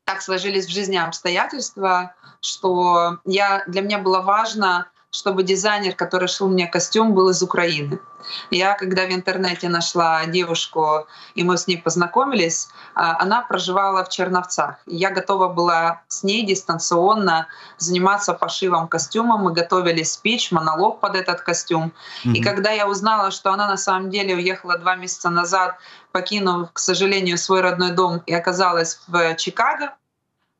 так 0.04 0.22
сложились 0.22 0.66
в 0.66 0.70
жизни 0.70 0.96
обстоятельства, 0.96 2.14
что 2.40 3.18
я, 3.24 3.64
для 3.66 3.82
меня 3.82 3.98
было 3.98 4.20
важно 4.20 4.88
чтобы 5.14 5.44
дизайнер, 5.44 5.94
который 5.94 6.26
шил 6.26 6.48
мне 6.48 6.66
костюм, 6.66 7.14
был 7.14 7.28
из 7.28 7.40
Украины. 7.40 8.00
Я, 8.50 8.74
когда 8.74 9.06
в 9.06 9.12
интернете 9.12 9.68
нашла 9.68 10.26
девушку, 10.26 11.06
и 11.36 11.44
мы 11.44 11.56
с 11.56 11.68
ней 11.68 11.76
познакомились, 11.76 12.68
а, 12.94 13.22
она 13.22 13.42
проживала 13.42 14.04
в 14.04 14.08
Черновцах. 14.08 14.76
Я 14.86 15.10
готова 15.10 15.48
была 15.48 16.02
с 16.08 16.24
ней 16.24 16.44
дистанционно 16.44 17.46
заниматься 17.78 18.34
пошивом 18.34 18.88
костюма. 18.88 19.36
Мы 19.36 19.52
готовили 19.52 20.02
спич, 20.02 20.50
монолог 20.50 20.98
под 20.98 21.14
этот 21.14 21.42
костюм. 21.42 21.92
Mm-hmm. 22.24 22.32
И 22.32 22.42
когда 22.42 22.70
я 22.70 22.88
узнала, 22.88 23.30
что 23.30 23.52
она 23.52 23.68
на 23.68 23.76
самом 23.76 24.10
деле 24.10 24.34
уехала 24.34 24.78
два 24.78 24.96
месяца 24.96 25.30
назад, 25.30 25.76
покинув, 26.10 26.72
к 26.72 26.78
сожалению, 26.80 27.38
свой 27.38 27.60
родной 27.60 27.92
дом 27.92 28.22
и 28.26 28.34
оказалась 28.34 29.00
в 29.06 29.36
Чикаго, 29.36 29.94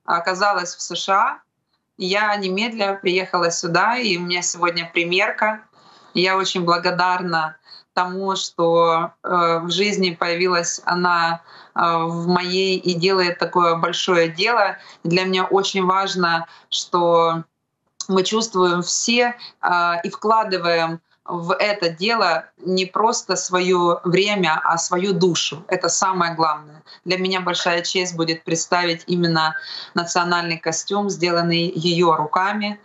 оказалась 0.04 0.76
в 0.76 0.80
США, 0.80 1.40
я 1.96 2.34
немедля 2.36 2.98
приехала 3.00 3.50
сюда, 3.50 3.98
и 3.98 4.16
у 4.16 4.20
меня 4.20 4.42
сегодня 4.42 4.90
примерка. 4.92 5.62
Я 6.12 6.36
очень 6.36 6.64
благодарна 6.64 7.56
тому, 7.92 8.34
что 8.36 9.12
э, 9.22 9.60
в 9.60 9.70
жизни 9.70 10.10
появилась 10.10 10.80
она 10.84 11.42
э, 11.74 11.80
в 11.80 12.26
моей 12.26 12.76
и 12.76 12.94
делает 12.94 13.38
такое 13.38 13.76
большое 13.76 14.28
дело. 14.28 14.76
Для 15.04 15.24
меня 15.24 15.44
очень 15.44 15.84
важно, 15.84 16.46
что 16.70 17.44
мы 18.08 18.24
чувствуем 18.24 18.82
все 18.82 19.36
э, 19.62 19.70
и 20.02 20.10
вкладываем 20.10 21.00
в 21.26 21.54
это 21.54 21.88
дело 21.88 22.46
не 22.58 22.84
просто 22.84 23.36
свое 23.36 24.00
время, 24.04 24.60
а 24.62 24.76
свою 24.76 25.14
душу. 25.14 25.64
Это 25.68 25.88
самое 25.88 26.34
главное. 26.34 26.82
Для 27.04 27.18
меня 27.18 27.40
большая 27.40 27.82
честь 27.82 28.14
будет 28.14 28.44
представить 28.44 29.04
именно 29.06 29.56
национальный 29.94 30.58
костюм, 30.58 31.08
сделанный 31.08 31.70
ее 31.74 32.14
руками. 32.14 32.78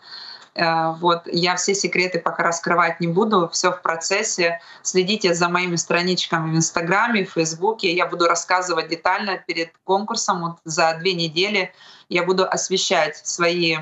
Э, 0.56 0.94
вот 1.00 1.24
я 1.26 1.58
все 1.58 1.76
секреты 1.76 2.20
пока 2.20 2.44
раскрывать 2.44 3.02
не 3.02 3.08
буду, 3.08 3.50
все 3.52 3.74
в 3.74 3.82
процессе. 3.82 4.62
Следите 4.84 5.34
за 5.34 5.50
моими 5.50 5.76
страничками 5.76 6.52
в 6.52 6.56
Инстаграме, 6.56 7.26
в 7.26 7.32
Фейсбуке. 7.34 7.94
Я 7.94 8.06
буду 8.06 8.26
рассказывать 8.26 8.88
детально 8.88 9.38
перед 9.38 9.74
конкурсом. 9.84 10.42
Вот 10.42 10.58
за 10.64 10.96
две 10.98 11.14
недели 11.14 11.74
я 12.08 12.24
буду 12.24 12.48
освещать 12.48 13.18
свои 13.18 13.80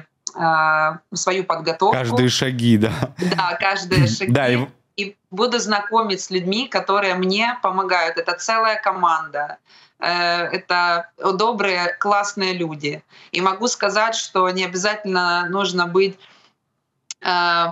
свою 1.14 1.44
подготовку. 1.44 1.96
Каждые 1.96 2.30
шаги, 2.30 2.78
да. 2.78 2.92
Да, 3.36 3.58
каждые 3.60 4.08
шаги. 4.08 4.32
Да, 4.32 4.50
и... 4.50 4.68
и 4.96 5.18
буду 5.32 5.60
знакомить 5.60 6.22
с 6.22 6.30
людьми, 6.30 6.68
которые 6.68 7.16
мне 7.16 7.58
помогают. 7.62 8.18
Это 8.18 8.34
целая 8.34 8.82
команда 8.82 9.58
э, 10.00 10.08
это 10.08 11.10
добрые, 11.18 11.96
классные 12.00 12.54
люди. 12.54 13.04
И 13.32 13.42
могу 13.42 13.68
сказать, 13.68 14.16
что 14.16 14.50
не 14.50 14.66
обязательно 14.66 15.48
нужно 15.50 15.88
быть 15.88 16.18
э, 17.22 17.66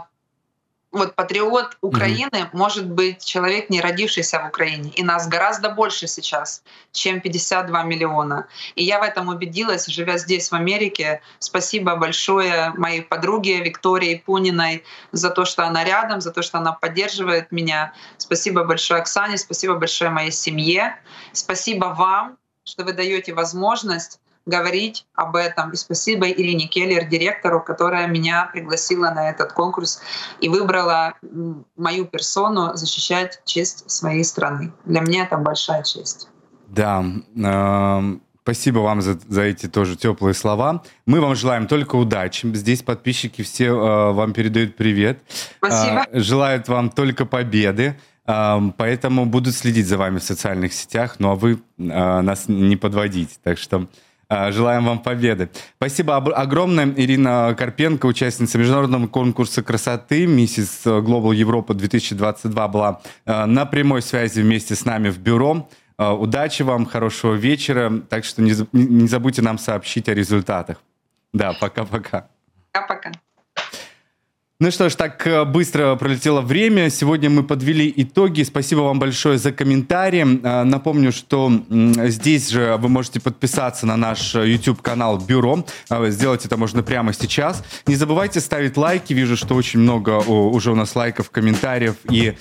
вот 0.96 1.16
патриот 1.16 1.78
Украины 1.82 2.30
mm-hmm. 2.32 2.50
может 2.54 2.90
быть 2.90 3.24
человек, 3.24 3.70
не 3.70 3.82
родившийся 3.82 4.40
в 4.40 4.48
Украине. 4.48 4.92
И 4.96 5.04
нас 5.04 5.28
гораздо 5.28 5.70
больше 5.70 6.08
сейчас, 6.08 6.64
чем 6.92 7.20
52 7.20 7.84
миллиона. 7.84 8.48
И 8.76 8.84
я 8.84 9.00
в 9.00 9.04
этом 9.04 9.28
убедилась, 9.28 9.88
живя 9.88 10.18
здесь, 10.18 10.52
в 10.52 10.56
Америке. 10.56 11.22
Спасибо 11.40 11.96
большое 11.98 12.72
моей 12.78 13.02
подруге 13.02 13.62
Виктории 13.62 14.24
Пуниной 14.26 14.84
за 15.12 15.30
то, 15.30 15.46
что 15.46 15.66
она 15.66 15.84
рядом, 15.84 16.22
за 16.22 16.32
то, 16.32 16.42
что 16.42 16.60
она 16.60 16.72
поддерживает 16.72 17.52
меня. 17.52 17.94
Спасибо 18.18 18.64
большое 18.64 19.02
Оксане, 19.02 19.38
спасибо 19.38 19.76
большое 19.76 20.10
моей 20.10 20.32
семье. 20.32 20.98
Спасибо 21.34 21.88
вам, 21.88 22.38
что 22.64 22.84
вы 22.86 22.94
даете 22.94 23.34
возможность 23.34 24.20
говорить 24.46 25.06
об 25.16 25.36
этом. 25.36 25.72
И 25.72 25.76
спасибо 25.76 26.30
Ирине 26.30 26.68
Келлер, 26.68 27.06
директору, 27.06 27.62
которая 27.62 28.08
меня 28.08 28.50
пригласила 28.52 29.10
на 29.10 29.30
этот 29.30 29.54
конкурс 29.54 30.02
и 30.40 30.50
выбрала 30.50 31.14
мою 31.76 32.06
персону 32.06 32.76
защищать 32.76 33.42
честь 33.46 33.90
своей 33.90 34.24
страны. 34.24 34.74
Для 34.86 35.02
меня 35.02 35.24
это 35.24 35.38
большая 35.38 35.84
честь. 35.84 36.30
Да, 36.68 37.04
э, 37.36 38.18
спасибо 38.44 38.80
вам 38.80 39.02
за, 39.02 39.20
за 39.28 39.44
эти 39.44 39.68
тоже 39.68 39.96
теплые 39.96 40.34
слова. 40.34 40.84
Мы 41.06 41.22
вам 41.22 41.36
желаем 41.36 41.68
только 41.68 41.96
удачи. 41.96 42.48
Здесь 42.54 42.84
подписчики 42.84 43.42
все 43.42 43.68
э, 43.68 44.12
вам 44.12 44.34
передают 44.34 44.76
привет. 44.76 45.20
Спасибо. 45.58 46.06
Э, 46.12 46.20
желают 46.20 46.68
вам 46.68 46.90
только 46.90 47.26
победы. 47.26 47.98
Поэтому 48.28 49.28
будут 49.28 49.54
следить 49.54 49.86
за 49.88 50.00
вами 50.00 50.18
в 50.18 50.24
социальных 50.24 50.74
сетях, 50.74 51.18
ну 51.20 51.30
а 51.30 51.36
вы 51.36 51.62
нас 51.78 52.46
не 52.48 52.76
подводите. 52.76 53.36
Так 53.44 53.60
что 53.60 53.88
желаем 54.52 54.86
вам 54.86 55.00
победы. 55.00 55.50
Спасибо 55.78 56.18
огромное. 56.18 56.94
Ирина 56.96 57.56
Карпенко, 57.58 58.06
участница 58.06 58.58
международного 58.58 59.08
конкурса 59.08 59.64
красоты 59.64 60.28
«Миссис 60.28 60.82
Глобал 60.84 61.32
Европа 61.32 61.74
2022» 61.74 62.68
была 62.70 63.02
а, 63.26 63.46
на 63.46 63.66
прямой 63.66 64.02
связи 64.02 64.42
вместе 64.42 64.76
с 64.76 64.86
нами 64.86 65.10
в 65.10 65.20
бюро. 65.20 65.68
А, 65.98 66.14
удачи 66.14 66.64
вам, 66.64 66.86
хорошего 66.86 67.34
вечера. 67.34 67.92
Так 68.10 68.26
что 68.26 68.42
не 68.42 69.08
забудьте 69.08 69.42
нам 69.42 69.58
сообщить 69.58 70.10
о 70.10 70.14
результатах. 70.14 70.82
Да, 71.34 71.54
пока-пока. 71.54 72.28
Пока-пока. 72.72 73.12
Ну 74.62 74.72
что 74.72 74.88
ж, 74.88 74.96
так 74.96 75.28
э, 75.28 75.44
быстро 75.44 75.98
пролетело 75.98 76.40
время. 76.40 76.90
Сегодня 76.90 77.30
мы 77.30 77.44
подвели 77.44 77.92
итоги. 77.94 78.42
Спасибо 78.44 78.80
вам 78.80 79.00
большое 79.00 79.38
за 79.38 79.52
комментарии. 79.52 80.40
Э, 80.42 80.64
напомню, 80.64 81.12
что 81.12 81.52
здесь 81.70 82.52
же 82.52 82.78
вы 82.78 82.88
можете 82.88 83.20
подписаться 83.20 83.86
на 83.86 83.98
наш 83.98 84.34
YouTube-канал 84.34 85.18
Бюро. 85.18 85.66
Э, 85.90 86.10
сделать 86.10 86.46
это 86.46 86.56
можно 86.56 86.84
прямо 86.84 87.12
сейчас. 87.12 87.66
Не 87.86 87.96
забывайте 87.96 88.40
ставить 88.40 88.78
лайки. 88.78 89.12
Вижу, 89.12 89.36
что 89.36 89.56
очень 89.56 89.82
много 89.82 90.12
уже 90.12 90.72
у 90.72 90.76
нас 90.76 90.96
лайков, 90.96 91.32
комментариев 91.32 91.96
и, 92.10 92.38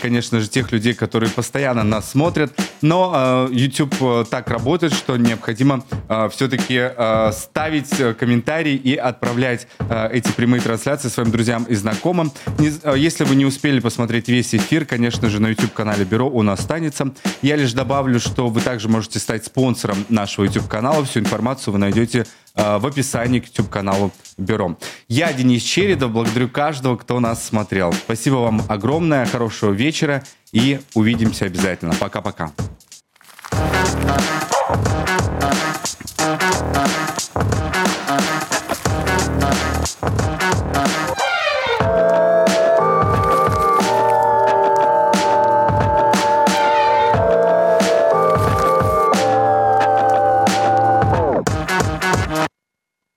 конечно 0.00 0.40
же, 0.40 0.48
тех 0.48 0.72
людей, 0.72 0.94
которые 0.94 1.28
постоянно 1.28 1.84
нас 1.84 2.10
смотрят. 2.10 2.58
Но 2.80 3.48
YouTube 3.50 3.94
так 4.30 4.48
работает, 4.48 4.94
что 4.94 5.18
необходимо 5.18 5.84
все-таки 6.30 6.90
ставить 7.32 8.16
комментарии 8.18 8.74
и 8.76 8.96
отправлять 8.96 9.66
эти 10.10 10.32
прямые 10.32 10.62
трансляции 10.62 11.08
своим 11.08 11.30
друзьям 11.30 11.49
друзьям 11.50 11.64
и 11.64 11.74
знакомым. 11.74 12.32
Э, 12.58 12.94
если 12.96 13.24
вы 13.24 13.34
не 13.34 13.44
успели 13.44 13.80
посмотреть 13.80 14.28
весь 14.28 14.54
эфир, 14.54 14.84
конечно 14.84 15.28
же, 15.28 15.40
на 15.40 15.48
YouTube-канале 15.48 16.04
Бюро 16.04 16.28
он 16.28 16.50
останется. 16.50 17.12
Я 17.42 17.56
лишь 17.56 17.72
добавлю, 17.72 18.20
что 18.20 18.48
вы 18.48 18.60
также 18.60 18.88
можете 18.88 19.18
стать 19.18 19.44
спонсором 19.44 20.04
нашего 20.08 20.44
YouTube-канала. 20.44 21.04
Всю 21.04 21.20
информацию 21.20 21.72
вы 21.72 21.78
найдете 21.78 22.26
э, 22.54 22.78
в 22.78 22.86
описании 22.86 23.40
к 23.40 23.46
YouTube-каналу 23.46 24.12
Бюро. 24.38 24.76
Я 25.08 25.32
Денис 25.32 25.62
Чередов, 25.62 26.12
благодарю 26.12 26.48
каждого, 26.48 26.96
кто 26.96 27.18
нас 27.18 27.44
смотрел. 27.44 27.92
Спасибо 27.92 28.36
вам 28.36 28.62
огромное, 28.68 29.26
хорошего 29.26 29.72
вечера 29.72 30.22
и 30.52 30.80
увидимся 30.94 31.46
обязательно. 31.46 31.94
Пока-пока. 31.98 32.52